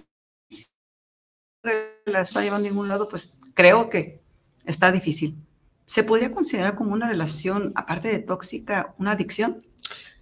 la 2.07 2.20
está 2.22 2.43
llevando 2.43 2.66
a 2.66 2.70
ningún 2.70 2.89
lado, 2.89 3.09
pues 3.09 3.35
creo 3.55 3.91
que 3.91 4.22
está 4.64 4.91
difícil. 4.91 5.37
¿Se 5.85 6.03
podría 6.03 6.33
considerar 6.33 6.74
como 6.74 6.93
una 6.93 7.09
relación, 7.09 7.72
aparte 7.77 8.09
de 8.09 8.20
tóxica, 8.20 8.95
una 8.99 9.12
adicción? 9.12 9.66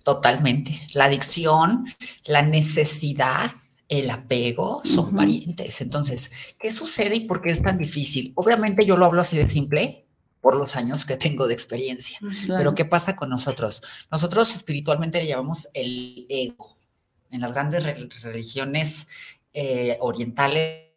Totalmente. 0.02 0.78
La 0.94 1.04
adicción, 1.04 1.86
la 2.26 2.42
necesidad, 2.42 3.52
el 3.88 4.10
apego 4.10 4.82
son 4.84 5.14
parientes. 5.14 5.80
Entonces, 5.80 6.56
¿qué 6.58 6.72
sucede 6.72 7.14
y 7.16 7.20
por 7.20 7.40
qué 7.40 7.50
es 7.50 7.62
tan 7.62 7.78
difícil? 7.78 8.32
Obviamente 8.34 8.84
yo 8.84 8.96
lo 8.96 9.04
hablo 9.04 9.20
así 9.20 9.36
de 9.36 9.48
simple 9.48 10.06
por 10.40 10.56
los 10.56 10.74
años 10.76 11.06
que 11.06 11.16
tengo 11.16 11.46
de 11.46 11.54
experiencia. 11.54 12.18
Pero 12.48 12.74
¿qué 12.74 12.84
pasa 12.84 13.14
con 13.14 13.30
nosotros? 13.30 13.82
Nosotros 14.10 14.54
espiritualmente 14.54 15.22
le 15.22 15.28
llamamos 15.28 15.68
el 15.72 16.26
ego 16.28 16.73
en 17.34 17.40
las 17.40 17.52
grandes 17.52 17.82
religiones 18.22 19.08
eh, 19.52 19.98
orientales 20.00 20.92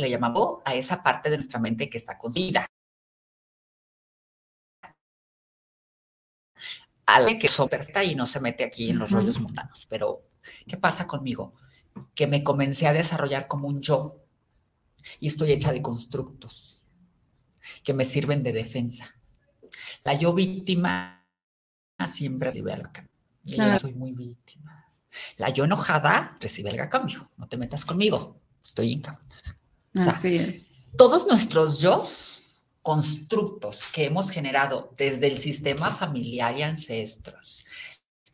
le 0.00 0.10
llamamos 0.10 0.60
a 0.64 0.74
esa 0.74 1.00
parte 1.04 1.30
de 1.30 1.36
nuestra 1.36 1.60
mente 1.60 1.88
que 1.88 1.98
está 1.98 2.18
construida. 2.18 2.66
A 7.06 7.24
que 7.38 7.46
son 7.46 7.68
perfecta 7.68 8.02
y 8.02 8.16
no 8.16 8.26
se 8.26 8.40
mete 8.40 8.64
aquí 8.64 8.90
en 8.90 8.98
los 8.98 9.12
rollos 9.12 9.38
mundanos. 9.38 9.86
Pero, 9.88 10.26
¿qué 10.66 10.76
pasa 10.76 11.06
conmigo? 11.06 11.54
Que 12.16 12.26
me 12.26 12.42
comencé 12.42 12.88
a 12.88 12.92
desarrollar 12.92 13.46
como 13.46 13.68
un 13.68 13.80
yo 13.80 14.26
y 15.20 15.28
estoy 15.28 15.52
hecha 15.52 15.72
de 15.72 15.80
constructos 15.80 16.82
que 17.84 17.94
me 17.94 18.04
sirven 18.04 18.42
de 18.42 18.52
defensa. 18.52 19.14
La 20.02 20.14
yo 20.14 20.34
víctima 20.34 21.24
siempre 22.04 22.48
recibe 22.48 22.72
a 22.72 22.78
la 22.78 22.92
Yo 23.44 23.78
soy 23.78 23.94
muy 23.94 24.10
víctima. 24.10 24.75
La 25.36 25.50
yo 25.50 25.64
enojada 25.64 26.36
recibe 26.40 26.70
el 26.70 26.88
cambio. 26.88 27.28
No 27.36 27.48
te 27.48 27.56
metas 27.56 27.84
conmigo. 27.84 28.40
Estoy 28.62 28.92
encabronada. 28.92 29.26
Así 29.94 30.36
es. 30.36 30.66
Todos 30.96 31.26
nuestros 31.26 31.80
yo 31.80 32.02
constructos 32.86 33.88
que 33.92 34.04
hemos 34.04 34.30
generado 34.30 34.94
desde 34.96 35.26
el 35.26 35.38
sistema 35.38 35.90
familiar 35.90 36.56
y 36.56 36.62
ancestros, 36.62 37.64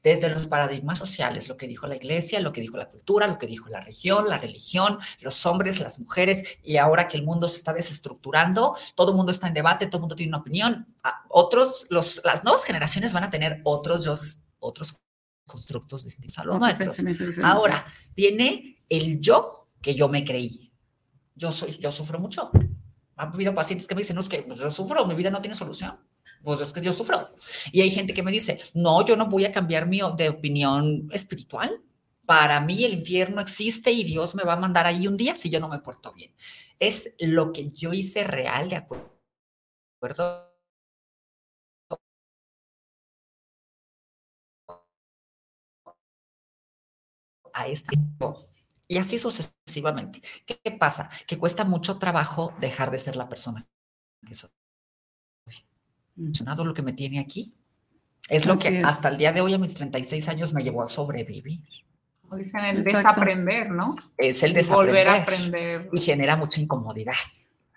desde 0.03 0.29
los 0.29 0.47
paradigmas 0.47 0.99
sociales, 0.99 1.49
lo 1.49 1.57
que 1.57 1.67
dijo 1.67 1.87
la 1.87 1.97
iglesia, 1.97 2.39
lo 2.39 2.53
que 2.53 2.61
dijo 2.61 2.77
la 2.77 2.89
cultura, 2.89 3.27
lo 3.27 3.39
que 3.39 3.47
dijo 3.47 3.71
la 3.71 3.81
región, 3.81 4.29
la 4.29 4.37
religión, 4.37 4.99
los 5.21 5.47
hombres, 5.47 5.81
las 5.81 5.99
mujeres, 6.01 6.59
y 6.63 6.77
ahora 6.77 7.09
que 7.09 7.17
el 7.17 7.23
mundo 7.23 7.49
se 7.49 7.57
está 7.57 7.73
desestructurando, 7.73 8.77
todo 8.95 9.13
el 9.13 9.17
mundo 9.17 9.33
está 9.33 9.49
en 9.49 9.55
debate, 9.55 9.87
todo 9.87 9.99
el 9.99 10.03
mundo 10.03 10.17
tiene 10.17 10.31
una 10.31 10.41
opinión. 10.41 10.87
Otros, 11.29 11.87
los, 11.89 12.21
las 12.23 12.45
nuevas 12.45 12.65
generaciones 12.65 13.15
van 13.15 13.25
a 13.25 13.31
tener 13.31 13.63
otros 13.65 14.05
yo, 14.05 14.15
otros 14.59 14.99
constructos 15.47 16.05
distintos 16.05 16.39
a 16.39 16.45
los 16.45 16.59
nuestros. 16.59 16.97
Ahora, 17.43 17.85
viene 18.15 18.85
el 18.89 19.21
yo 19.21 19.69
que 19.81 19.95
yo 19.95 20.09
me 20.09 20.25
creí. 20.25 20.73
Yo 21.35 21.51
soy, 21.51 21.73
yo 21.79 21.91
sufro 21.91 22.19
mucho. 22.19 22.51
Ha 23.17 23.25
habido 23.25 23.55
pacientes 23.55 23.87
que 23.87 23.95
me 23.95 24.01
dicen, 24.01 24.17
no, 24.17 24.23
es 24.23 24.29
que 24.29 24.43
pues, 24.43 24.59
yo 24.59 24.71
sufro, 24.71 25.07
mi 25.07 25.15
vida 25.15 25.31
no 25.31 25.41
tiene 25.41 25.55
solución. 25.55 25.99
Pues 26.43 26.61
es 26.61 26.73
que 26.73 26.81
yo 26.81 26.93
sufro. 26.93 27.29
Y 27.71 27.81
hay 27.81 27.91
gente 27.91 28.15
que 28.15 28.23
me 28.23 28.33
dice, 28.33 28.61
no, 28.75 29.05
yo 29.05 29.17
no 29.17 29.27
voy 29.27 29.45
a 29.45 29.53
cambiar 29.53 29.87
mi 29.87 30.01
de 30.17 30.29
opinión 30.29 31.09
espiritual. 31.13 31.81
Para 32.25 32.61
mí 32.61 32.85
el 32.85 32.95
infierno 32.95 33.41
existe 33.41 33.91
y 33.91 34.05
Dios 34.05 34.35
me 34.35 34.45
va 34.45 34.55
a 34.55 34.61
mandar 34.61 34.87
ahí 34.87 35.07
un 35.07 35.17
día 35.17 35.37
si 35.37 35.51
yo 35.51 35.61
no 35.61 35.69
me 35.69 35.81
porto 35.81 36.13
bien. 36.13 36.33
Es 36.79 37.15
lo 37.21 37.53
que 37.53 37.69
yo 37.69 37.93
hice 37.93 38.25
real 38.25 38.69
de 38.69 38.77
acuerdo 38.77 40.52
a 47.55 47.67
este 47.67 47.97
y 48.89 48.99
así 48.99 49.19
sucesivamente. 49.19 50.21
¿Qué 50.45 50.71
pasa? 50.73 51.09
Que 51.27 51.39
cuesta 51.39 51.65
mucho 51.65 51.99
trabajo 51.99 52.53
dejar 52.61 52.91
de 52.91 52.99
ser 52.99 53.17
la 53.17 53.29
persona 53.29 53.67
que 54.27 54.35
soy. 54.35 54.51
Lo 56.15 56.75
que 56.75 56.83
me 56.83 56.93
tiene 56.93 57.19
aquí 57.19 57.55
es 58.29 58.45
lo 58.45 58.59
que 58.59 58.83
hasta 58.85 59.09
el 59.09 59.17
día 59.17 59.33
de 59.33 59.41
hoy, 59.41 59.55
a 59.55 59.59
mis 59.59 59.75
36 59.75 60.29
años, 60.29 60.53
me 60.53 60.63
llevó 60.63 60.83
a 60.83 60.89
sobrevivir. 60.89 61.63
Dicen 62.37 62.65
el 62.65 62.85
desaprender, 62.85 63.71
¿no? 63.71 63.97
Es 64.17 64.43
el 64.43 64.53
desaprender. 64.53 65.07
Volver 65.07 65.09
a 65.09 65.23
aprender. 65.23 65.91
Y 65.93 66.01
genera 66.01 66.37
mucha 66.37 66.61
incomodidad. 66.61 67.15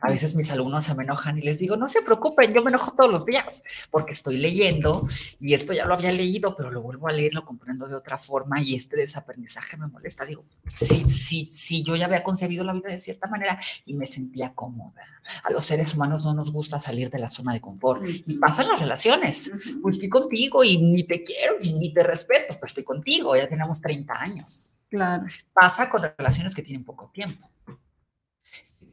A 0.02 0.10
veces 0.10 0.36
mis 0.36 0.52
alumnos 0.52 0.86
se 0.86 0.94
me 0.94 1.04
enojan 1.04 1.38
y 1.38 1.42
les 1.42 1.58
digo, 1.58 1.78
no 1.78 1.88
se 1.88 2.02
preocupen, 2.02 2.54
yo 2.54 2.62
me 2.62 2.70
enojo 2.70 2.94
todos 2.94 3.10
los 3.10 3.26
días 3.26 3.64
porque 3.90 4.14
estoy 4.14 4.38
leyendo 4.38 5.08
y 5.40 5.54
esto 5.54 5.74
ya 5.74 5.86
lo 5.86 5.94
había 5.94 6.12
leído, 6.12 6.56
pero 6.56 6.70
lo 6.70 6.82
vuelvo 6.82 7.08
a 7.08 7.14
leer, 7.14 7.34
lo 7.34 7.46
comprendo 7.46 7.88
de 7.88 7.96
otra 7.96 8.18
forma 8.18 8.62
y 8.62 8.76
este 8.76 8.98
desaprendizaje 8.98 9.78
me 9.78 9.88
molesta. 9.88 10.26
Digo, 10.26 10.44
sí, 10.72 11.06
sí, 11.06 11.46
sí, 11.46 11.84
yo 11.84 11.96
ya 11.96 12.06
había 12.06 12.24
concebido 12.24 12.64
la 12.64 12.74
vida 12.74 12.90
de 12.90 13.00
cierta 13.00 13.28
manera 13.28 13.60
y 13.86 13.94
me 13.94 14.06
sentía 14.06 14.54
cómoda. 14.54 15.02
A 15.44 15.52
los 15.52 15.64
seres 15.64 15.96
humanos 15.96 16.26
no 16.26 16.34
nos 16.34 16.52
gusta 16.52 16.78
salir 16.78 17.10
de 17.10 17.20
la 17.20 17.30
zona 17.30 17.54
de 17.54 17.62
confort 17.62 18.04
y 18.06 18.34
pasan 18.36 18.68
las 18.68 18.82
relaciones. 18.82 19.52
Pues 19.82 19.96
estoy 19.96 20.10
contigo 20.10 20.64
y 20.64 20.78
ni 20.78 21.04
te 21.04 21.24
quiero 21.24 21.56
ni 21.62 21.94
te 21.94 22.04
respeto, 22.04 22.60
pues 22.60 22.72
estoy 22.72 22.84
contigo, 22.84 23.36
ya 23.36 23.48
tenemos 23.48 23.82
30 23.82 24.14
años. 24.14 24.74
Claro. 24.90 25.26
Pasa 25.54 25.90
con 25.90 26.04
relaciones 26.04 26.54
que 26.54 26.62
tienen 26.62 26.84
poco 26.84 27.10
tiempo 27.12 27.50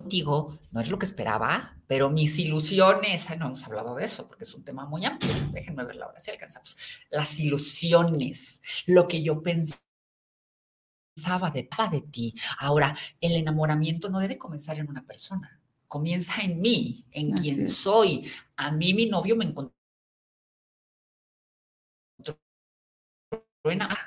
contigo, 0.02 0.58
no 0.72 0.80
es 0.80 0.90
lo 0.90 0.98
que 0.98 1.06
esperaba, 1.06 1.76
pero 1.86 2.10
mis 2.10 2.38
ilusiones, 2.38 3.28
no 3.38 3.46
hemos 3.46 3.64
hablado 3.64 3.94
de 3.94 4.04
eso 4.04 4.28
porque 4.28 4.44
es 4.44 4.54
un 4.54 4.64
tema 4.64 4.84
muy 4.86 5.04
amplio, 5.04 5.32
déjenme 5.52 5.84
verla 5.84 6.06
ahora 6.06 6.18
si 6.18 6.30
alcanzamos. 6.30 6.76
Las 7.10 7.38
ilusiones, 7.38 8.60
lo 8.86 9.06
que 9.06 9.22
yo 9.22 9.42
pensaba 9.42 9.80
de, 11.52 11.68
de 11.90 12.00
ti. 12.10 12.34
Ahora, 12.58 12.96
el 13.20 13.32
enamoramiento 13.32 14.10
no 14.10 14.18
debe 14.18 14.38
comenzar 14.38 14.78
en 14.78 14.88
una 14.88 15.06
persona, 15.06 15.60
comienza 15.86 16.42
en 16.42 16.60
mí, 16.60 17.04
en 17.12 17.32
quien 17.32 17.68
soy. 17.68 18.26
A 18.56 18.72
mí 18.72 18.94
mi 18.94 19.06
novio 19.06 19.36
me 19.36 19.44
encontró 19.44 19.81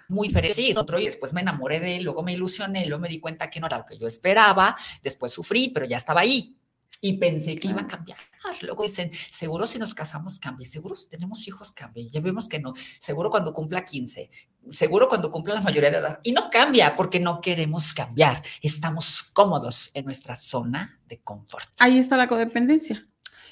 muy 0.09 0.27
diferente. 0.27 0.53
Sí, 0.53 0.73
otro, 0.75 0.99
y 0.99 1.05
después 1.05 1.33
me 1.33 1.41
enamoré 1.41 1.79
de 1.79 1.97
él, 1.97 2.03
luego 2.03 2.23
me 2.23 2.33
ilusioné, 2.33 2.85
luego 2.85 3.01
me 3.01 3.09
di 3.09 3.19
cuenta 3.19 3.49
que 3.49 3.59
no 3.59 3.67
era 3.67 3.77
lo 3.77 3.85
que 3.85 3.97
yo 3.97 4.07
esperaba, 4.07 4.75
después 5.01 5.31
sufrí, 5.31 5.69
pero 5.69 5.85
ya 5.85 5.97
estaba 5.97 6.21
ahí. 6.21 6.57
Y 7.01 7.17
pensé 7.17 7.55
que 7.55 7.67
iba 7.67 7.81
a 7.81 7.87
cambiar. 7.87 8.17
Luego 8.61 8.83
dicen, 8.83 9.11
seguro 9.13 9.65
si 9.65 9.77
nos 9.77 9.93
casamos 9.93 10.39
cambia, 10.39 10.67
seguro 10.67 10.95
si 10.95 11.09
tenemos 11.09 11.47
hijos 11.47 11.71
cambia. 11.71 12.03
Ya 12.09 12.21
vemos 12.21 12.47
que 12.47 12.59
no, 12.59 12.73
seguro 12.99 13.29
cuando 13.29 13.53
cumpla 13.53 13.83
15, 13.83 14.29
seguro 14.71 15.07
cuando 15.07 15.29
cumpla 15.29 15.55
la 15.55 15.61
mayoría 15.61 15.91
de 15.91 15.97
edad. 15.97 16.19
Y 16.23 16.31
no 16.31 16.49
cambia 16.49 16.95
porque 16.95 17.19
no 17.19 17.41
queremos 17.41 17.93
cambiar. 17.93 18.41
Estamos 18.61 19.23
cómodos 19.23 19.91
en 19.93 20.05
nuestra 20.05 20.35
zona 20.35 20.99
de 21.07 21.19
confort. 21.21 21.69
Ahí 21.79 21.99
está 21.99 22.17
la 22.17 22.27
codependencia. 22.27 23.05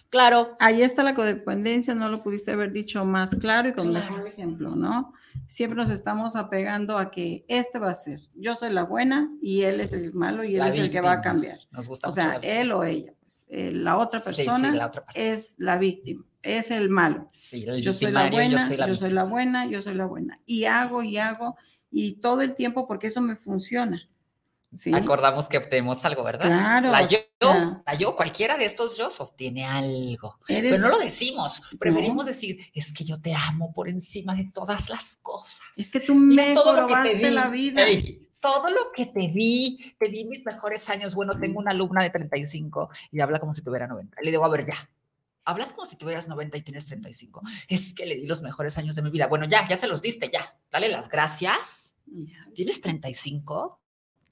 Claro. 0.10 0.56
Ahí 0.60 0.82
está 0.82 1.04
la 1.04 1.14
codependencia, 1.14 1.94
no 1.94 2.10
lo 2.10 2.24
pudiste 2.24 2.52
haber 2.52 2.72
dicho 2.72 3.04
más 3.04 3.36
claro 3.36 3.70
y 3.70 3.74
con 3.74 3.92
mejor 3.92 4.26
ejemplo, 4.26 4.76
¿no? 4.76 5.14
Siempre 5.54 5.78
nos 5.78 5.92
estamos 5.92 6.36
apegando 6.36 6.98
a 6.98 7.12
que 7.12 7.46
este 7.48 7.78
va 7.78 7.92
a 7.92 7.94
ser, 7.94 8.20
yo 8.34 8.56
soy 8.56 8.74
la 8.74 8.86
buena 8.86 9.30
y 9.40 9.62
él 9.62 9.80
es 9.82 9.94
el 9.94 10.12
malo 10.14 10.44
y 10.44 10.56
él 10.56 10.68
es 10.68 10.80
el 10.80 10.90
que 10.90 11.00
va 11.00 11.12
a 11.12 11.22
cambiar. 11.22 11.60
Nos 11.70 11.88
gusta 11.88 12.10
o 12.10 12.12
sea, 12.12 12.40
él 12.42 12.72
o 12.72 12.84
ella. 12.84 13.14
Pues, 13.22 13.46
eh, 13.50 13.72
la 13.72 13.98
otra 13.98 14.20
persona 14.20 14.92
es 15.14 15.54
la 15.60 15.78
víctima, 15.78 16.26
es 16.42 16.72
el 16.72 16.90
malo. 16.90 17.28
yo 17.80 17.94
soy 17.94 18.12
la 18.12 18.32
buena, 18.32 18.48
yo 18.48 18.58
soy 18.58 18.78
la, 18.78 18.88
yo 18.88 18.96
soy 18.96 19.12
la 19.12 19.24
buena, 19.26 19.68
yo 19.68 19.82
soy 19.84 19.94
la 19.94 20.08
buena. 20.08 20.40
Y 20.48 20.66
hago 20.66 21.04
y 21.04 21.20
hago 21.20 21.56
y 21.92 22.14
todo 22.14 22.42
el 22.42 22.56
tiempo 22.56 22.88
porque 22.88 23.08
eso 23.08 23.22
me 23.22 23.36
funciona. 23.36 24.02
Acordamos 24.92 25.50
que 25.50 25.60
obtenemos 25.60 26.04
algo, 26.04 26.24
¿verdad? 26.24 26.48
Claro. 26.48 26.90
La 26.90 27.06
yo, 27.06 27.20
la 27.44 27.96
yo, 27.98 28.16
cualquiera 28.16 28.58
de 28.58 28.66
estos 28.66 28.98
yo 28.98 29.10
obtiene 29.20 29.66
algo. 29.66 30.40
Pero 30.48 30.78
no 30.78 30.90
lo 30.90 31.00
decimos. 31.00 31.62
Preferimos 31.80 32.26
decir, 32.26 32.60
es 32.74 32.94
que 32.94 33.04
yo 33.04 33.22
te 33.22 33.34
amo 33.34 33.74
por 33.74 33.90
encima 33.90 34.36
de 34.36 34.46
todas 34.54 34.90
las 34.90 35.18
cosas. 35.22 35.62
Es 35.76 35.92
que 35.92 36.00
tú 36.00 36.16
me 36.16 36.56
robaste 36.56 37.32
la 37.32 37.50
vida. 37.50 37.86
todo 38.40 38.70
lo 38.70 38.92
que 38.94 39.06
te 39.06 39.30
di, 39.30 39.96
te 39.98 40.10
di 40.10 40.26
mis 40.26 40.46
mejores 40.46 40.90
años. 40.90 41.16
Bueno, 41.16 41.40
tengo 41.40 41.60
una 41.60 41.72
alumna 41.72 42.04
de 42.04 42.10
35 42.10 42.90
y 43.12 43.22
habla 43.22 43.40
como 43.40 43.54
si 43.54 43.62
tuviera 43.62 43.88
90. 43.88 44.22
Le 44.22 44.32
digo, 44.32 44.44
a 44.44 44.50
ver, 44.50 44.68
ya. 44.68 44.90
Hablas 45.46 45.74
como 45.74 45.86
si 45.86 45.98
tuvieras 45.98 46.28
90 46.28 46.58
y 46.58 46.62
tienes 46.62 46.86
35. 46.86 47.42
Es 47.68 47.94
que 47.94 48.06
le 48.06 48.16
di 48.16 48.28
los 48.28 48.42
mejores 48.42 48.78
años 48.78 48.96
de 48.96 49.02
mi 49.02 49.10
vida. 49.10 49.28
Bueno, 49.28 49.46
ya, 49.46 49.68
ya 49.68 49.78
se 49.78 49.88
los 49.88 50.02
diste, 50.02 50.30
ya. 50.32 50.58
Dale 50.72 50.90
las 50.90 51.10
gracias. 51.10 51.96
¿Tienes 52.54 52.82
35? 52.82 53.83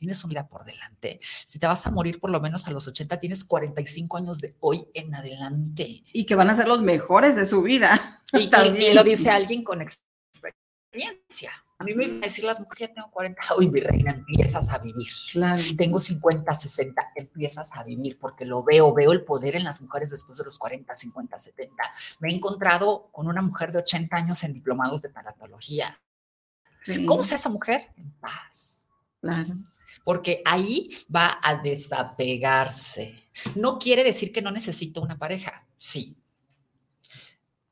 Tienes 0.02 0.18
su 0.18 0.28
vida 0.28 0.48
por 0.48 0.66
delante. 0.66 1.20
Si 1.22 1.60
te 1.60 1.68
vas 1.68 1.86
a 1.86 1.92
morir 1.92 2.20
por 2.20 2.32
lo 2.32 2.42
menos 2.42 2.68
a 2.68 2.72
los 2.72 2.88
80, 2.88 3.20
tienes 3.20 3.44
45 3.44 4.18
años 4.18 4.42
de 4.42 4.56
hoy 4.60 4.88
en 4.96 5.14
adelante. 5.14 6.04
Y 6.12 6.26
que 6.26 6.34
van 6.34 6.50
a 6.50 6.56
ser 6.56 6.68
los 6.68 6.82
mejores 6.82 7.36
de 7.36 7.46
su 7.46 7.62
vida. 7.62 8.18
Y, 8.34 8.50
También. 8.50 8.96
lo 8.96 9.04
dice 9.04 9.30
alguien 9.30 9.62
con 9.62 9.82
experiencia. 9.82 11.52
A 11.78 11.84
mí 11.84 11.94
me 11.94 12.06
iban 12.06 12.20
a 12.20 12.28
decir 12.28 12.46
las 12.46 12.62
mujeres, 12.62 12.88
ya 12.88 12.94
tengo 12.94 13.12
40, 13.12 13.56
hoy 13.56 13.70
mi 13.70 13.82
reina, 13.82 14.12
empiezas 14.12 14.70
a 14.70 14.80
vivir. 14.80 15.10
Claro. 15.34 15.62
Tengo 15.78 16.00
50, 16.00 16.50
60, 16.50 17.12
empiezas 17.18 17.76
a 17.76 17.84
vivir 17.84 18.18
porque 18.18 18.46
lo 18.46 18.64
veo, 18.64 18.94
veo 18.94 19.12
el 19.12 19.26
poder 19.26 19.58
en 19.58 19.66
las 19.66 19.82
mujeres 19.82 20.12
después 20.12 20.38
de 20.38 20.46
los 20.46 20.58
40, 20.58 20.96
50, 20.96 21.38
70. 21.38 21.84
Me 22.22 22.30
he 22.30 22.36
encontrado 22.36 23.10
con 23.12 23.28
una 23.28 23.42
mujer 23.42 23.74
de 23.74 23.80
80 23.80 24.16
años 24.16 24.42
en 24.46 24.54
diplomados 24.54 25.02
de 25.02 25.10
tanatología. 25.10 26.00
¿Cómo 27.06 27.22
es 27.22 27.34
esa 27.34 27.50
mujer? 27.50 27.92
En 27.98 28.12
paz. 28.14 28.88
Claro 29.20 29.54
porque 30.04 30.42
ahí 30.46 30.90
va 31.14 31.40
a 31.42 31.58
desapegarse. 31.58 33.16
No 33.56 33.78
quiere 33.78 34.04
decir 34.04 34.32
que 34.32 34.42
no 34.42 34.52
necesito 34.52 35.02
una 35.02 35.18
pareja, 35.18 35.68
sí. 35.76 36.18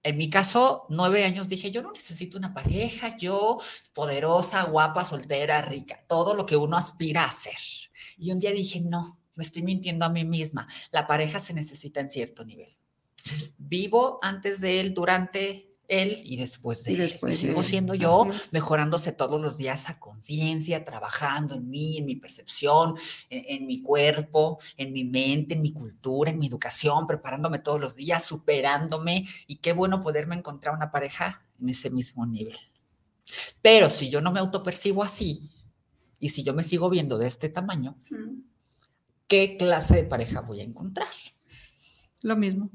En 0.02 0.18
mi 0.18 0.30
caso, 0.30 0.86
nueve 0.90 1.26
años 1.26 1.50
dije, 1.50 1.72
yo 1.72 1.82
no 1.82 1.92
necesito 1.92 2.38
una 2.38 2.54
pareja, 2.54 3.18
yo 3.18 3.58
poderosa, 3.94 4.64
guapa, 4.64 5.04
soltera, 5.04 5.62
rica, 5.62 6.04
todo 6.08 6.34
lo 6.34 6.46
que 6.46 6.56
uno 6.56 6.78
aspira 6.78 7.26
a 7.26 7.32
ser. 7.32 7.58
Y 8.18 8.32
un 8.32 8.40
día 8.40 8.52
dije, 8.52 8.80
no, 8.80 9.20
me 9.36 9.44
estoy 9.44 9.62
mintiendo 9.62 10.06
a 10.06 10.10
mí 10.10 10.24
misma, 10.24 10.68
la 10.92 11.06
pareja 11.06 11.40
se 11.40 11.54
necesita 11.54 12.00
en 12.00 12.10
cierto 12.10 12.46
nivel. 12.46 12.76
Vivo 13.58 14.20
antes 14.22 14.62
de 14.62 14.80
él, 14.80 14.94
durante 14.94 15.69
él 15.90 16.22
y 16.24 16.38
después 16.38 16.84
de 16.84 16.94
él. 16.94 17.34
sigo 17.34 17.62
siendo 17.64 17.96
yo, 17.96 18.28
mejorándose 18.52 19.12
todos 19.12 19.42
los 19.42 19.58
días 19.58 19.90
a 19.90 20.00
conciencia, 20.00 20.86
trabajando 20.86 21.56
en 21.56 21.70
mí, 21.70 21.98
en 21.98 22.06
mi 22.06 22.16
percepción, 22.16 22.96
en, 23.30 23.66
mi 23.66 23.82
cuerpo, 23.82 24.60
en 24.78 24.94
mi 24.94 25.04
mente, 25.04 25.56
en 25.56 25.62
mi 25.62 25.74
cultura, 25.74 26.32
en 26.32 26.40
mi 26.40 26.48
educación, 26.48 27.08
preparándome 27.08 27.60
todos 27.60 27.82
los 27.82 27.96
días, 27.96 28.24
superándome. 28.24 29.26
Y 29.48 29.58
qué 29.58 29.74
bueno 29.74 30.00
poderme 30.00 30.36
encontrar 30.36 30.76
una 30.76 30.92
pareja 30.92 31.42
en 31.60 31.70
ese 31.70 31.90
mismo 31.90 32.26
nivel. 32.26 32.58
Pero 33.62 33.90
si 33.90 34.10
yo 34.10 34.22
no 34.22 34.32
me 34.32 34.40
autopercibo 34.40 35.04
así 35.04 35.50
y 36.20 36.30
si 36.30 36.44
yo 36.44 36.54
me 36.54 36.64
sigo 36.64 36.90
viendo 36.90 37.18
de 37.18 37.28
este 37.28 37.50
tamaño, 37.50 37.98
¿qué 39.28 39.58
clase 39.58 39.96
de 39.96 40.04
pareja 40.04 40.42
voy 40.42 40.62
a 40.62 40.64
encontrar? 40.64 41.08
Lo 42.22 42.36
mismo. 42.36 42.70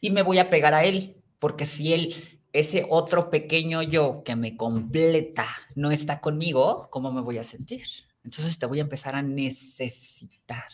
Y 0.00 0.10
me 0.10 0.22
voy 0.22 0.38
a 0.38 0.50
pegar 0.50 0.74
a 0.74 0.84
él, 0.84 1.16
porque 1.38 1.64
si 1.64 1.92
él 1.92 2.14
ese 2.52 2.86
otro 2.88 3.30
pequeño 3.30 3.82
yo 3.82 4.22
que 4.24 4.36
me 4.36 4.56
completa 4.56 5.46
no 5.74 5.90
está 5.90 6.20
conmigo, 6.20 6.88
¿cómo 6.90 7.12
me 7.12 7.20
voy 7.20 7.38
a 7.38 7.44
sentir? 7.44 7.86
Entonces 8.24 8.58
te 8.58 8.66
voy 8.66 8.78
a 8.78 8.82
empezar 8.82 9.14
a 9.14 9.22
necesitar. 9.22 10.64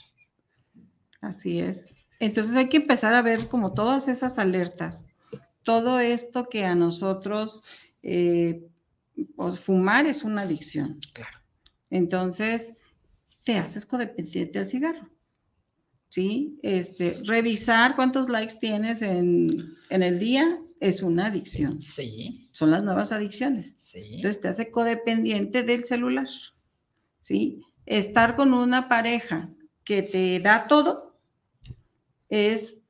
Así 1.20 1.60
es. 1.60 1.94
Entonces 2.18 2.54
hay 2.56 2.68
que 2.68 2.78
empezar 2.78 3.14
a 3.14 3.22
ver 3.22 3.48
como 3.48 3.74
todas 3.74 4.08
esas 4.08 4.38
alertas, 4.38 5.08
todo 5.62 6.00
esto 6.00 6.48
que 6.48 6.64
a 6.64 6.74
nosotros, 6.74 7.62
eh, 8.02 8.68
pues, 9.36 9.60
fumar 9.60 10.06
es 10.06 10.24
una 10.24 10.42
adicción. 10.42 10.98
Claro. 11.12 11.38
Entonces, 11.90 12.78
te 13.44 13.58
haces 13.58 13.86
codependiente 13.86 14.58
al 14.58 14.66
cigarro. 14.66 15.08
¿Sí? 16.08 16.58
Este, 16.62 17.16
revisar 17.24 17.96
cuántos 17.96 18.28
likes 18.28 18.56
tienes 18.60 19.02
en, 19.02 19.44
en 19.88 20.02
el 20.02 20.18
día 20.18 20.60
es 20.82 21.02
una 21.02 21.26
adicción. 21.26 21.80
Sí, 21.80 22.48
Son 22.50 22.72
las 22.72 22.82
nuevas 22.82 23.12
adicciones. 23.12 23.76
sí. 23.78 24.16
Entonces 24.16 24.40
te 24.40 24.48
hace 24.48 24.70
codependiente 24.70 25.62
del 25.62 25.84
celular. 25.84 26.26
¿Sí? 27.20 27.62
Estar 27.86 28.34
con 28.34 28.52
una 28.52 28.88
pareja 28.88 29.48
que 29.84 30.02
te 30.02 30.40
da 30.40 30.66
todo 30.66 31.16
es 32.28 32.82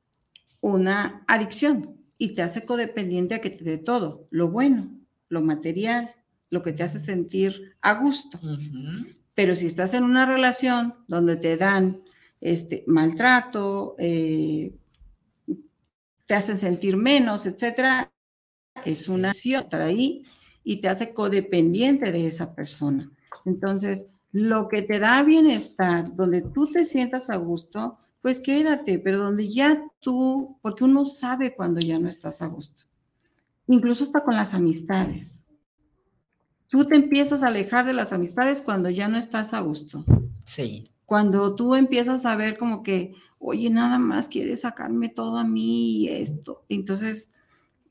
una 0.59 1.23
adicción 1.27 1.97
y 2.17 2.33
te 2.33 2.41
hace 2.41 2.65
codependiente 2.65 3.35
a 3.35 3.41
que 3.41 3.51
te 3.51 3.63
dé 3.63 3.77
todo, 3.77 4.27
lo 4.31 4.49
bueno, 4.49 4.89
lo 5.29 5.41
material, 5.41 6.15
lo 6.49 6.63
que 6.63 6.71
te 6.73 6.81
hace 6.81 6.97
sentir 6.97 7.75
a 7.81 7.93
gusto. 8.01 8.39
Pero 9.35 9.53
si 9.55 9.67
estás 9.67 9.93
en 9.93 10.03
una 10.03 10.25
relación 10.25 10.95
donde 11.07 11.35
te 11.35 11.57
dan 11.57 11.97
este 12.41 12.83
maltrato, 12.87 13.95
eh, 13.99 14.73
te 16.33 16.37
hacen 16.37 16.57
sentir 16.57 16.97
menos, 16.97 17.45
etcétera, 17.45 18.11
es 18.85 19.07
una 19.07 19.29
acción 19.29 19.61
estar 19.61 19.83
ahí 19.83 20.25
y 20.63 20.81
te 20.81 20.89
hace 20.89 21.13
codependiente 21.13 22.11
de 22.11 22.25
esa 22.25 22.55
persona. 22.55 23.11
Entonces, 23.45 24.09
lo 24.31 24.67
que 24.67 24.81
te 24.81 24.97
da 24.97 25.21
bienestar, 25.21 26.15
donde 26.15 26.41
tú 26.41 26.65
te 26.65 26.85
sientas 26.85 27.29
a 27.29 27.35
gusto, 27.35 27.99
pues 28.23 28.39
quédate, 28.39 28.97
pero 28.97 29.19
donde 29.19 29.47
ya 29.47 29.83
tú, 29.99 30.57
porque 30.63 30.85
uno 30.85 31.05
sabe 31.05 31.53
cuando 31.53 31.79
ya 31.79 31.99
no 31.99 32.09
estás 32.09 32.41
a 32.41 32.47
gusto. 32.47 32.81
Incluso 33.67 34.03
hasta 34.03 34.23
con 34.23 34.35
las 34.35 34.55
amistades. 34.55 35.45
Tú 36.67 36.83
te 36.85 36.95
empiezas 36.95 37.43
a 37.43 37.49
alejar 37.49 37.85
de 37.85 37.93
las 37.93 38.11
amistades 38.11 38.59
cuando 38.59 38.89
ya 38.89 39.07
no 39.07 39.19
estás 39.19 39.53
a 39.53 39.59
gusto. 39.59 40.03
Sí, 40.45 40.92
Cuando 41.13 41.53
tú 41.53 41.75
empiezas 41.75 42.25
a 42.25 42.35
ver 42.35 42.57
como 42.57 42.81
que, 42.81 43.13
oye, 43.37 43.69
nada 43.69 43.99
más 43.99 44.27
quieres 44.27 44.61
sacarme 44.61 45.09
todo 45.09 45.37
a 45.37 45.43
mí 45.43 46.05
y 46.05 46.09
esto. 46.09 46.65
Entonces 46.69 47.31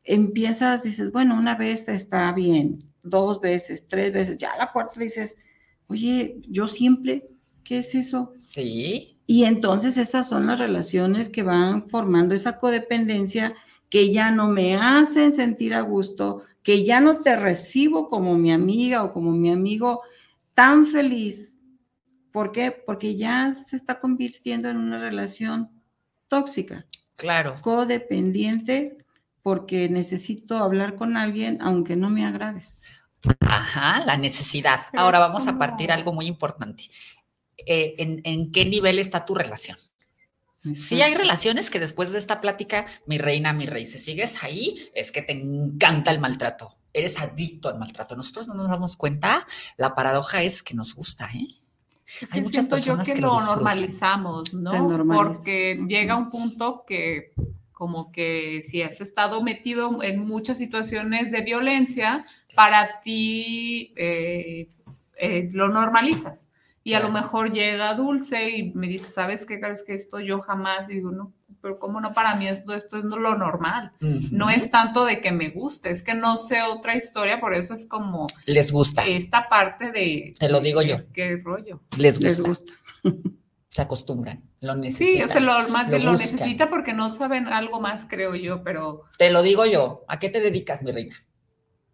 empiezas, 0.02 0.82
dices, 0.82 1.12
bueno, 1.12 1.38
una 1.38 1.54
vez 1.54 1.86
está 1.86 2.32
bien, 2.32 2.82
dos 3.04 3.40
veces, 3.40 3.86
tres 3.86 4.12
veces, 4.12 4.38
ya 4.38 4.56
la 4.58 4.72
cuarta 4.72 4.98
dices, 4.98 5.38
oye, 5.86 6.40
yo 6.48 6.66
siempre, 6.66 7.28
¿qué 7.62 7.78
es 7.78 7.94
eso? 7.94 8.32
sí, 8.32 9.16
Y 9.28 9.44
entonces 9.44 9.98
esas 9.98 10.28
son 10.28 10.48
las 10.48 10.58
relaciones 10.58 11.28
que 11.28 11.44
van 11.44 11.88
formando 11.88 12.34
esa 12.34 12.58
codependencia 12.58 13.54
que 13.88 14.12
ya 14.12 14.32
no 14.32 14.48
me 14.48 14.74
hacen 14.74 15.32
sentir 15.32 15.74
a 15.74 15.82
gusto, 15.82 16.42
que 16.64 16.82
ya 16.84 16.98
no 16.98 17.18
te 17.22 17.36
recibo 17.36 18.08
como 18.08 18.36
mi 18.36 18.50
amiga 18.50 19.04
o 19.04 19.12
como 19.12 19.30
mi 19.30 19.52
amigo 19.52 20.00
tan 20.54 20.86
feliz. 20.86 21.51
¿Por 22.32 22.52
qué? 22.52 22.70
Porque 22.70 23.16
ya 23.16 23.52
se 23.52 23.76
está 23.76 24.00
convirtiendo 24.00 24.68
en 24.68 24.78
una 24.78 24.98
relación 24.98 25.70
tóxica, 26.28 26.86
claro. 27.16 27.56
codependiente, 27.60 28.96
porque 29.42 29.88
necesito 29.88 30.56
hablar 30.56 30.96
con 30.96 31.16
alguien 31.16 31.58
aunque 31.60 31.94
no 31.94 32.08
me 32.08 32.24
agrades. 32.24 32.84
Ajá, 33.40 34.04
la 34.04 34.16
necesidad. 34.16 34.80
Pero 34.90 35.04
Ahora 35.04 35.18
vamos 35.18 35.46
a 35.46 35.58
partir 35.58 35.92
algo 35.92 36.12
muy 36.12 36.26
importante. 36.26 36.84
Eh, 37.58 37.94
¿en, 37.98 38.20
en 38.24 38.50
qué 38.50 38.64
nivel 38.64 38.98
está 38.98 39.24
tu 39.24 39.34
relación? 39.34 39.76
Sí 40.74 41.02
hay 41.02 41.14
relaciones 41.14 41.70
que 41.70 41.80
después 41.80 42.12
de 42.12 42.18
esta 42.18 42.40
plática, 42.40 42.86
mi 43.06 43.18
reina, 43.18 43.52
mi 43.52 43.66
rey, 43.66 43.84
si 43.84 43.98
sigues 43.98 44.44
ahí, 44.44 44.90
es 44.94 45.10
que 45.10 45.20
te 45.20 45.32
encanta 45.32 46.12
el 46.12 46.20
maltrato. 46.20 46.78
Eres 46.92 47.20
adicto 47.20 47.68
al 47.68 47.78
maltrato. 47.78 48.14
Nosotros 48.14 48.46
no 48.46 48.54
nos 48.54 48.68
damos 48.68 48.96
cuenta. 48.96 49.46
La 49.76 49.94
paradoja 49.94 50.42
es 50.42 50.62
que 50.62 50.74
nos 50.74 50.94
gusta, 50.94 51.28
¿eh? 51.34 51.61
Es 52.06 52.32
Hay 52.32 52.42
muchas 52.42 52.66
siento 52.66 52.76
yo 52.78 52.98
que, 52.98 53.14
que 53.14 53.20
lo 53.20 53.40
normalizamos, 53.40 54.52
¿no? 54.54 54.72
Normaliza. 54.88 55.24
Porque 55.24 55.84
llega 55.88 56.16
un 56.16 56.30
punto 56.30 56.84
que 56.86 57.32
como 57.72 58.12
que 58.12 58.60
si 58.62 58.80
has 58.82 59.00
estado 59.00 59.42
metido 59.42 60.02
en 60.02 60.20
muchas 60.24 60.58
situaciones 60.58 61.32
de 61.32 61.40
violencia, 61.40 62.24
para 62.54 63.00
ti 63.00 63.92
eh, 63.96 64.68
eh, 65.16 65.48
lo 65.52 65.68
normalizas. 65.68 66.46
Y 66.84 66.94
a 66.94 67.00
lo 67.00 67.10
Claro. 67.10 67.22
mejor 67.24 67.52
llega 67.52 67.94
Dulce 67.94 68.50
y 68.50 68.72
me 68.74 68.86
dice, 68.88 69.08
¿sabes 69.10 69.44
qué, 69.44 69.58
Caro? 69.58 69.72
Es 69.72 69.82
que 69.82 69.94
esto 69.94 70.20
yo 70.20 70.40
jamás 70.40 70.90
y 70.90 70.94
digo, 70.94 71.10
no, 71.12 71.32
pero 71.62 71.78
¿cómo 71.78 72.00
no? 72.00 72.12
Para 72.12 72.34
mí 72.36 72.46
esto, 72.48 72.74
esto 72.74 72.96
es 72.98 73.04
lo 73.04 73.36
normal. 73.36 73.92
No 74.32 74.50
es 74.50 74.70
tanto 74.70 75.04
de 75.04 75.20
que 75.20 75.32
me 75.32 75.50
guste, 75.50 75.90
es 75.90 76.02
que 76.02 76.12
no 76.14 76.36
sé 76.36 76.60
otra 76.62 76.96
historia, 76.96 77.40
por 77.40 77.54
eso 77.54 77.72
es 77.72 77.88
como 77.88 78.26
Les 78.44 78.72
gusta. 78.72 79.06
esta 79.06 79.48
parte 79.48 79.92
de... 79.92 80.34
Te 80.38 80.48
lo 80.50 80.60
digo 80.60 80.80
de- 80.80 80.88
yo. 80.88 80.96
¿Qué 81.12 81.36
rollo? 81.42 81.80
Les 81.96 82.18
gusta. 82.18 82.28
Les 82.28 82.40
gusta. 82.42 82.72
Se 83.68 83.80
acostumbran. 83.80 84.42
Lo 84.60 84.74
necesitan. 84.74 85.14
Sí, 85.14 85.22
o 85.22 85.28
sea, 85.28 85.40
lo, 85.40 85.68
más 85.70 85.88
bien 85.88 86.04
lo 86.04 86.10
buscan. 86.12 86.32
necesita 86.32 86.68
porque 86.68 86.92
no 86.92 87.12
saben 87.12 87.48
algo 87.48 87.80
más, 87.80 88.04
creo 88.08 88.34
yo, 88.34 88.62
pero 88.62 89.04
Te 89.16 89.30
lo 89.30 89.42
digo 89.42 89.64
yo. 89.64 90.04
¿A 90.08 90.18
qué 90.18 90.28
te 90.28 90.40
dedicas, 90.40 90.82
mi 90.82 90.92
reina? 90.92 91.16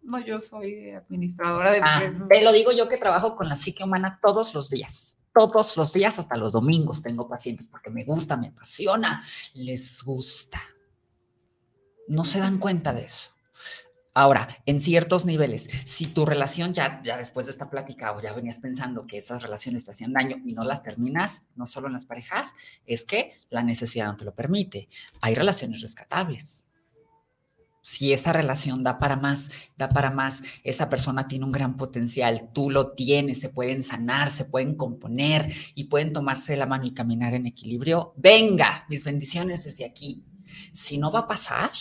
no, 0.01 0.19
yo 0.19 0.41
soy 0.41 0.89
administradora 0.89 1.71
de 1.71 1.81
Ah, 1.83 2.01
empresas. 2.03 2.27
te 2.29 2.41
lo 2.43 2.51
digo 2.51 2.71
yo 2.75 2.89
que 2.89 2.97
trabajo 2.97 3.35
con 3.35 3.47
la 3.47 3.55
psique 3.55 3.83
humana 3.83 4.17
todos 4.19 4.55
los 4.55 4.71
días. 4.71 5.18
Todos 5.39 5.77
los 5.77 5.93
días, 5.93 6.19
hasta 6.19 6.35
los 6.35 6.51
domingos, 6.51 7.01
tengo 7.01 7.29
pacientes 7.29 7.69
porque 7.69 7.89
me 7.89 8.03
gusta, 8.03 8.35
me 8.35 8.49
apasiona, 8.49 9.23
les 9.53 10.03
gusta. 10.03 10.59
No 12.09 12.25
se 12.25 12.39
dan 12.39 12.57
cuenta 12.57 12.91
de 12.91 13.05
eso. 13.05 13.31
Ahora, 14.13 14.49
en 14.65 14.81
ciertos 14.81 15.23
niveles, 15.23 15.69
si 15.85 16.07
tu 16.07 16.25
relación 16.25 16.73
ya, 16.73 17.01
ya 17.03 17.15
después 17.15 17.45
de 17.45 17.53
esta 17.53 17.69
plática 17.69 18.11
o 18.11 18.21
ya 18.21 18.33
venías 18.33 18.59
pensando 18.59 19.07
que 19.07 19.15
esas 19.15 19.41
relaciones 19.41 19.85
te 19.85 19.91
hacían 19.91 20.11
daño 20.11 20.35
y 20.43 20.51
no 20.51 20.65
las 20.65 20.83
terminas, 20.83 21.43
no 21.55 21.65
solo 21.65 21.87
en 21.87 21.93
las 21.93 22.05
parejas, 22.05 22.53
es 22.85 23.05
que 23.05 23.39
la 23.49 23.63
necesidad 23.63 24.07
no 24.07 24.17
te 24.17 24.25
lo 24.25 24.35
permite. 24.35 24.89
Hay 25.21 25.35
relaciones 25.35 25.79
rescatables. 25.79 26.65
Si 27.81 28.13
esa 28.13 28.33
relación 28.33 28.83
da 28.83 28.97
para 28.97 29.15
más, 29.15 29.71
da 29.77 29.89
para 29.89 30.11
más, 30.11 30.43
esa 30.63 30.89
persona 30.89 31.27
tiene 31.27 31.45
un 31.45 31.51
gran 31.51 31.77
potencial, 31.77 32.51
tú 32.53 32.69
lo 32.69 32.91
tienes, 32.93 33.39
se 33.39 33.49
pueden 33.49 33.83
sanar, 33.83 34.29
se 34.29 34.45
pueden 34.45 34.75
componer 34.75 35.51
y 35.75 35.85
pueden 35.85 36.13
tomarse 36.13 36.53
de 36.53 36.59
la 36.59 36.65
mano 36.65 36.85
y 36.85 36.93
caminar 36.93 37.33
en 37.33 37.45
equilibrio. 37.45 38.13
Venga, 38.17 38.85
mis 38.89 39.03
bendiciones 39.03 39.63
desde 39.63 39.85
aquí. 39.85 40.23
Si 40.71 40.97
no 40.97 41.11
va 41.11 41.19
a 41.19 41.27
pasar, 41.27 41.71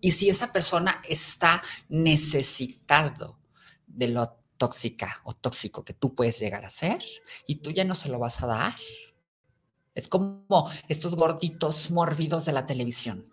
y 0.00 0.12
si 0.12 0.28
esa 0.28 0.52
persona 0.52 1.02
está 1.08 1.62
necesitado 1.88 3.38
de 3.86 4.08
lo 4.08 4.36
tóxica 4.56 5.20
o 5.24 5.32
tóxico 5.32 5.84
que 5.84 5.94
tú 5.94 6.14
puedes 6.14 6.38
llegar 6.38 6.64
a 6.64 6.70
ser 6.70 7.02
y 7.46 7.56
tú 7.56 7.70
ya 7.70 7.84
no 7.84 7.94
se 7.94 8.08
lo 8.08 8.18
vas 8.18 8.42
a 8.42 8.46
dar. 8.46 8.74
Es 9.94 10.08
como 10.08 10.70
estos 10.88 11.16
gorditos 11.16 11.90
mórbidos 11.90 12.44
de 12.44 12.52
la 12.52 12.66
televisión. 12.66 13.32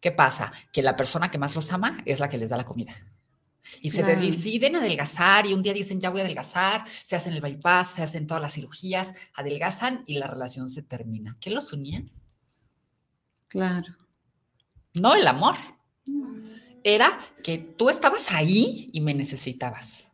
¿Qué 0.00 0.12
pasa? 0.12 0.52
Que 0.72 0.82
la 0.82 0.96
persona 0.96 1.30
que 1.30 1.38
más 1.38 1.54
los 1.54 1.72
ama 1.72 1.98
es 2.04 2.20
la 2.20 2.28
que 2.28 2.38
les 2.38 2.50
da 2.50 2.56
la 2.56 2.64
comida. 2.64 2.92
Y 3.80 3.90
se 3.90 4.02
Claro. 4.02 4.20
deciden 4.20 4.76
adelgazar 4.76 5.46
y 5.46 5.54
un 5.54 5.62
día 5.62 5.72
dicen, 5.72 6.00
ya 6.00 6.10
voy 6.10 6.20
a 6.20 6.24
adelgazar, 6.24 6.84
se 7.02 7.14
hacen 7.14 7.32
el 7.32 7.40
bypass, 7.40 7.92
se 7.94 8.02
hacen 8.02 8.26
todas 8.26 8.42
las 8.42 8.52
cirugías, 8.54 9.14
adelgazan 9.34 10.02
y 10.06 10.18
la 10.18 10.26
relación 10.26 10.68
se 10.68 10.82
termina. 10.82 11.36
¿Qué 11.40 11.50
los 11.50 11.72
unía? 11.72 12.02
Claro. 13.48 13.94
No 14.94 15.14
el 15.14 15.26
amor. 15.26 15.54
Era 16.84 17.18
que 17.44 17.58
tú 17.58 17.88
estabas 17.88 18.32
ahí 18.32 18.90
y 18.92 19.00
me 19.00 19.14
necesitabas. 19.14 20.12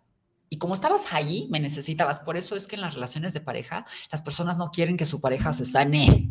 Y 0.51 0.59
como 0.59 0.75
estabas 0.75 1.13
ahí, 1.13 1.47
me 1.51 1.61
necesitabas. 1.61 2.21
Por 2.21 2.37
eso 2.37 2.57
es 2.57 2.67
que 2.67 2.77
en 2.77 2.83
las 2.83 2.95
relaciones 2.95 3.33
de 3.33 3.41
pareja, 3.41 3.87
las 4.13 4.23
personas 4.23 4.57
no 4.59 4.71
quieren 4.71 4.97
que 4.97 5.07
su 5.07 5.21
pareja 5.21 5.53
se 5.53 5.65
sane. 5.65 6.29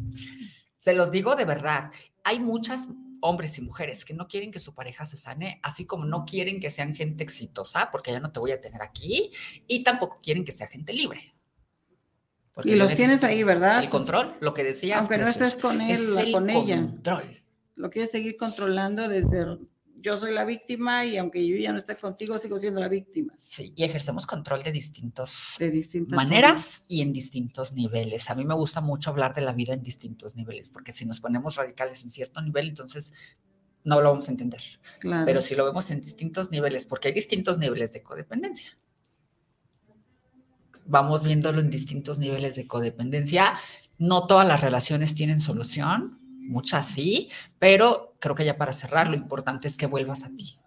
Se 0.80 0.94
los 0.94 1.12
digo 1.12 1.36
de 1.36 1.46
verdad. 1.46 1.92
Hay 2.24 2.40
muchas 2.40 2.88
hombres 3.22 3.58
y 3.58 3.62
mujeres 3.62 4.06
que 4.06 4.14
no 4.14 4.28
quieren 4.28 4.52
que 4.52 4.60
su 4.60 4.74
pareja 4.74 5.06
se 5.06 5.18
sane, 5.18 5.60
así 5.64 5.86
como 5.86 6.06
no 6.06 6.26
quieren 6.26 6.60
que 6.60 6.70
sean 6.70 6.96
gente 6.96 7.24
exitosa, 7.24 7.90
porque 7.92 8.12
ya 8.12 8.20
no 8.20 8.32
te 8.32 8.40
voy 8.40 8.52
a 8.52 8.62
tener 8.62 8.82
aquí, 8.82 9.30
y 9.68 9.84
tampoco 9.84 10.20
quieren 10.22 10.46
que 10.46 10.52
sea 10.52 10.68
gente 10.68 10.94
libre. 10.94 11.34
Porque 12.54 12.72
Y 12.72 12.76
los 12.76 12.94
tienes 12.96 13.24
ahí, 13.24 13.44
¿verdad? 13.44 13.84
El 13.84 13.90
control, 13.90 14.36
lo 14.40 14.54
que 14.54 14.64
decías. 14.64 15.00
Aunque 15.00 15.18
no 15.18 15.28
estés 15.28 15.56
con 15.56 15.80
él, 15.80 15.92
es 15.92 16.32
con 16.32 16.50
ella. 16.50 16.78
control. 16.78 17.44
Lo 17.76 17.92
quieres 17.92 18.10
seguir 18.10 18.36
controlando 18.36 19.08
desde 19.08 19.46
yo 20.02 20.18
soy 20.18 20.34
la 20.34 20.46
víctima 20.46 21.06
y 21.06 21.18
aunque 21.18 21.46
yo 21.48 21.56
ya 21.58 21.72
no 21.72 21.78
esté 21.78 21.98
contigo, 21.98 22.38
sigo 22.38 22.60
siendo 22.60 22.80
la 22.80 22.88
víctima 22.88 23.34
Sí, 23.38 23.74
y 23.76 23.84
ejercemos 23.84 24.26
control 24.26 24.64
de 24.64 24.72
distintos 24.72 25.56
de 25.60 25.70
distintas 25.72 26.16
maneras 26.16 26.86
y 26.88 27.02
en 27.02 27.14
distintos 27.14 27.74
niveles. 27.74 28.30
A 28.30 28.36
mí 28.36 28.46
me 28.46 28.54
gusta 28.54 28.82
mucho 28.82 29.10
hablar 29.10 29.34
de 29.34 29.42
la 29.42 29.54
vida 29.54 29.74
en 29.74 29.84
distintos 29.84 30.36
niveles, 30.36 30.70
porque 30.70 30.92
si 30.92 31.06
nos 31.06 31.20
ponemos 31.20 31.56
radicales 31.56 32.04
en 32.04 32.10
cierto 32.10 32.42
nivel, 32.42 32.70
entonces 32.70 33.14
no 33.84 34.02
lo 34.02 34.10
vamos 34.10 34.28
a 34.28 34.32
entender. 34.32 34.62
Claro. 35.00 35.26
Pero 35.26 35.42
si 35.42 35.56
lo 35.56 35.66
vemos 35.66 35.90
en 35.92 36.02
distintos 36.02 36.52
niveles, 36.52 36.86
porque 36.86 37.10
hay 37.10 37.14
distintos 37.14 37.58
niveles 37.58 37.94
de 37.94 38.04
codependencia. 38.04 38.78
Vamos 40.86 41.24
viéndolo 41.24 41.60
en 41.60 41.70
distintos 41.70 42.20
niveles 42.20 42.56
de 42.56 42.68
codependencia. 42.68 43.54
No 43.98 44.28
todas 44.28 44.48
las 44.48 44.62
relaciones 44.62 45.16
tienen 45.16 45.40
solución, 45.40 46.20
muchas 46.48 46.88
sí, 46.88 47.30
pero 47.60 48.16
creo 48.20 48.36
que 48.36 48.46
ya 48.46 48.58
para 48.58 48.74
cerrar, 48.74 49.10
lo 49.10 49.16
importante 49.16 49.68
es 49.68 49.78
que 49.78 49.86
vuelvas 49.86 50.24
a 50.24 50.30
ti 50.30 50.60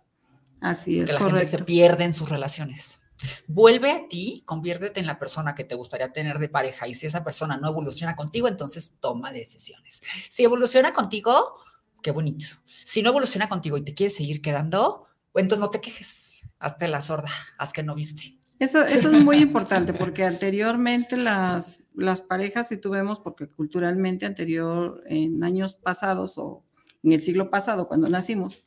Así 0.60 1.00
es, 1.00 1.06
que 1.06 1.12
la 1.12 1.18
correcto. 1.18 1.38
gente 1.38 1.56
se 1.58 1.64
pierde 1.64 2.04
en 2.04 2.12
sus 2.12 2.28
relaciones. 2.28 3.00
Vuelve 3.46 3.90
a 3.92 4.08
ti, 4.08 4.42
conviértete 4.46 5.00
en 5.00 5.06
la 5.06 5.18
persona 5.18 5.54
que 5.54 5.64
te 5.64 5.74
gustaría 5.74 6.12
tener 6.12 6.38
de 6.38 6.48
pareja 6.48 6.86
y 6.86 6.94
si 6.94 7.06
esa 7.06 7.22
persona 7.22 7.58
no 7.58 7.68
evoluciona 7.68 8.16
contigo, 8.16 8.48
entonces 8.48 8.94
toma 9.00 9.30
decisiones. 9.30 10.00
Si 10.28 10.44
evoluciona 10.44 10.92
contigo, 10.92 11.54
Qué 12.02 12.10
bonito. 12.10 12.46
Si 12.66 13.02
no 13.02 13.10
evoluciona 13.10 13.48
contigo 13.48 13.76
y 13.76 13.82
te 13.82 13.94
quieres 13.94 14.16
seguir 14.16 14.40
quedando, 14.40 15.06
entonces 15.34 15.60
no 15.60 15.70
te 15.70 15.80
quejes. 15.80 16.44
Hazte 16.58 16.88
la 16.88 17.00
sorda, 17.00 17.28
haz 17.58 17.72
que 17.72 17.82
no 17.82 17.94
viste. 17.94 18.38
Eso, 18.58 18.82
eso 18.82 19.10
es 19.10 19.24
muy 19.24 19.38
importante 19.38 19.94
porque 19.94 20.24
anteriormente 20.24 21.16
las, 21.16 21.79
las 21.95 22.22
parejas, 22.22 22.68
si 22.68 22.76
tuvimos, 22.76 23.20
porque 23.20 23.49
culturalmente 23.49 24.26
anterior, 24.26 25.01
en 25.07 25.43
años 25.45 25.74
pasados 25.74 26.38
o 26.38 26.64
en 27.03 27.12
el 27.12 27.20
siglo 27.20 27.51
pasado, 27.51 27.88
cuando 27.88 28.09
nacimos, 28.09 28.66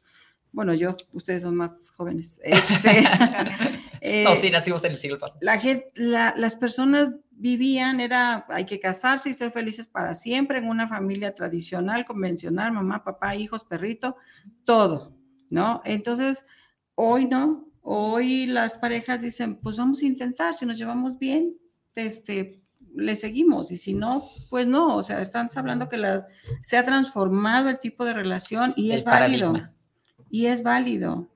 bueno, 0.52 0.74
yo, 0.74 0.96
ustedes 1.14 1.42
son 1.42 1.56
más 1.56 1.92
jóvenes. 1.92 2.40
Este, 2.44 3.04
eh, 4.02 4.24
no, 4.26 4.36
sí, 4.36 4.50
nacimos 4.52 4.84
en 4.84 4.92
el 4.92 4.98
siglo 4.98 5.18
pasado. 5.18 5.40
La 5.42 5.60
gente, 5.60 5.92
la, 5.96 6.34
las 6.38 6.56
personas 6.56 7.12
vivían, 7.32 8.00
era, 8.00 8.46
hay 8.50 8.66
que 8.66 8.80
casarse 8.80 9.30
y 9.30 9.34
ser 9.34 9.52
felices 9.52 9.88
para 9.88 10.14
siempre 10.14 10.60
en 10.60 10.70
una 10.70 10.88
familia 10.88 11.34
tradicional, 11.34 12.06
convencional, 12.06 12.72
mamá, 12.72 13.04
papá, 13.04 13.36
hijos, 13.36 13.64
perrito, 13.64 14.16
todo, 14.64 15.16
¿no? 15.50 15.82
Entonces, 15.86 16.46
hoy 16.96 17.26
no, 17.26 17.74
Hoy 17.86 18.46
las 18.46 18.76
parejas 18.76 19.22
dicen, 19.22 19.58
pues 19.58 19.76
vamos 19.76 20.02
a 20.02 20.06
intentar, 20.06 20.56
si 20.56 20.66
nos 20.66 20.78
llevamos 20.78 21.20
bien, 21.20 21.58
este, 21.96 22.63
le 22.96 23.16
seguimos 23.16 23.72
y 23.72 23.78
si 23.78 23.94
no, 23.94 24.22
pues 24.50 24.68
no, 24.68 24.96
o 24.96 25.04
sea, 25.04 25.22
están 25.22 25.50
hablando 25.56 25.90
que 25.90 25.98
la, 25.98 26.28
se 26.62 26.78
ha 26.78 26.86
transformado 26.86 27.70
el 27.70 27.80
tipo 27.80 28.06
de 28.06 28.14
relación 28.14 28.74
y 28.76 28.92
es 28.92 29.04
válido. 29.04 29.54
Y 30.30 30.48
es 30.48 30.64
válido, 30.64 31.28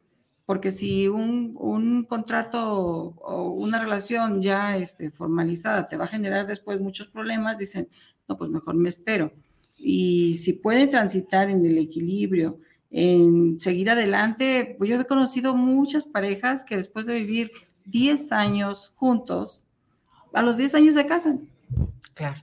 porque 0.45 0.71
si 0.71 1.07
un, 1.07 1.55
un, 1.59 2.03
contrato 2.05 3.15
o 3.19 3.51
una 3.51 3.79
relación 3.79 4.41
ya 4.41 4.75
este, 4.77 5.11
formalizada 5.11 5.87
te 5.87 5.97
va 5.97 6.05
a 6.05 6.09
generar 6.09 6.47
después 6.47 6.79
muchos 6.79 7.07
problemas, 7.07 7.57
dicen, 7.57 7.89
no, 8.27 8.37
pues 8.37 8.49
mejor 8.49 8.75
me 8.75 8.89
espero. 8.89 9.31
Y 9.77 10.35
si 10.37 10.53
pueden 10.53 10.89
transitar 10.89 11.49
en 11.49 11.63
el 11.63 11.77
equilibrio, 11.77 12.59
en 12.89 13.59
seguir 13.59 13.89
adelante. 13.89 14.75
Pues 14.77 14.89
yo 14.89 14.99
he 14.99 15.05
conocido 15.05 15.55
muchas 15.55 16.05
parejas 16.05 16.63
que 16.63 16.77
después 16.77 17.05
de 17.05 17.13
vivir 17.13 17.51
10 17.85 18.31
años 18.31 18.91
juntos, 18.95 19.65
a 20.33 20.41
los 20.41 20.57
10 20.57 20.75
años 20.75 20.95
se 20.95 21.05
casan. 21.05 21.47
Claro. 22.13 22.41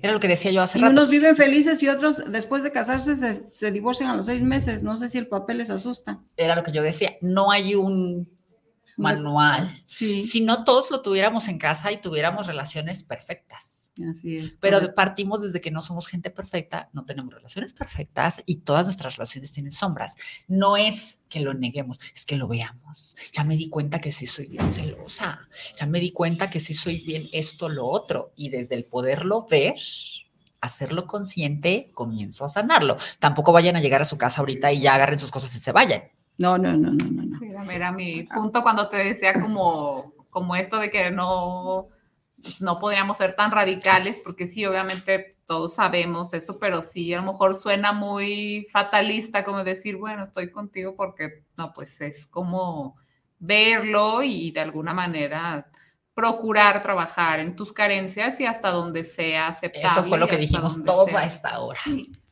Era 0.00 0.12
lo 0.12 0.20
que 0.20 0.28
decía 0.28 0.50
yo 0.52 0.62
hace 0.62 0.78
y 0.78 0.82
Unos 0.82 1.10
viven 1.10 1.36
felices 1.36 1.82
y 1.82 1.88
otros 1.88 2.22
después 2.28 2.62
de 2.62 2.70
casarse 2.70 3.16
se, 3.16 3.70
divorcian 3.72 4.10
a 4.10 4.16
los 4.16 4.26
seis 4.26 4.42
meses. 4.42 4.82
No 4.82 4.96
sé 4.96 5.08
si 5.08 5.18
el 5.18 5.26
papel 5.26 5.58
les 5.58 5.70
asusta. 5.70 6.20
Era 6.36 6.54
lo 6.54 6.62
que 6.62 6.72
yo 6.72 6.82
decía. 6.82 7.16
No 7.20 7.50
hay 7.50 7.74
un 7.74 8.28
manual. 8.96 9.68
Si 9.86 10.42
no 10.42 10.64
todos 10.64 10.90
lo 10.90 11.02
tuviéramos 11.02 11.48
en 11.48 11.58
casa 11.58 11.90
y 11.92 12.00
tuviéramos 12.00 12.46
relaciones 12.46 13.02
perfectas. 13.02 13.71
Así 14.10 14.38
es. 14.38 14.56
Pero 14.56 14.94
partimos 14.94 15.42
desde 15.42 15.60
que 15.60 15.70
no 15.70 15.82
somos 15.82 16.06
gente 16.06 16.30
perfecta, 16.30 16.88
no 16.94 17.04
tenemos 17.04 17.34
relaciones 17.34 17.74
perfectas 17.74 18.42
y 18.46 18.60
todas 18.60 18.86
nuestras 18.86 19.16
relaciones 19.16 19.52
tienen 19.52 19.72
sombras. 19.72 20.16
No 20.48 20.78
es 20.78 21.18
que 21.28 21.40
lo 21.40 21.52
neguemos, 21.52 22.00
es 22.14 22.24
que 22.24 22.36
lo 22.36 22.48
veamos. 22.48 23.14
Ya 23.32 23.44
me 23.44 23.56
di 23.56 23.68
cuenta 23.68 24.00
que 24.00 24.10
sí 24.10 24.26
soy 24.26 24.46
bien 24.46 24.70
celosa, 24.70 25.46
ya 25.78 25.86
me 25.86 26.00
di 26.00 26.10
cuenta 26.12 26.48
que 26.48 26.60
sí 26.60 26.72
soy 26.72 27.00
bien 27.04 27.28
esto, 27.32 27.68
lo 27.68 27.86
otro. 27.86 28.30
Y 28.34 28.48
desde 28.48 28.76
el 28.76 28.84
poderlo 28.84 29.46
ver, 29.50 29.74
hacerlo 30.62 31.06
consciente, 31.06 31.90
comienzo 31.92 32.46
a 32.46 32.48
sanarlo. 32.48 32.96
Tampoco 33.18 33.52
vayan 33.52 33.76
a 33.76 33.80
llegar 33.80 34.00
a 34.00 34.06
su 34.06 34.16
casa 34.16 34.40
ahorita 34.40 34.72
y 34.72 34.80
ya 34.80 34.94
agarren 34.94 35.18
sus 35.18 35.30
cosas 35.30 35.54
y 35.54 35.58
se 35.58 35.72
vayan. 35.72 36.04
No, 36.38 36.56
no, 36.56 36.72
no, 36.72 36.92
no, 36.92 37.08
no. 37.10 37.38
Sí, 37.38 37.46
era 37.70 37.92
mi 37.92 38.22
punto 38.24 38.62
cuando 38.62 38.88
te 38.88 38.96
decía 38.96 39.34
como, 39.34 40.14
como 40.30 40.56
esto 40.56 40.78
de 40.78 40.90
que 40.90 41.10
no 41.10 41.88
no 42.60 42.78
podríamos 42.78 43.18
ser 43.18 43.34
tan 43.34 43.50
radicales, 43.50 44.20
porque 44.24 44.46
sí, 44.46 44.64
obviamente 44.66 45.36
todos 45.46 45.74
sabemos 45.74 46.34
esto, 46.34 46.58
pero 46.58 46.82
sí, 46.82 47.12
a 47.12 47.18
lo 47.20 47.32
mejor 47.32 47.54
suena 47.54 47.92
muy 47.92 48.66
fatalista 48.72 49.44
como 49.44 49.64
decir, 49.64 49.96
bueno, 49.96 50.24
estoy 50.24 50.50
contigo 50.50 50.94
porque, 50.96 51.44
no, 51.56 51.72
pues 51.72 52.00
es 52.00 52.26
como 52.26 52.96
verlo 53.38 54.22
y 54.22 54.50
de 54.50 54.60
alguna 54.60 54.94
manera 54.94 55.66
procurar 56.14 56.82
trabajar 56.82 57.40
en 57.40 57.56
tus 57.56 57.72
carencias 57.72 58.38
y 58.40 58.46
hasta 58.46 58.70
donde 58.70 59.02
sea 59.02 59.48
aceptable. 59.48 59.88
Eso 59.88 60.04
fue 60.04 60.18
lo 60.18 60.28
que 60.28 60.36
dijimos 60.36 60.84
toda 60.84 61.24
esta 61.24 61.58
hora. 61.60 61.80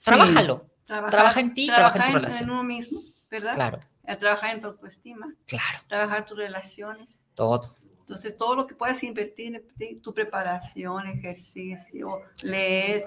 Trabájalo. 0.04 0.66
Trabaja 0.86 1.40
en 1.40 1.54
ti, 1.54 1.66
trabaja 1.66 1.98
en 1.98 2.12
tu 2.12 2.18
relación. 2.18 2.44
en 2.44 2.50
uno 2.50 2.62
mismo, 2.64 3.00
¿verdad? 3.30 3.54
Claro. 3.54 3.80
Trabajar 4.18 4.54
en 4.54 4.60
tu 4.60 4.66
autoestima. 4.68 5.32
Claro. 5.46 5.78
Trabajar 5.88 6.26
tus 6.26 6.36
relaciones. 6.36 7.22
Todo. 7.34 7.74
Entonces, 8.10 8.36
todo 8.36 8.56
lo 8.56 8.66
que 8.66 8.74
puedas 8.74 9.00
invertir 9.04 9.62
en 9.78 10.00
tu 10.00 10.12
preparación, 10.12 11.06
ejercicio, 11.06 12.22
leer, 12.42 13.04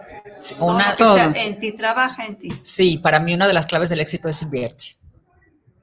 todo 0.57 0.79
en 1.35 1.59
ti, 1.59 1.73
trabaja 1.73 2.25
en 2.25 2.37
ti. 2.37 2.53
Sí, 2.63 2.99
para 2.99 3.19
mí 3.19 3.33
una 3.33 3.45
de 3.45 3.53
las 3.53 3.65
claves 3.65 3.89
del 3.89 3.99
éxito 3.99 4.29
es 4.29 4.41
invierte. 4.41 4.95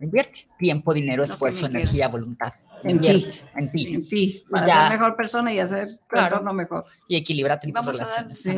Invierte 0.00 0.48
tiempo, 0.56 0.94
dinero, 0.94 1.22
esfuerzo, 1.22 1.66
energía, 1.66 2.08
voluntad. 2.08 2.50
Invierte 2.82 3.46
en 3.54 3.70
ti. 3.70 3.94
En 3.94 4.08
ti. 4.08 4.44
Para 4.50 4.88
ser 4.88 4.98
mejor 4.98 5.16
persona 5.16 5.52
y 5.52 5.58
hacer 5.58 5.98
tu 6.08 6.18
entorno 6.18 6.54
mejor. 6.54 6.86
Y 7.06 7.16
equilibrarte 7.16 7.66
en 7.66 7.74
tus 7.74 7.84
relaciones. 7.84 8.48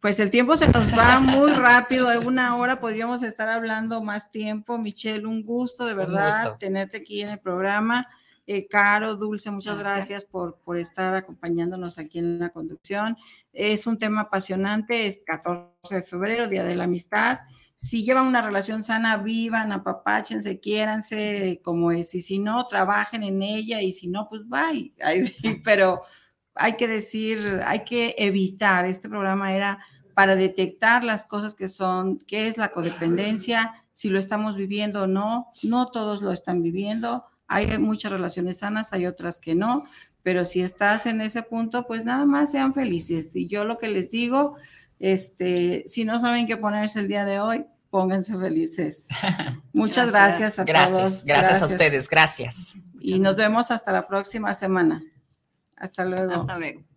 Pues 0.00 0.18
el 0.18 0.30
tiempo 0.30 0.56
se 0.56 0.66
nos 0.72 0.98
va 0.98 1.20
muy 1.20 1.52
rápido, 1.52 2.08
de 2.08 2.16
una 2.16 2.56
hora 2.56 2.80
podríamos 2.80 3.22
estar 3.22 3.50
hablando 3.50 4.02
más 4.02 4.30
tiempo. 4.30 4.78
Michelle, 4.78 5.26
un 5.26 5.42
gusto 5.42 5.84
de 5.84 5.92
verdad 5.92 6.56
tenerte 6.56 6.96
aquí 6.96 7.20
en 7.20 7.28
el 7.28 7.38
programa. 7.38 8.08
Eh, 8.52 8.66
Caro, 8.66 9.14
Dulce, 9.14 9.48
muchas 9.52 9.78
gracias, 9.78 10.24
por, 10.24 10.58
por, 10.64 10.76
estar 10.76 11.14
acompañándonos 11.14 11.98
aquí 11.98 12.18
en 12.18 12.40
la 12.40 12.48
conducción. 12.48 13.16
Es 13.52 13.86
un 13.86 13.96
tema 13.96 14.22
apasionante, 14.22 15.06
es 15.06 15.22
14 15.24 15.94
de 15.94 16.02
febrero, 16.02 16.48
Día 16.48 16.64
de 16.64 16.74
la 16.74 16.82
Amistad. 16.82 17.38
Si 17.76 18.02
llevan 18.02 18.26
una 18.26 18.42
relación 18.42 18.82
sana, 18.82 19.18
vivan, 19.18 19.70
apapáchense, 19.70 20.58
quiéranse 20.58 21.60
como 21.62 21.92
es, 21.92 22.12
y 22.16 22.22
si 22.22 22.40
no, 22.40 22.66
trabajen 22.66 23.22
en 23.22 23.40
ella, 23.40 23.82
y 23.82 23.92
si 23.92 24.08
no, 24.08 24.28
pues 24.28 24.42
bye. 24.48 24.94
Pero 25.64 26.00
hay 26.56 26.76
que 26.76 26.88
decir, 26.88 27.62
hay 27.64 27.84
que 27.84 28.16
evitar, 28.18 28.84
este 28.84 29.08
programa 29.08 29.54
era 29.54 29.78
para 30.12 30.34
detectar 30.34 31.04
las 31.04 31.24
cosas 31.24 31.54
que 31.54 31.68
son, 31.68 32.18
qué 32.18 32.48
es 32.48 32.58
la 32.58 32.72
codependencia, 32.72 33.84
si 33.92 34.08
lo 34.08 34.18
estamos 34.18 34.56
viviendo 34.56 35.02
o 35.02 35.06
no, 35.06 35.46
no 35.62 35.86
todos 35.86 36.20
lo 36.20 36.32
están 36.32 36.62
viviendo, 36.62 37.26
hay 37.50 37.76
muchas 37.78 38.12
relaciones 38.12 38.58
sanas, 38.58 38.92
hay 38.92 39.06
otras 39.06 39.40
que 39.40 39.56
no, 39.56 39.84
pero 40.22 40.44
si 40.44 40.62
estás 40.62 41.06
en 41.06 41.20
ese 41.20 41.42
punto, 41.42 41.84
pues 41.86 42.04
nada 42.04 42.24
más 42.24 42.52
sean 42.52 42.72
felices. 42.72 43.34
Y 43.34 43.48
yo 43.48 43.64
lo 43.64 43.76
que 43.76 43.88
les 43.88 44.10
digo, 44.12 44.56
este, 45.00 45.84
si 45.88 46.04
no 46.04 46.20
saben 46.20 46.46
qué 46.46 46.56
ponerse 46.56 47.00
el 47.00 47.08
día 47.08 47.24
de 47.24 47.40
hoy, 47.40 47.66
pónganse 47.90 48.38
felices. 48.38 49.08
Muchas 49.72 50.12
gracias, 50.12 50.60
a 50.60 50.64
gracias, 50.64 50.96
todos. 50.96 51.24
Gracias 51.24 51.62
a 51.62 51.66
ustedes, 51.66 52.08
gracias. 52.08 52.76
Y 53.00 53.18
nos 53.18 53.34
vemos 53.34 53.72
hasta 53.72 53.90
la 53.90 54.06
próxima 54.06 54.54
semana. 54.54 55.02
Hasta 55.76 56.04
luego. 56.04 56.32
Hasta 56.32 56.56
luego. 56.56 56.89